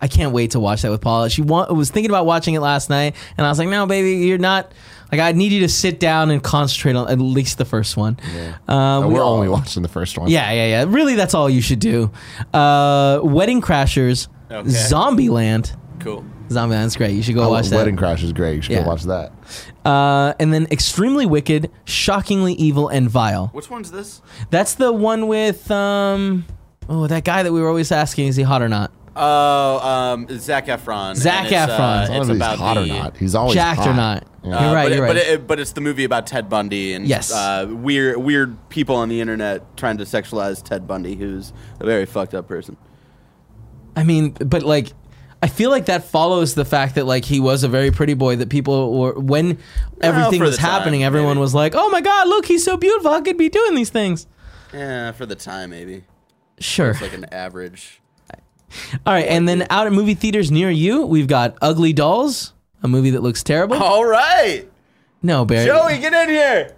I 0.00 0.08
can't 0.08 0.32
wait 0.32 0.52
to 0.52 0.60
watch 0.60 0.82
that 0.82 0.90
with 0.90 1.00
Paula. 1.00 1.28
She 1.30 1.42
wa- 1.42 1.66
was 1.72 1.90
thinking 1.90 2.10
about 2.10 2.26
watching 2.26 2.54
it 2.54 2.60
last 2.60 2.88
night, 2.90 3.14
and 3.36 3.46
I 3.46 3.50
was 3.50 3.58
like, 3.58 3.68
"No, 3.68 3.86
baby, 3.86 4.26
you're 4.26 4.38
not. 4.38 4.70
Like, 5.10 5.20
I 5.22 5.32
need 5.32 5.52
you 5.52 5.60
to 5.60 5.68
sit 5.68 5.98
down 5.98 6.30
and 6.30 6.42
concentrate 6.42 6.94
on 6.94 7.08
at 7.10 7.18
least 7.18 7.58
the 7.58 7.64
first 7.64 7.96
one." 7.96 8.16
Uh, 8.68 8.72
Uh, 8.72 9.00
we 9.06 9.14
we're 9.14 9.22
all- 9.22 9.34
only 9.34 9.48
watching 9.48 9.82
the 9.82 9.88
first 9.88 10.18
one. 10.18 10.28
Yeah, 10.30 10.50
yeah, 10.52 10.66
yeah. 10.66 10.84
Really, 10.88 11.14
that's 11.14 11.34
all 11.34 11.48
you 11.50 11.60
should 11.62 11.80
do. 11.80 12.10
Uh, 12.54 13.20
Wedding 13.22 13.60
Crashers, 13.60 14.28
Okay. 14.50 14.68
Zombieland. 14.68 15.72
Cool. 16.00 16.24
Zombieland's 16.48 16.96
great. 16.96 17.10
You 17.14 17.22
should 17.22 17.34
go 17.34 17.44
Oh, 17.44 17.50
watch 17.50 17.68
that. 17.68 17.76
Wedding 17.76 17.96
Crashers 17.96 18.22
is 18.24 18.32
great. 18.32 18.56
You 18.56 18.62
should 18.62 18.72
Yeah. 18.72 18.82
go 18.82 18.88
watch 18.88 19.02
that. 19.04 19.32
Uh, 19.84 20.32
and 20.40 20.52
then 20.52 20.66
Extremely 20.70 21.26
Wicked, 21.26 21.70
Shockingly 21.84 22.54
Evil, 22.54 22.88
and 22.88 23.10
Vile. 23.10 23.50
Which 23.52 23.68
one's 23.68 23.90
this? 23.90 24.22
That's 24.50 24.74
the 24.74 24.90
one 24.92 25.26
with 25.26 25.70
um, 25.70 26.44
oh, 26.88 27.06
that 27.06 27.24
guy 27.24 27.42
that 27.42 27.52
we 27.52 27.60
were 27.60 27.68
always 27.68 27.92
asking, 27.92 28.28
is 28.28 28.36
he 28.36 28.42
hot 28.44 28.62
or 28.62 28.68
not? 28.68 28.90
Oh, 29.20 29.78
um, 29.80 30.26
Zac 30.38 30.66
Efron. 30.66 31.16
Zac 31.16 31.44
And 31.44 31.46
it's, 31.46 31.54
Efron. 31.72 31.80
Uh, 31.80 32.00
it's 32.02 32.10
know 32.10 32.18
he's 32.20 32.28
about 32.36 32.58
hot 32.58 32.74
the, 32.74 32.82
or 32.82 32.86
not. 32.86 33.16
He's 33.16 33.34
always 33.34 33.54
Jacked 33.54 33.80
hot. 33.80 33.88
or 33.88 33.94
not? 33.94 34.26
Yeah. 34.44 34.48
You're 34.66 34.74
right. 34.74 34.84
but 34.84 34.92
you're 34.96 35.04
it, 35.04 35.08
right. 35.08 35.08
But, 35.08 35.16
it, 35.16 35.46
but 35.46 35.60
it's 35.60 35.72
the 35.72 35.80
movie 35.80 36.04
about 36.04 36.26
Ted 36.26 36.48
Bundy 36.48 36.92
and 36.94 37.06
Yes. 37.06 37.32
uh, 37.32 37.66
weird 37.68 38.18
weird 38.18 38.68
people 38.68 38.94
on 38.96 39.08
the 39.08 39.20
internet 39.20 39.76
trying 39.76 39.98
to 39.98 40.04
sexualize 40.04 40.62
Ted 40.62 40.86
Bundy, 40.86 41.16
who's 41.16 41.52
a 41.80 41.84
very 41.84 42.06
fucked 42.06 42.34
up 42.34 42.46
person. 42.48 42.76
I 43.96 44.04
mean, 44.04 44.30
but 44.30 44.62
like, 44.62 44.92
I 45.42 45.48
feel 45.48 45.70
like 45.70 45.86
that 45.86 46.04
follows 46.04 46.54
the 46.54 46.64
fact 46.64 46.94
that 46.94 47.04
like 47.06 47.24
he 47.24 47.40
was 47.40 47.64
a 47.64 47.68
very 47.68 47.90
pretty 47.90 48.14
boy. 48.14 48.36
That 48.36 48.48
people 48.48 48.96
were 48.98 49.12
when 49.18 49.58
everything 50.00 50.38
for 50.38 50.46
was 50.46 50.56
the 50.56 50.62
time, 50.62 50.70
happening, 50.70 51.02
everyone 51.04 51.30
maybe. 51.36 51.40
was 51.40 51.54
like, 51.54 51.74
"Oh 51.76 51.88
my 51.90 52.00
god, 52.00 52.28
look, 52.28 52.46
he's 52.46 52.64
so 52.64 52.76
beautiful. 52.76 53.10
How 53.10 53.18
could 53.18 53.34
he 53.34 53.38
be 53.38 53.48
doing 53.48 53.74
these 53.74 53.90
things?" 53.90 54.26
Yeah, 54.72 55.10
for 55.12 55.26
the 55.26 55.34
time 55.34 55.70
maybe. 55.70 56.04
Sure. 56.60 56.90
It's 56.90 57.00
like 57.02 57.12
an 57.12 57.26
average. 57.32 58.00
All 59.06 59.12
right, 59.14 59.26
and 59.26 59.48
then 59.48 59.66
out 59.70 59.86
at 59.86 59.92
movie 59.92 60.14
theaters 60.14 60.50
near 60.50 60.70
you, 60.70 61.04
we've 61.04 61.26
got 61.26 61.56
Ugly 61.62 61.94
Dolls, 61.94 62.52
a 62.82 62.88
movie 62.88 63.10
that 63.10 63.22
looks 63.22 63.42
terrible. 63.42 63.76
All 63.76 64.04
right, 64.04 64.68
no, 65.22 65.44
Barry. 65.44 65.66
Joey, 65.66 65.98
get 65.98 66.12
in 66.12 66.28
here. 66.28 66.74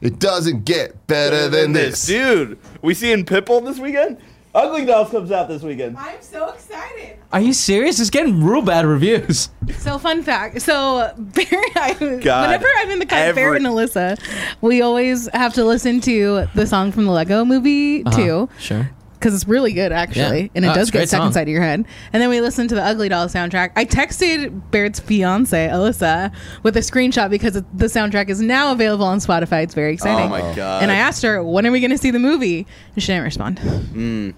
It 0.00 0.20
doesn't 0.20 0.64
get 0.64 1.06
better 1.06 1.48
than 1.48 1.72
this. 1.72 2.06
dude. 2.06 2.58
We 2.82 2.94
seeing 2.94 3.24
Pitbull 3.24 3.64
this 3.64 3.78
weekend? 3.78 4.18
Ugly 4.54 4.86
Dolls 4.86 5.10
comes 5.10 5.30
out 5.30 5.48
this 5.48 5.62
weekend. 5.62 5.96
I'm 5.96 6.20
so 6.22 6.48
excited. 6.48 7.18
Are 7.32 7.40
you 7.40 7.52
serious? 7.52 8.00
It's 8.00 8.10
getting 8.10 8.42
real 8.42 8.62
bad 8.62 8.86
reviews. 8.86 9.50
So 9.76 9.98
fun 9.98 10.22
fact. 10.22 10.62
So 10.62 11.12
Barry, 11.18 11.62
I, 11.76 11.94
God, 12.22 12.46
whenever 12.46 12.66
I'm 12.78 12.90
in 12.90 12.98
the 12.98 13.06
car, 13.06 13.18
every- 13.18 13.42
Barry 13.42 13.56
and 13.58 13.66
Alyssa, 13.66 14.18
we 14.60 14.80
always 14.82 15.28
have 15.34 15.52
to 15.54 15.64
listen 15.64 16.00
to 16.02 16.48
the 16.54 16.66
song 16.66 16.92
from 16.92 17.04
the 17.04 17.12
Lego 17.12 17.44
Movie 17.44 18.04
uh-huh. 18.04 18.16
too, 18.16 18.48
Sure. 18.58 18.90
Because 19.18 19.34
it's 19.34 19.46
really 19.48 19.72
good 19.72 19.92
actually, 19.92 20.42
Yeah. 20.42 20.48
and 20.54 20.64
it 20.64 20.68
Oh, 20.68 20.74
does 20.74 20.90
get 20.90 21.08
stuck 21.08 21.18
song. 21.18 21.26
inside 21.28 21.42
of 21.42 21.48
your 21.48 21.62
head. 21.62 21.84
And 22.12 22.22
then 22.22 22.28
we 22.30 22.40
listened 22.40 22.68
to 22.70 22.74
the 22.74 22.82
Ugly 22.84 23.08
Doll 23.08 23.26
soundtrack. 23.26 23.70
I 23.76 23.84
texted 23.84 24.70
Baird's 24.70 25.00
fiance 25.00 25.68
Alyssa 25.68 26.32
with 26.62 26.76
a 26.76 26.80
screenshot 26.80 27.30
because 27.30 27.54
the 27.54 27.86
soundtrack 27.86 28.28
is 28.28 28.40
now 28.40 28.72
available 28.72 29.04
on 29.06 29.18
Spotify. 29.18 29.62
It's 29.64 29.74
very 29.74 29.92
exciting. 29.92 30.26
Oh 30.26 30.28
my 30.28 30.54
god. 30.54 30.82
And 30.82 30.90
I 30.92 30.96
asked 30.96 31.22
her, 31.22 31.42
when 31.42 31.66
are 31.66 31.70
we 31.72 31.80
going 31.80 31.90
to 31.90 31.98
see 31.98 32.10
the 32.10 32.18
movie? 32.18 32.66
And 32.94 33.02
she 33.02 33.08
didn't 33.12 33.24
respond. 33.24 33.58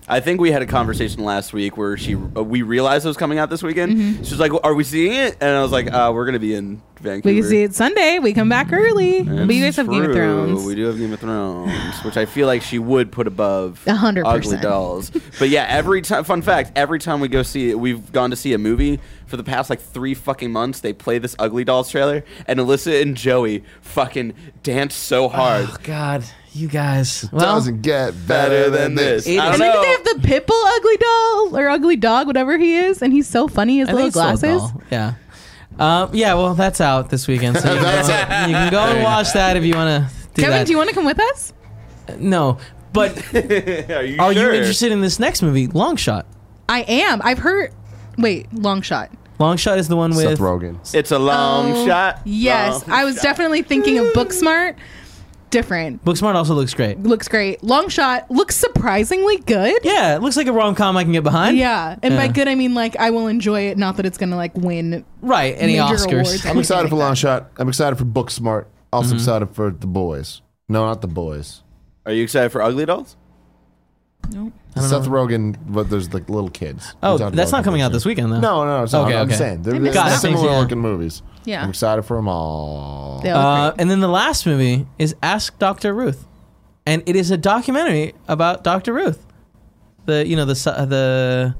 I 0.09 0.20
think 0.20 0.41
we 0.41 0.51
had 0.51 0.62
a 0.62 0.66
conversation 0.66 1.24
last 1.24 1.53
week 1.53 1.76
where 1.76 1.97
she 1.97 2.14
uh, 2.14 2.43
we 2.43 2.62
realized 2.62 3.05
it 3.05 3.09
was 3.09 3.16
coming 3.16 3.39
out 3.39 3.51
this 3.51 3.62
weekend. 3.62 4.26
She 4.26 4.33
was 4.33 4.41
like, 4.41 4.53
"Are 4.64 4.74
we 4.74 4.85
seeing 4.85 5.12
it?" 5.12 5.37
And 5.41 5.51
I 5.57 5.62
was 5.62 5.72
like, 5.72 5.93
uh, 5.93 6.11
"We're 6.14 6.24
gonna 6.24 6.39
be 6.39 6.55
in 6.55 6.81
Vancouver." 7.01 7.35
We 7.35 7.41
can 7.41 7.49
see 7.51 7.63
it 7.63 7.75
Sunday. 7.75 8.19
We 8.19 8.33
come 8.33 8.49
back 8.49 8.73
early. 8.73 9.23
but 9.23 9.33
you 9.55 9.63
guys 9.63 9.77
That's 9.77 9.77
have 9.77 9.91
Game 9.91 10.05
of. 10.05 10.13
Thrones. 10.13 10.65
We 10.65 10.75
do 10.75 10.85
have 10.87 10.99
Game 10.99 11.13
of 11.13 11.21
Thrones, 11.21 11.99
which 12.05 12.17
I 12.17 12.27
feel 12.27 12.47
like 12.47 12.63
she 12.63 12.79
would 12.79 13.11
put 13.13 13.27
above 13.27 13.83
A 13.87 13.95
hundred 13.95 14.27
Ugly. 14.27 14.59
Dolls. 14.59 15.11
But 15.39 15.49
yeah, 15.49 15.67
every 15.69 16.03
time. 16.03 16.25
Fun 16.25 16.43
fact: 16.43 16.73
every 16.77 16.99
time 16.99 17.21
we 17.21 17.29
go 17.29 17.43
see 17.43 17.71
it, 17.71 17.79
we've 17.79 18.13
gone 18.13 18.31
to 18.31 18.37
see 18.37 18.53
a 18.53 18.59
movie 18.59 19.01
for 19.27 19.37
the 19.37 19.45
past 19.45 19.71
like 19.71 19.81
three 19.81 20.15
fucking 20.15 20.51
months. 20.53 20.81
They 20.81 20.93
play 20.93 21.19
this 21.19 21.35
Ugly 21.39 21.65
Dolls 21.65 21.91
trailer, 21.91 22.25
and 22.47 22.59
Alyssa 22.61 23.01
and 23.03 23.17
Joey 23.17 23.65
fucking 23.81 24.35
dance 24.63 24.95
so 24.95 25.29
hard. 25.29 25.67
Oh 25.71 25.77
God, 25.85 26.25
you 26.53 26.67
guys. 26.69 27.29
Well, 27.33 27.41
doesn't 27.57 27.83
get 27.83 28.27
better 28.27 28.71
than 28.71 28.95
this. 28.97 29.27
It- 29.27 29.39
I 29.39 29.53
And 29.53 29.59
don't 29.59 29.75
know. 29.75 29.83
they 29.83 29.89
have 29.89 30.05
the 30.05 30.29
Pitbull 30.29 30.77
ugly 30.77 30.97
doll 30.97 31.57
or 31.57 31.69
ugly 31.71 31.97
dog, 31.97 32.27
whatever 32.27 32.59
he 32.59 32.77
is, 32.77 33.03
and 33.03 33.13
he's 33.13 33.29
so 33.29 33.47
funny. 33.49 33.79
His 33.79 33.89
I 33.89 33.93
little 33.93 34.11
think 34.11 34.33
it's 34.33 34.39
still 34.41 34.57
a 34.57 34.59
glasses. 34.59 34.83
Yeah. 34.91 35.15
Um, 35.81 36.11
yeah, 36.12 36.35
well, 36.35 36.55
that's 36.55 36.81
out 36.81 37.09
this 37.11 37.26
weekend, 37.26 37.57
so 37.59 37.72
you, 37.72 37.81
can, 37.81 38.03
go, 38.07 38.47
you 38.49 38.55
can 38.55 38.70
go 38.70 38.81
and 38.81 39.03
watch 39.03 39.33
that 39.33 39.57
if 39.57 39.64
you 39.64 39.74
want 39.74 40.05
to 40.09 40.14
do 40.35 40.43
Kevin, 40.43 40.59
that. 40.59 40.66
do 40.66 40.72
you 40.72 40.76
want 40.78 40.91
to 40.91 40.95
come 40.95 41.07
with 41.07 41.18
us? 41.20 41.53
no, 42.18 42.59
but 42.93 43.16
Are 43.35 44.05
you 44.05 44.20
are 44.20 44.33
you 44.33 44.41
sure? 44.41 44.53
interested 44.53 44.93
in 44.93 45.01
this 45.01 45.18
next 45.18 45.43
movie, 45.43 45.68
Long 45.68 45.97
Shot? 45.97 46.26
I 46.68 46.83
am. 46.83 47.20
I've 47.24 47.39
heard. 47.39 47.72
Wait, 48.18 48.53
long 48.53 48.83
shot. 48.83 49.11
Long 49.39 49.57
Shot 49.57 49.78
is 49.78 49.89
the 49.89 49.97
one 49.97 50.11
with 50.11 50.20
Seth 50.26 50.39
Rogen. 50.39 50.78
It's 50.95 51.11
a 51.12 51.18
long 51.18 51.72
Oh, 51.72 51.87
shot. 51.87 52.20
Yes, 52.26 52.87
Long 52.87 52.97
I 52.99 53.05
was 53.05 53.14
shot. 53.16 53.22
definitely 53.22 53.62
thinking 53.62 53.99
of 53.99 54.07
Booksmart. 54.09 54.76
Different. 55.51 56.05
Booksmart. 56.05 56.35
Also 56.35 56.55
looks 56.55 56.75
great. 56.75 57.01
Looks 57.01 57.27
great. 57.29 57.63
Long 57.65 57.89
shot 57.89 58.31
looks 58.31 58.57
surprisingly 58.57 59.39
good. 59.39 59.81
Yeah, 59.83 60.15
it 60.17 60.23
looks 60.23 60.37
like 60.37 60.47
a 60.47 60.53
rom 60.53 60.75
com 60.75 60.97
I 60.97 61.03
can 61.03 61.13
get 61.13 61.25
behind. 61.25 61.57
Yeah, 61.57 61.97
and 62.03 62.17
by 62.17 62.25
Yeah. 62.27 62.33
good 62.33 62.49
I 62.49 62.55
mean 62.55 62.75
like 62.75 62.97
I 62.97 63.11
will 63.11 63.27
enjoy 63.27 63.63
it. 63.63 63.77
Not 63.79 63.97
that 63.97 64.07
it's 64.07 64.17
gonna 64.19 64.37
like 64.37 64.57
win. 64.57 65.05
right. 65.23 65.55
Any 65.59 65.73
Major 65.75 65.95
Oscars? 65.95 66.13
awards. 66.13 66.47
I'm 66.47 66.59
excited 66.59 66.89
for 66.89 66.95
like 66.97 67.05
Long. 67.07 67.15
Shot. 67.15 67.51
I'm 67.59 67.69
excited 67.69 67.97
for 67.97 68.05
Booksmart. 68.05 68.67
Also 68.93 69.09
Mm-hmm. 69.11 69.17
excited 69.17 69.51
for 69.51 69.71
The 69.71 69.87
Boys. 69.87 70.41
No, 70.69 70.87
not 70.87 71.01
The 71.01 71.09
Boys. 71.09 71.63
Are 72.07 72.13
you 72.13 72.23
excited 72.23 72.51
for 72.51 72.63
Ugly 72.63 72.87
Dolls? 72.87 73.17
Nope. 74.33 74.53
Seth 74.77 75.07
Rogen, 75.07 75.57
but 75.66 75.91
there's 75.91 76.12
like 76.14 76.29
little 76.29 76.51
kids. 76.51 76.95
Oh, 77.03 77.18
that's 77.31 77.51
not 77.53 77.64
coming 77.64 77.81
out 77.83 77.91
this 77.93 78.05
weekend 78.05 78.33
though. 78.33 78.39
No, 78.41 78.64
no, 78.64 78.85
it's 78.85 78.93
not. 78.93 79.07
Okay, 79.09 79.16
I'm 79.16 79.27
okay. 79.27 79.37
saying 79.37 79.62
they're, 79.62 79.73
They 79.73 79.79
mixed 79.81 79.95
they're 79.99 80.07
it 80.07 80.12
up. 80.14 80.21
similar 80.21 80.51
Yeah. 80.51 80.59
looking 80.59 80.79
movies. 80.79 81.23
Yeah. 81.45 81.62
I'm 81.62 81.71
excited 81.71 82.03
for 82.03 82.16
them 82.16 82.29
all. 82.29 83.21
They 83.23 83.31
all 83.31 83.41
Uh, 83.45 83.71
great. 83.71 83.81
and 83.81 83.91
then 83.91 84.01
the 84.01 84.09
last 84.09 84.47
movie 84.47 84.87
is 84.99 85.16
Ask 85.23 85.59
Dr. 85.59 85.93
Ruth, 85.95 86.27
and 86.87 87.03
it 87.07 87.16
is 87.16 87.31
a 87.33 87.37
documentary 87.37 88.14
about 88.29 88.62
Dr. 88.62 88.93
Ruth, 88.93 89.27
the 90.07 90.25
you 90.27 90.37
know 90.37 90.45
the 90.45 90.55
se- 90.55 90.85
the 90.87 91.57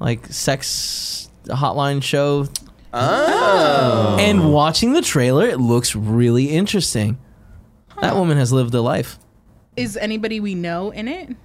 like 0.00 0.26
sex 0.28 1.28
hotline 1.48 2.02
show. 2.02 2.46
Oh. 2.94 4.16
And 4.18 4.52
watching 4.52 4.92
the 4.94 5.02
trailer, 5.02 5.46
it 5.46 5.60
looks 5.60 5.94
really 5.94 6.50
interesting. 6.50 7.18
That 8.00 8.14
woman 8.16 8.38
has 8.38 8.52
lived 8.52 8.74
a 8.74 8.80
life. 8.80 9.18
Is 9.76 9.96
anybody 9.98 10.40
we 10.40 10.54
know 10.54 10.90
in 10.90 11.08
it? 11.08 11.36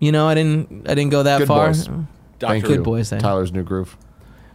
You 0.00 0.10
know, 0.12 0.26
I 0.26 0.34
didn't 0.34 0.88
I 0.90 0.94
didn't 0.94 1.10
go 1.10 1.22
that 1.22 1.38
Good 1.38 1.48
far. 1.48 1.68
boys. 1.68 1.88
Thank 2.40 2.64
Good 2.64 2.76
you. 2.78 2.82
boys, 2.82 3.12
eh? 3.12 3.18
Tyler's 3.18 3.52
new 3.52 3.62
groove. 3.62 3.96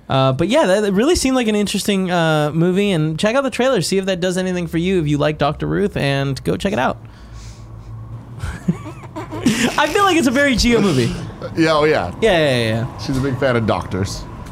Uh, 0.09 0.33
but 0.33 0.47
yeah, 0.47 0.65
that, 0.65 0.81
that 0.81 0.91
really 0.91 1.15
seemed 1.15 1.35
like 1.35 1.47
an 1.47 1.55
interesting 1.55 2.11
uh, 2.11 2.51
movie. 2.51 2.91
And 2.91 3.17
check 3.19 3.35
out 3.35 3.41
the 3.41 3.49
trailer, 3.51 3.81
see 3.81 3.97
if 3.97 4.05
that 4.05 4.19
does 4.19 4.37
anything 4.37 4.67
for 4.67 4.77
you 4.77 4.99
if 4.99 5.07
you 5.07 5.17
like 5.17 5.37
Dr. 5.37 5.67
Ruth, 5.67 5.95
and 5.95 6.43
go 6.43 6.57
check 6.57 6.73
it 6.73 6.79
out. 6.79 6.97
I 9.77 9.87
feel 9.91 10.03
like 10.03 10.17
it's 10.17 10.27
a 10.27 10.31
very 10.31 10.55
Gia 10.55 10.81
movie. 10.81 11.13
Yeah, 11.55 11.73
oh 11.73 11.83
yeah. 11.83 12.13
Yeah, 12.21 12.31
yeah, 12.31 12.37
yeah. 12.39 12.69
yeah. 12.69 12.97
She's 12.97 13.17
a 13.17 13.21
big 13.21 13.37
fan 13.37 13.55
of 13.55 13.67
doctors. 13.67 14.23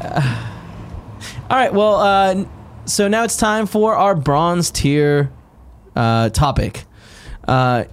All 1.50 1.56
right, 1.58 1.74
well, 1.74 1.96
uh, 1.96 2.44
so 2.84 3.08
now 3.08 3.24
it's 3.24 3.36
time 3.36 3.66
for 3.66 3.96
our 3.96 4.14
bronze 4.14 4.70
tier 4.70 5.32
uh, 5.96 6.28
topic. 6.28 6.84
Uh, 7.48 7.84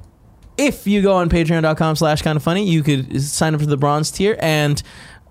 if 0.61 0.85
you 0.85 1.01
go 1.01 1.13
on 1.13 1.29
patreon.com 1.29 1.95
slash 1.95 2.21
kind 2.21 2.35
of 2.35 2.43
funny, 2.43 2.69
you 2.69 2.83
could 2.83 3.21
sign 3.21 3.55
up 3.55 3.61
for 3.61 3.65
the 3.65 3.77
bronze 3.77 4.11
tier 4.11 4.37
and 4.39 4.81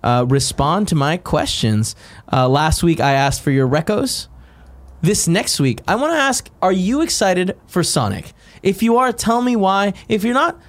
uh, 0.03 0.27
respond 0.29 0.89
to 0.89 0.97
my 0.97 1.17
questions. 1.17 1.95
Uh, 2.33 2.49
last 2.49 2.83
week, 2.83 3.01
I 3.01 3.13
asked 3.13 3.43
for 3.43 3.53
your 3.53 3.69
recos. 3.69 4.27
This 5.03 5.29
next 5.29 5.61
week, 5.61 5.81
I 5.87 5.95
want 5.95 6.13
to 6.13 6.19
ask 6.19 6.51
Are 6.61 6.73
you 6.73 7.01
excited 7.01 7.57
for 7.69 7.83
Sonic? 7.85 8.33
If 8.63 8.83
you 8.83 8.97
are, 8.97 9.13
tell 9.13 9.41
me 9.41 9.57
why. 9.57 9.95
If 10.09 10.25
you're 10.25 10.35
not, 10.35 10.61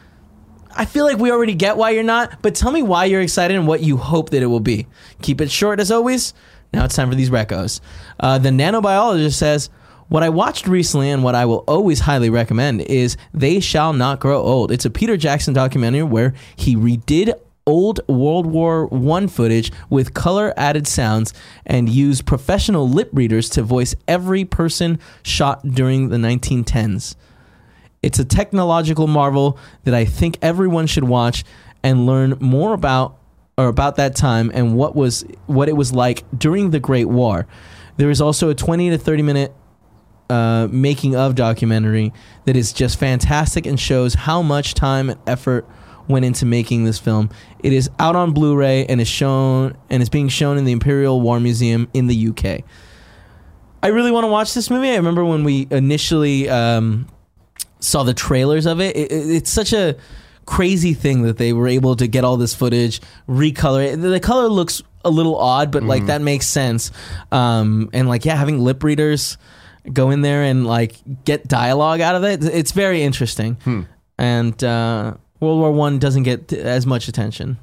I 0.73 0.85
feel 0.85 1.05
like 1.05 1.17
we 1.17 1.31
already 1.31 1.55
get 1.55 1.75
why 1.75 1.89
you're 1.89 2.03
not, 2.03 2.41
but 2.41 2.55
tell 2.55 2.71
me 2.71 2.83
why 2.83 3.05
you're 3.05 3.21
excited 3.21 3.57
and 3.57 3.67
what 3.67 3.81
you 3.81 3.97
hope 3.97 4.29
that 4.29 4.41
it 4.43 4.45
will 4.45 4.61
be. 4.61 4.87
Keep 5.21 5.41
it 5.41 5.51
short 5.51 5.79
as 5.79 5.91
always. 5.91 6.33
Now 6.71 6.85
it's 6.85 6.95
time 6.95 7.09
for 7.09 7.15
these 7.15 7.29
recos. 7.29 7.81
Uh, 8.19 8.37
the 8.37 8.49
nanobiologist 8.49 9.33
says, 9.33 9.69
What 10.11 10.23
I 10.23 10.27
watched 10.29 10.67
recently 10.67 11.09
and 11.09 11.23
what 11.23 11.35
I 11.35 11.45
will 11.45 11.63
always 11.69 12.01
highly 12.01 12.29
recommend 12.29 12.81
is 12.81 13.15
They 13.33 13.61
Shall 13.61 13.93
Not 13.93 14.19
Grow 14.19 14.41
Old. 14.41 14.69
It's 14.69 14.83
a 14.83 14.89
Peter 14.89 15.15
Jackson 15.15 15.53
documentary 15.53 16.03
where 16.03 16.33
he 16.57 16.75
redid 16.75 17.33
old 17.65 18.05
World 18.09 18.45
War 18.45 18.87
One 18.87 19.29
footage 19.29 19.71
with 19.89 20.13
color 20.13 20.53
added 20.57 20.85
sounds 20.85 21.33
and 21.65 21.87
used 21.87 22.25
professional 22.25 22.89
lip 22.89 23.09
readers 23.13 23.47
to 23.51 23.63
voice 23.63 23.95
every 24.05 24.43
person 24.43 24.99
shot 25.23 25.65
during 25.65 26.09
the 26.09 26.17
1910s. 26.17 27.15
It's 28.03 28.19
a 28.19 28.25
technological 28.25 29.07
marvel 29.07 29.57
that 29.85 29.93
I 29.93 30.03
think 30.03 30.37
everyone 30.41 30.87
should 30.87 31.05
watch 31.05 31.45
and 31.83 32.05
learn 32.05 32.35
more 32.41 32.73
about 32.73 33.17
or 33.57 33.67
about 33.67 33.95
that 33.95 34.17
time 34.17 34.51
and 34.53 34.75
what 34.75 34.93
was 34.93 35.23
what 35.45 35.69
it 35.69 35.77
was 35.77 35.93
like 35.93 36.25
during 36.37 36.71
the 36.71 36.81
Great 36.81 37.07
War. 37.07 37.47
There 37.95 38.09
is 38.09 38.19
also 38.19 38.49
a 38.49 38.55
20 38.55 38.89
to 38.89 38.97
30 38.97 39.21
minute 39.23 39.53
uh, 40.31 40.67
making 40.71 41.15
of 41.15 41.35
documentary 41.35 42.13
that 42.45 42.55
is 42.55 42.71
just 42.71 42.97
fantastic 42.97 43.65
and 43.65 43.77
shows 43.77 44.13
how 44.13 44.41
much 44.41 44.73
time 44.73 45.09
and 45.09 45.19
effort 45.27 45.67
went 46.07 46.23
into 46.23 46.45
making 46.45 46.85
this 46.85 46.97
film. 46.97 47.29
It 47.59 47.73
is 47.73 47.89
out 47.99 48.15
on 48.15 48.31
Blu-ray 48.31 48.85
and 48.85 49.01
is 49.01 49.09
shown 49.09 49.75
and 49.89 50.01
is 50.01 50.09
being 50.09 50.29
shown 50.29 50.57
in 50.57 50.63
the 50.63 50.71
Imperial 50.71 51.19
War 51.19 51.39
Museum 51.39 51.89
in 51.93 52.07
the 52.07 52.29
UK. 52.29 52.63
I 53.83 53.87
really 53.87 54.11
want 54.11 54.23
to 54.23 54.29
watch 54.29 54.53
this 54.53 54.69
movie. 54.69 54.89
I 54.89 54.95
remember 54.95 55.25
when 55.25 55.43
we 55.43 55.67
initially 55.69 56.47
um, 56.49 57.07
saw 57.79 58.03
the 58.03 58.13
trailers 58.13 58.65
of 58.65 58.79
it. 58.79 58.95
It, 58.95 59.11
it. 59.11 59.29
It's 59.31 59.49
such 59.49 59.73
a 59.73 59.97
crazy 60.45 60.93
thing 60.93 61.23
that 61.23 61.37
they 61.37 61.51
were 61.51 61.67
able 61.67 61.97
to 61.97 62.07
get 62.07 62.23
all 62.23 62.37
this 62.37 62.53
footage, 62.55 63.01
recolor 63.27 63.85
it. 63.85 63.97
The 63.97 64.19
color 64.21 64.47
looks 64.47 64.81
a 65.03 65.09
little 65.09 65.37
odd, 65.37 65.71
but 65.71 65.83
like 65.83 66.05
that 66.05 66.21
makes 66.21 66.47
sense. 66.47 66.91
Um, 67.33 67.89
and 67.91 68.07
like 68.07 68.23
yeah, 68.23 68.35
having 68.35 68.59
lip 68.59 68.83
readers 68.83 69.37
go 69.91 70.09
in 70.11 70.21
there 70.21 70.43
and 70.43 70.65
like 70.65 70.95
get 71.25 71.47
dialogue 71.47 72.01
out 72.01 72.15
of 72.15 72.23
it. 72.23 72.43
It's 72.43 72.71
very 72.71 73.01
interesting. 73.03 73.57
And 74.17 74.63
uh, 74.63 75.15
World 75.39 75.59
War 75.59 75.71
One 75.71 75.97
doesn't 75.99 76.23
get 76.23 76.53
as 76.53 76.85
much 76.85 77.07
attention 77.07 77.57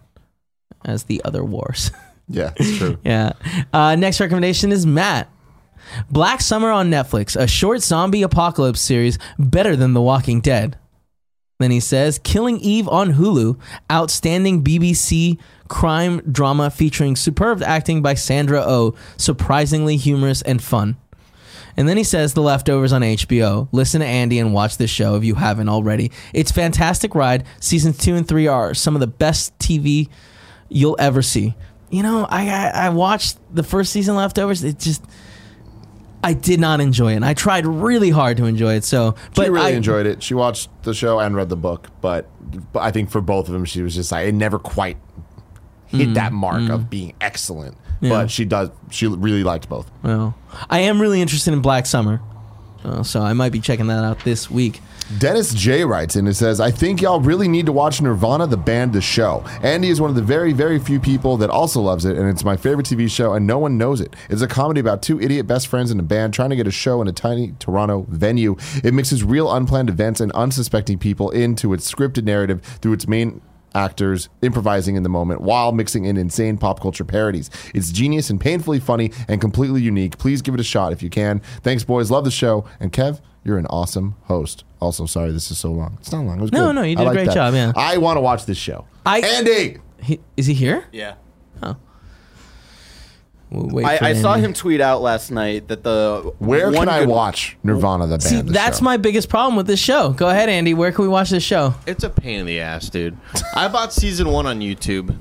as 0.84 1.04
the 1.04 1.22
other 1.24 1.44
wars. 1.44 1.90
Yeah, 2.30 2.52
it's 2.56 2.76
true. 2.76 2.98
yeah. 3.06 3.32
Uh, 3.72 3.96
next 3.96 4.20
recommendation 4.20 4.70
is 4.70 4.84
Matt. 4.84 5.30
Black 6.10 6.42
Summer 6.42 6.70
on 6.70 6.90
Netflix, 6.90 7.40
a 7.40 7.46
short 7.46 7.80
zombie 7.80 8.20
apocalypse 8.20 8.82
series 8.82 9.18
better 9.38 9.74
than 9.74 9.94
The 9.94 10.02
Walking 10.02 10.42
Dead. 10.42 10.76
Then 11.58 11.70
he 11.70 11.80
says, 11.80 12.18
Killing 12.18 12.58
Eve 12.58 12.86
on 12.86 13.14
Hulu, 13.14 13.58
outstanding 13.90 14.62
BBC 14.62 15.38
crime 15.68 16.20
drama 16.30 16.68
featuring 16.70 17.16
superb 17.16 17.62
acting 17.62 18.02
by 18.02 18.12
Sandra 18.12 18.62
Oh, 18.62 18.94
surprisingly 19.16 19.96
humorous 19.96 20.42
and 20.42 20.62
fun. 20.62 20.98
And 21.78 21.88
then 21.88 21.96
he 21.96 22.02
says 22.02 22.34
The 22.34 22.42
Leftovers 22.42 22.92
on 22.92 23.02
HBO. 23.02 23.68
Listen 23.70 24.00
to 24.00 24.06
Andy 24.06 24.40
and 24.40 24.52
watch 24.52 24.78
this 24.78 24.90
show 24.90 25.14
if 25.14 25.22
you 25.22 25.36
haven't 25.36 25.68
already. 25.68 26.10
It's 26.34 26.50
fantastic 26.50 27.14
ride. 27.14 27.44
Seasons 27.60 27.96
2 27.98 28.16
and 28.16 28.26
3 28.26 28.48
are 28.48 28.74
some 28.74 28.96
of 28.96 29.00
the 29.00 29.06
best 29.06 29.56
TV 29.60 30.08
you'll 30.68 30.96
ever 30.98 31.22
see. 31.22 31.54
You 31.88 32.02
know, 32.02 32.26
I 32.28 32.48
I, 32.48 32.86
I 32.86 32.88
watched 32.88 33.38
the 33.54 33.62
first 33.62 33.92
season 33.92 34.16
Leftovers. 34.16 34.64
It 34.64 34.80
just 34.80 35.04
I 36.24 36.32
did 36.32 36.58
not 36.58 36.80
enjoy 36.80 37.12
it. 37.12 37.16
And 37.16 37.24
I 37.24 37.34
tried 37.34 37.64
really 37.64 38.10
hard 38.10 38.38
to 38.38 38.46
enjoy 38.46 38.74
it. 38.74 38.82
So, 38.82 39.14
but 39.36 39.44
she 39.44 39.50
really 39.50 39.66
I, 39.66 39.76
enjoyed 39.76 40.06
it. 40.06 40.20
She 40.20 40.34
watched 40.34 40.70
the 40.82 40.92
show 40.92 41.20
and 41.20 41.36
read 41.36 41.48
the 41.48 41.56
book, 41.56 41.90
but, 42.00 42.28
but 42.72 42.80
I 42.80 42.90
think 42.90 43.08
for 43.08 43.20
both 43.20 43.46
of 43.46 43.52
them, 43.52 43.64
she 43.64 43.82
was 43.82 43.94
just 43.94 44.10
like 44.10 44.26
it 44.26 44.34
never 44.34 44.58
quite 44.58 44.96
hit 45.86 46.08
mm, 46.08 46.14
that 46.14 46.32
mark 46.32 46.68
of 46.70 46.82
mm. 46.82 46.90
being 46.90 47.14
excellent. 47.20 47.76
Yeah. 48.00 48.10
But 48.10 48.30
she 48.30 48.44
does. 48.44 48.70
She 48.90 49.06
really 49.06 49.44
liked 49.44 49.68
both. 49.68 49.90
Well, 50.02 50.36
I 50.70 50.80
am 50.80 51.00
really 51.00 51.20
interested 51.20 51.52
in 51.52 51.60
Black 51.60 51.86
Summer, 51.86 52.20
uh, 52.84 53.02
so 53.02 53.20
I 53.20 53.32
might 53.32 53.52
be 53.52 53.60
checking 53.60 53.88
that 53.88 54.04
out 54.04 54.20
this 54.20 54.50
week. 54.50 54.80
Dennis 55.16 55.54
J 55.54 55.86
writes 55.86 56.16
in 56.16 56.26
and 56.26 56.36
says, 56.36 56.60
I 56.60 56.70
think 56.70 57.00
y'all 57.00 57.18
really 57.20 57.48
need 57.48 57.64
to 57.64 57.72
watch 57.72 58.02
Nirvana, 58.02 58.46
the 58.46 58.58
band, 58.58 58.92
the 58.92 59.00
show. 59.00 59.42
Andy 59.62 59.88
is 59.88 60.02
one 60.02 60.10
of 60.10 60.16
the 60.16 60.22
very, 60.22 60.52
very 60.52 60.78
few 60.78 61.00
people 61.00 61.38
that 61.38 61.48
also 61.48 61.80
loves 61.80 62.04
it, 62.04 62.18
and 62.18 62.28
it's 62.28 62.44
my 62.44 62.58
favorite 62.58 62.86
TV 62.86 63.10
show, 63.10 63.32
and 63.32 63.46
no 63.46 63.58
one 63.58 63.78
knows 63.78 64.02
it. 64.02 64.14
It's 64.28 64.42
a 64.42 64.46
comedy 64.46 64.80
about 64.80 65.00
two 65.00 65.18
idiot 65.18 65.46
best 65.46 65.66
friends 65.66 65.90
in 65.90 65.98
a 65.98 66.02
band 66.02 66.34
trying 66.34 66.50
to 66.50 66.56
get 66.56 66.66
a 66.66 66.70
show 66.70 67.00
in 67.00 67.08
a 67.08 67.12
tiny 67.12 67.54
Toronto 67.58 68.04
venue. 68.10 68.56
It 68.84 68.92
mixes 68.92 69.24
real 69.24 69.50
unplanned 69.50 69.88
events 69.88 70.20
and 70.20 70.30
unsuspecting 70.32 70.98
people 70.98 71.30
into 71.30 71.72
its 71.72 71.90
scripted 71.90 72.24
narrative 72.24 72.60
through 72.82 72.92
its 72.92 73.08
main 73.08 73.40
actors 73.78 74.28
improvising 74.42 74.96
in 74.96 75.04
the 75.04 75.08
moment 75.08 75.40
while 75.40 75.70
mixing 75.72 76.04
in 76.04 76.16
insane 76.16 76.58
pop 76.58 76.80
culture 76.80 77.04
parodies. 77.04 77.48
It's 77.74 77.90
genius 77.92 78.28
and 78.28 78.40
painfully 78.40 78.80
funny 78.80 79.12
and 79.28 79.40
completely 79.40 79.80
unique. 79.80 80.18
Please 80.18 80.42
give 80.42 80.54
it 80.54 80.60
a 80.60 80.64
shot 80.64 80.92
if 80.92 81.02
you 81.02 81.08
can. 81.10 81.40
Thanks, 81.62 81.84
boys. 81.84 82.10
Love 82.10 82.24
the 82.24 82.30
show. 82.32 82.64
And 82.80 82.92
Kev, 82.92 83.20
you're 83.44 83.56
an 83.58 83.66
awesome 83.66 84.16
host. 84.24 84.64
Also, 84.80 85.06
sorry 85.06 85.30
this 85.30 85.50
is 85.50 85.58
so 85.58 85.70
long. 85.70 85.96
It's 86.00 86.10
not 86.12 86.24
long. 86.24 86.38
It 86.38 86.42
was 86.42 86.52
No, 86.52 86.66
good. 86.66 86.74
no, 86.74 86.82
you 86.82 86.96
did 86.96 87.06
a 87.06 87.10
great 87.12 87.26
that. 87.26 87.34
job, 87.34 87.54
yeah. 87.54 87.72
I 87.76 87.98
want 87.98 88.16
to 88.16 88.20
watch 88.20 88.44
this 88.46 88.58
show. 88.58 88.84
I- 89.06 89.20
Andy. 89.20 89.78
He, 90.00 90.20
is 90.36 90.46
he 90.46 90.54
here? 90.54 90.84
Yeah. 90.92 91.14
Oh. 91.62 91.76
We'll 93.50 93.68
wait 93.68 93.86
I, 93.86 94.10
I 94.10 94.12
saw 94.12 94.34
him 94.34 94.52
tweet 94.52 94.80
out 94.80 95.00
last 95.00 95.30
night 95.30 95.68
that 95.68 95.82
the 95.82 96.34
Where 96.38 96.66
one 96.70 96.86
can 96.86 96.88
I 96.88 97.06
watch 97.06 97.56
Nirvana 97.62 98.06
the 98.06 98.18
band? 98.18 98.22
See, 98.22 98.40
the 98.42 98.52
that's 98.52 98.78
show? 98.78 98.84
my 98.84 98.98
biggest 98.98 99.30
problem 99.30 99.56
with 99.56 99.66
this 99.66 99.80
show. 99.80 100.10
Go 100.10 100.28
ahead, 100.28 100.50
Andy. 100.50 100.74
Where 100.74 100.92
can 100.92 101.02
we 101.02 101.08
watch 101.08 101.30
this 101.30 101.42
show? 101.42 101.74
It's 101.86 102.04
a 102.04 102.10
pain 102.10 102.40
in 102.40 102.46
the 102.46 102.60
ass, 102.60 102.90
dude. 102.90 103.16
I 103.54 103.68
bought 103.68 103.92
season 103.94 104.28
one 104.28 104.46
on 104.46 104.60
YouTube. 104.60 105.16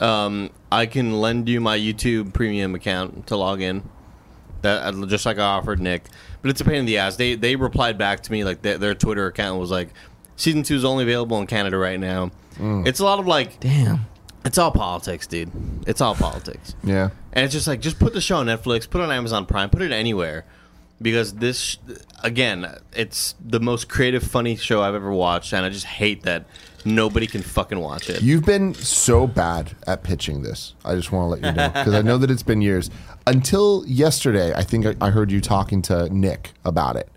Um, 0.00 0.50
I 0.72 0.86
can 0.86 1.20
lend 1.20 1.48
you 1.48 1.60
my 1.60 1.78
YouTube 1.78 2.32
premium 2.32 2.74
account 2.74 3.28
to 3.28 3.36
log 3.36 3.60
in. 3.60 3.88
That 4.62 4.94
uh, 4.94 5.06
just 5.06 5.24
like 5.24 5.38
I 5.38 5.42
offered 5.42 5.80
Nick, 5.80 6.04
but 6.42 6.50
it's 6.50 6.60
a 6.60 6.64
pain 6.64 6.76
in 6.76 6.84
the 6.86 6.98
ass. 6.98 7.16
They 7.16 7.34
they 7.34 7.54
replied 7.56 7.96
back 7.96 8.22
to 8.24 8.32
me 8.32 8.44
like 8.44 8.62
their, 8.62 8.76
their 8.76 8.94
Twitter 8.94 9.26
account 9.26 9.60
was 9.60 9.70
like, 9.70 9.90
season 10.36 10.62
two 10.62 10.74
is 10.74 10.84
only 10.84 11.04
available 11.04 11.38
in 11.38 11.46
Canada 11.46 11.78
right 11.78 11.98
now. 12.00 12.30
It's 12.62 13.00
a 13.00 13.04
lot 13.04 13.18
of 13.18 13.26
like, 13.26 13.58
Damn. 13.60 14.00
It's 14.44 14.58
all 14.58 14.70
politics, 14.70 15.26
dude. 15.26 15.50
It's 15.86 16.00
all 16.00 16.14
politics. 16.14 16.74
Yeah. 16.82 17.10
And 17.32 17.44
it's 17.44 17.52
just 17.54 17.66
like, 17.66 17.80
just 17.80 17.98
put 17.98 18.12
the 18.14 18.20
show 18.20 18.36
on 18.36 18.46
Netflix, 18.46 18.88
put 18.88 19.00
it 19.00 19.04
on 19.04 19.10
Amazon 19.12 19.46
Prime, 19.46 19.70
put 19.70 19.82
it 19.82 19.92
anywhere. 19.92 20.44
Because 21.02 21.34
this, 21.34 21.78
again, 22.22 22.76
it's 22.94 23.34
the 23.42 23.58
most 23.60 23.88
creative, 23.88 24.22
funny 24.22 24.56
show 24.56 24.82
I've 24.82 24.94
ever 24.94 25.10
watched. 25.12 25.52
And 25.54 25.64
I 25.64 25.70
just 25.70 25.86
hate 25.86 26.24
that 26.24 26.44
nobody 26.84 27.26
can 27.26 27.40
fucking 27.42 27.78
watch 27.80 28.10
it. 28.10 28.20
You've 28.22 28.44
been 28.44 28.74
so 28.74 29.26
bad 29.26 29.72
at 29.86 30.02
pitching 30.02 30.42
this. 30.42 30.74
I 30.84 30.94
just 30.96 31.10
want 31.10 31.24
to 31.24 31.40
let 31.40 31.50
you 31.50 31.56
know 31.56 31.68
because 31.68 31.94
I 31.94 32.02
know 32.02 32.18
that 32.18 32.30
it's 32.30 32.42
been 32.42 32.60
years. 32.60 32.90
Until 33.26 33.84
yesterday, 33.86 34.52
I 34.54 34.62
think 34.62 34.84
I- 34.86 34.96
I 35.00 35.10
heard 35.10 35.30
you 35.30 35.40
talking 35.40 35.80
to 35.82 36.08
Nick 36.14 36.52
about 36.64 36.96
it. 36.96 37.08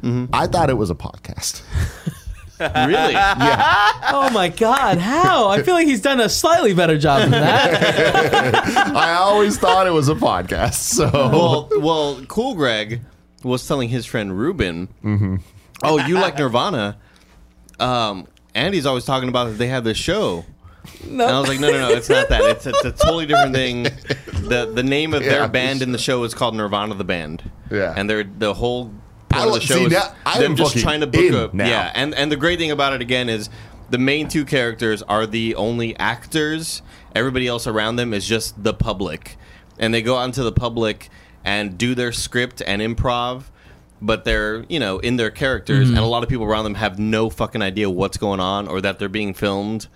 Mm-hmm. 0.00 0.26
I 0.34 0.46
thought 0.46 0.70
it 0.70 0.78
was 0.78 0.90
a 0.90 0.94
podcast. 0.94 1.62
really? 2.60 3.12
Yeah. 3.12 3.92
Oh 4.08 4.30
my 4.30 4.48
God! 4.48 4.98
How? 4.98 5.48
I 5.48 5.62
feel 5.62 5.74
like 5.74 5.86
he's 5.88 6.00
done 6.00 6.20
a 6.20 6.28
slightly 6.28 6.72
better 6.74 6.96
job 6.96 7.22
than 7.22 7.30
that. 7.32 8.54
I 8.96 9.14
always 9.14 9.58
thought 9.58 9.86
it 9.86 9.90
was 9.90 10.08
a 10.08 10.14
podcast. 10.14 10.74
So 10.74 11.10
well, 11.12 11.68
well, 11.80 12.24
Cool 12.28 12.54
Greg 12.54 13.00
was 13.42 13.66
telling 13.66 13.88
his 13.88 14.06
friend 14.06 14.38
Ruben, 14.38 14.88
"Oh, 15.82 15.98
you 16.06 16.14
like 16.14 16.38
Nirvana? 16.38 16.98
Um, 17.80 18.26
Andy's 18.54 18.86
always 18.86 19.04
talking 19.04 19.28
about 19.28 19.46
that 19.48 19.58
they 19.58 19.66
have 19.68 19.84
this 19.84 19.98
show." 19.98 20.44
And 21.02 21.20
I 21.20 21.38
was 21.40 21.48
like, 21.48 21.58
"No, 21.60 21.70
no, 21.70 21.88
no, 21.88 21.94
it's 21.94 22.08
not 22.08 22.28
that. 22.28 22.42
It's, 22.42 22.66
it's 22.66 22.84
a 22.84 22.92
totally 22.92 23.26
different 23.26 23.54
thing. 23.54 23.82
the 23.82 24.70
The 24.72 24.82
name 24.84 25.14
of 25.14 25.24
their 25.24 25.48
band 25.48 25.82
in 25.82 25.90
the 25.92 25.98
show 25.98 26.22
is 26.24 26.32
called 26.32 26.54
Nirvana 26.54 26.94
the 26.94 27.04
band. 27.04 27.50
Yeah. 27.70 27.92
and 27.96 28.08
they're 28.08 28.24
the 28.24 28.54
whole 28.54 28.92
I 29.36 29.44
part 29.44 29.48
of 29.48 29.52
lo- 29.54 29.58
the 29.58 29.64
show 29.66 29.74
see, 29.76 29.84
is 29.86 29.92
now 29.92 30.14
I 30.24 30.38
them 30.38 30.52
am 30.52 30.56
just 30.56 30.78
trying 30.78 31.00
to 31.00 31.06
book 31.06 31.22
in 31.24 31.34
a 31.34 31.50
now. 31.52 31.66
yeah. 31.66 31.92
And 31.94 32.14
and 32.14 32.30
the 32.32 32.36
great 32.36 32.58
thing 32.58 32.70
about 32.70 32.92
it 32.92 33.00
again 33.00 33.28
is 33.28 33.48
the 33.90 33.98
main 33.98 34.28
two 34.28 34.44
characters 34.44 35.02
are 35.02 35.26
the 35.26 35.54
only 35.54 35.96
actors. 35.98 36.82
Everybody 37.14 37.46
else 37.46 37.66
around 37.66 37.96
them 37.96 38.12
is 38.12 38.26
just 38.26 38.62
the 38.62 38.74
public, 38.74 39.36
and 39.78 39.94
they 39.94 40.02
go 40.02 40.16
out 40.16 40.24
into 40.24 40.42
the 40.42 40.52
public 40.52 41.08
and 41.44 41.78
do 41.78 41.94
their 41.94 42.12
script 42.12 42.60
and 42.66 42.82
improv. 42.82 43.44
But 44.02 44.24
they're, 44.24 44.64
you 44.68 44.78
know, 44.78 44.98
in 44.98 45.16
their 45.16 45.30
characters, 45.30 45.86
Mm-hmm. 45.88 45.96
and 45.96 46.04
a 46.04 46.08
lot 46.08 46.22
of 46.22 46.28
people 46.28 46.44
around 46.44 46.64
them 46.64 46.74
have 46.74 46.98
no 46.98 47.30
fucking 47.30 47.62
idea 47.62 47.88
what's 47.88 48.18
going 48.18 48.40
on 48.40 48.68
or 48.68 48.82
that 48.82 48.98
they're 48.98 49.08
being 49.08 49.32
filmed. 49.32 49.86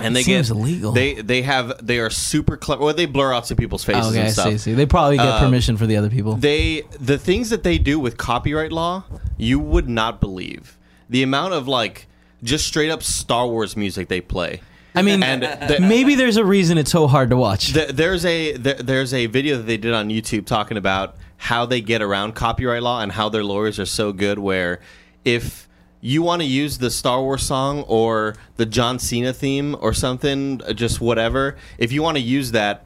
And 0.00 0.14
they 0.14 0.22
Seems 0.22 0.48
get 0.48 0.56
illegal. 0.56 0.92
They 0.92 1.14
they 1.14 1.42
have 1.42 1.84
they 1.84 1.98
are 1.98 2.08
super 2.10 2.56
clever. 2.56 2.84
Well, 2.84 2.94
they 2.94 3.06
blur 3.06 3.32
out 3.34 3.46
some 3.46 3.56
people's 3.56 3.82
faces 3.84 4.12
okay, 4.12 4.20
I 4.20 4.24
and 4.26 4.32
stuff 4.32 4.48
see, 4.50 4.58
see. 4.58 4.74
They 4.74 4.86
probably 4.86 5.16
get 5.16 5.26
Uh, 5.26 5.40
permission 5.40 5.76
for 5.76 5.86
the 5.86 5.96
other 5.96 6.08
people. 6.10 6.34
they 6.36 6.82
the 7.00 7.18
things 7.18 7.50
that 7.50 7.62
they 7.64 7.78
do 7.78 7.98
with 7.98 8.16
copyright 8.16 8.70
law 8.72 9.04
you 9.36 9.58
would 9.58 9.88
not 9.88 10.20
believe 10.20 10.76
the 11.10 11.22
amount 11.22 11.54
of 11.54 11.66
like 11.66 12.06
just 12.44 12.66
straight 12.66 12.90
up 12.90 13.02
Star 13.02 13.46
Wars 13.48 13.76
music 13.76 14.08
they 14.08 14.20
play. 14.20 14.60
I 14.94 15.02
mean, 15.02 15.22
And 15.22 15.42
the- 15.42 15.78
maybe 15.80 16.14
there's 16.14 16.36
a 16.36 16.44
reason 16.44 16.76
it's 16.78 16.90
so 16.90 17.06
hard 17.06 17.30
to 17.30 17.36
watch. 17.36 17.72
Th- 17.72 17.88
there's 17.90 18.24
a 18.24 18.52
there, 18.56 18.74
there's 18.74 19.12
a 19.12 19.26
video 19.26 19.56
that 19.58 19.64
they 19.66 19.76
did 19.76 19.92
on 19.94 20.08
YouTube 20.08 20.46
talking 20.46 20.76
about 20.76 21.16
how 21.36 21.66
they 21.66 21.80
get 21.80 22.02
around 22.02 22.34
copyright 22.34 22.82
law 22.82 23.00
and 23.00 23.12
how 23.12 23.28
their 23.28 23.44
lawyers 23.44 23.78
are 23.78 23.86
so 23.86 24.12
good. 24.12 24.38
Where 24.38 24.80
if 25.24 25.67
you 26.00 26.22
want 26.22 26.42
to 26.42 26.46
use 26.46 26.78
the 26.78 26.90
Star 26.90 27.20
Wars 27.20 27.42
song 27.42 27.82
or 27.82 28.34
the 28.56 28.66
John 28.66 28.98
Cena 28.98 29.32
theme 29.32 29.76
or 29.80 29.92
something, 29.92 30.60
uh, 30.66 30.72
just 30.72 31.00
whatever, 31.00 31.56
if 31.78 31.92
you 31.92 32.02
want 32.02 32.16
to 32.16 32.22
use 32.22 32.52
that, 32.52 32.84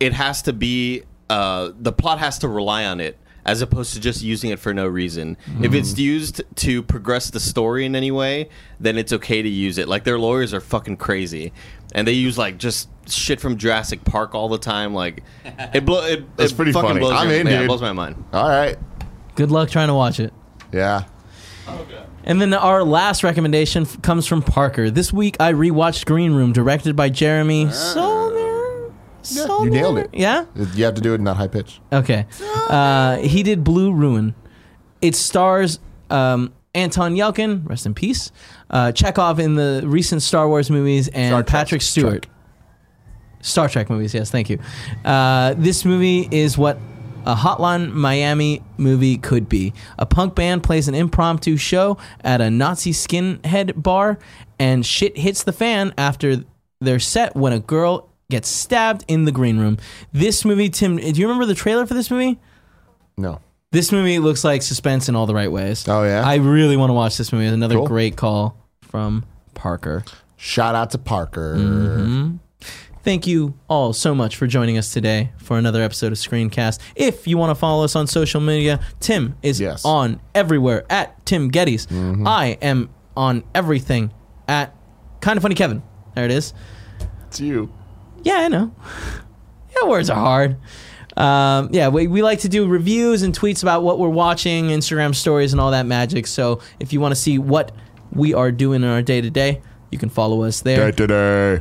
it 0.00 0.12
has 0.12 0.42
to 0.42 0.52
be 0.52 1.02
uh, 1.28 1.70
the 1.78 1.92
plot 1.92 2.18
has 2.18 2.38
to 2.40 2.48
rely 2.48 2.84
on 2.84 3.00
it 3.00 3.16
as 3.44 3.62
opposed 3.62 3.94
to 3.94 4.00
just 4.00 4.22
using 4.22 4.50
it 4.50 4.58
for 4.58 4.74
no 4.74 4.86
reason. 4.86 5.36
If 5.62 5.72
it's 5.72 5.98
used 5.98 6.42
to 6.56 6.82
progress 6.82 7.30
the 7.30 7.40
story 7.40 7.86
in 7.86 7.96
any 7.96 8.10
way, 8.10 8.50
then 8.78 8.98
it's 8.98 9.12
okay 9.14 9.40
to 9.40 9.48
use 9.48 9.78
it. 9.78 9.88
Like 9.88 10.04
their 10.04 10.18
lawyers 10.18 10.52
are 10.52 10.60
fucking 10.60 10.98
crazy, 10.98 11.52
and 11.94 12.06
they 12.06 12.12
use 12.12 12.36
like 12.36 12.58
just 12.58 12.88
shit 13.08 13.40
from 13.40 13.56
Jurassic 13.56 14.04
Park 14.04 14.34
all 14.34 14.48
the 14.48 14.58
time. 14.58 14.92
Like 14.92 15.22
it 15.44 15.86
blow 15.86 16.04
it. 16.04 16.36
That's 16.36 16.52
it 16.52 16.56
pretty 16.56 16.72
fucking 16.72 16.88
funny. 16.88 17.00
Blows 17.00 17.12
I'm 17.14 17.30
your- 17.30 17.40
in, 17.40 17.46
yeah, 17.46 17.52
dude. 17.54 17.62
It 17.62 17.66
blows 17.68 17.80
my 17.80 17.92
mind. 17.92 18.22
All 18.32 18.48
right. 18.48 18.76
Good 19.36 19.50
luck 19.50 19.70
trying 19.70 19.88
to 19.88 19.94
watch 19.94 20.20
it. 20.20 20.32
Yeah. 20.72 21.04
And 22.24 22.40
then 22.40 22.52
our 22.54 22.84
last 22.84 23.24
recommendation 23.24 23.82
f- 23.84 24.00
comes 24.02 24.26
from 24.26 24.42
Parker. 24.42 24.90
This 24.90 25.12
week 25.12 25.36
I 25.40 25.52
rewatched 25.52 26.04
Green 26.06 26.32
Room, 26.34 26.52
directed 26.52 26.94
by 26.96 27.08
Jeremy 27.08 27.70
Saulnier. 27.70 28.92
Yeah, 29.24 29.46
you 29.62 29.70
nailed 29.70 29.98
it. 29.98 30.10
Yeah. 30.12 30.46
You 30.74 30.84
have 30.84 30.94
to 30.94 31.00
do 31.00 31.12
it 31.12 31.16
in 31.16 31.24
that 31.24 31.36
high 31.36 31.48
pitch. 31.48 31.80
Okay. 31.92 32.26
Uh, 32.68 33.16
he 33.18 33.42
did 33.42 33.64
Blue 33.64 33.92
Ruin. 33.92 34.34
It 35.02 35.14
stars 35.14 35.78
um, 36.10 36.52
Anton 36.74 37.14
Yelchin, 37.14 37.68
rest 37.68 37.86
in 37.86 37.94
peace, 37.94 38.32
uh, 38.70 38.92
Chekov 38.94 39.38
in 39.38 39.54
the 39.56 39.82
recent 39.84 40.22
Star 40.22 40.48
Wars 40.48 40.70
movies, 40.70 41.08
and 41.08 41.30
Star 41.32 41.42
Trek. 41.42 41.46
Patrick 41.46 41.82
Stewart. 41.82 42.26
Star 43.42 43.68
Trek 43.68 43.88
movies, 43.88 44.12
yes, 44.14 44.30
thank 44.30 44.50
you. 44.50 44.58
Uh, 45.04 45.54
this 45.56 45.84
movie 45.84 46.28
is 46.30 46.58
what 46.58 46.78
a 47.26 47.34
Hotline 47.34 47.92
Miami 47.92 48.62
movie 48.78 49.16
could 49.18 49.48
be. 49.48 49.72
A 49.98 50.06
punk 50.06 50.34
band 50.34 50.62
plays 50.62 50.88
an 50.88 50.94
impromptu 50.94 51.56
show 51.56 51.96
at 52.22 52.40
a 52.40 52.50
Nazi 52.50 52.92
skinhead 52.92 53.80
bar, 53.82 54.18
and 54.58 54.84
shit 54.84 55.16
hits 55.16 55.42
the 55.44 55.52
fan 55.52 55.92
after 55.98 56.44
their 56.80 56.98
set 56.98 57.36
when 57.36 57.52
a 57.52 57.60
girl 57.60 58.08
gets 58.30 58.48
stabbed 58.48 59.04
in 59.08 59.24
the 59.24 59.32
green 59.32 59.58
room. 59.58 59.76
This 60.12 60.44
movie, 60.44 60.68
Tim, 60.70 60.96
do 60.96 61.06
you 61.08 61.26
remember 61.26 61.46
the 61.46 61.54
trailer 61.54 61.84
for 61.86 61.94
this 61.94 62.10
movie? 62.10 62.38
No. 63.16 63.40
This 63.72 63.92
movie 63.92 64.18
looks 64.18 64.42
like 64.44 64.62
suspense 64.62 65.08
in 65.08 65.14
all 65.16 65.26
the 65.26 65.34
right 65.34 65.50
ways. 65.50 65.86
Oh, 65.88 66.02
yeah? 66.04 66.22
I 66.26 66.36
really 66.36 66.76
want 66.76 66.90
to 66.90 66.94
watch 66.94 67.16
this 67.18 67.32
movie. 67.32 67.46
Another 67.46 67.76
Cool. 67.76 67.86
great 67.86 68.16
call 68.16 68.56
from 68.82 69.24
Parker. 69.54 70.04
Shout 70.36 70.74
out 70.74 70.90
to 70.90 70.98
Parker. 70.98 71.54
Mm-hmm. 71.56 72.36
Thank 73.02 73.26
you 73.26 73.54
all 73.68 73.92
so 73.94 74.14
much 74.14 74.36
for 74.36 74.46
joining 74.46 74.76
us 74.76 74.92
today 74.92 75.32
for 75.38 75.56
another 75.56 75.82
episode 75.82 76.12
of 76.12 76.18
Screencast. 76.18 76.78
If 76.94 77.26
you 77.26 77.38
want 77.38 77.50
to 77.50 77.54
follow 77.54 77.82
us 77.82 77.96
on 77.96 78.06
social 78.06 78.42
media, 78.42 78.78
Tim 79.00 79.36
is 79.42 79.58
Yes. 79.58 79.84
on 79.86 80.20
everywhere 80.34 80.84
at 80.90 81.24
Tim 81.24 81.50
Gettys. 81.50 81.86
I 82.26 82.58
am 82.60 82.90
on 83.16 83.42
everything 83.54 84.12
at 84.46 84.74
Kinda 85.22 85.40
Funny 85.40 85.54
Kevin. 85.54 85.82
There 86.14 86.26
it 86.26 86.30
is. 86.30 86.52
It's 87.28 87.40
you. 87.40 87.72
Yeah, 88.22 88.34
I 88.36 88.48
know. 88.48 88.74
Yeah, 89.82 89.88
words 89.88 90.10
are 90.10 90.16
hard. 90.18 90.56
Um, 91.16 91.68
yeah, 91.70 91.88
we, 91.88 92.08
we 92.08 92.22
like 92.22 92.40
to 92.40 92.48
do 92.48 92.66
reviews 92.66 93.22
and 93.22 93.32
tweets 93.38 93.62
about 93.62 93.84
what 93.84 94.00
we're 94.00 94.08
watching, 94.08 94.66
Instagram 94.66 95.14
stories, 95.14 95.52
and 95.52 95.60
all 95.60 95.70
that 95.70 95.86
magic. 95.86 96.26
So 96.26 96.60
if 96.80 96.92
you 96.92 97.00
want 97.00 97.12
to 97.12 97.16
see 97.20 97.38
what 97.38 97.70
we 98.12 98.34
are 98.34 98.50
doing 98.50 98.82
in 98.82 98.88
our 98.88 99.00
day 99.00 99.20
to 99.20 99.30
day, 99.30 99.62
you 99.92 99.96
can 99.96 100.08
follow 100.08 100.42
us 100.42 100.60
there. 100.62 100.90
Day 100.90 100.96
today. 100.96 101.60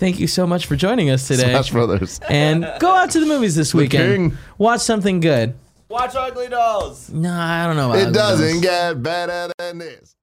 Thank 0.00 0.18
you 0.18 0.26
so 0.26 0.46
much 0.46 0.64
for 0.64 0.76
joining 0.76 1.10
us 1.10 1.28
today. 1.28 1.50
Smash 1.50 1.70
Brothers. 1.72 2.20
And 2.30 2.62
go 2.80 2.90
out 2.90 3.10
to 3.10 3.20
the 3.20 3.26
movies 3.26 3.54
this 3.54 3.74
weekend. 3.74 4.30
king. 4.32 4.38
Watch 4.56 4.80
something 4.80 5.20
good. 5.20 5.52
Watch 5.90 6.14
Ugly 6.14 6.48
Dolls. 6.48 7.10
No, 7.10 7.30
I 7.30 7.66
don't 7.66 7.76
know. 7.76 7.90
About 7.90 7.98
It 7.98 8.02
Ugly 8.06 8.12
doesn't 8.14 8.48
Dolls. 8.48 8.94
get 8.94 9.02
better 9.02 9.52
than 9.58 9.78
this. 9.78 10.14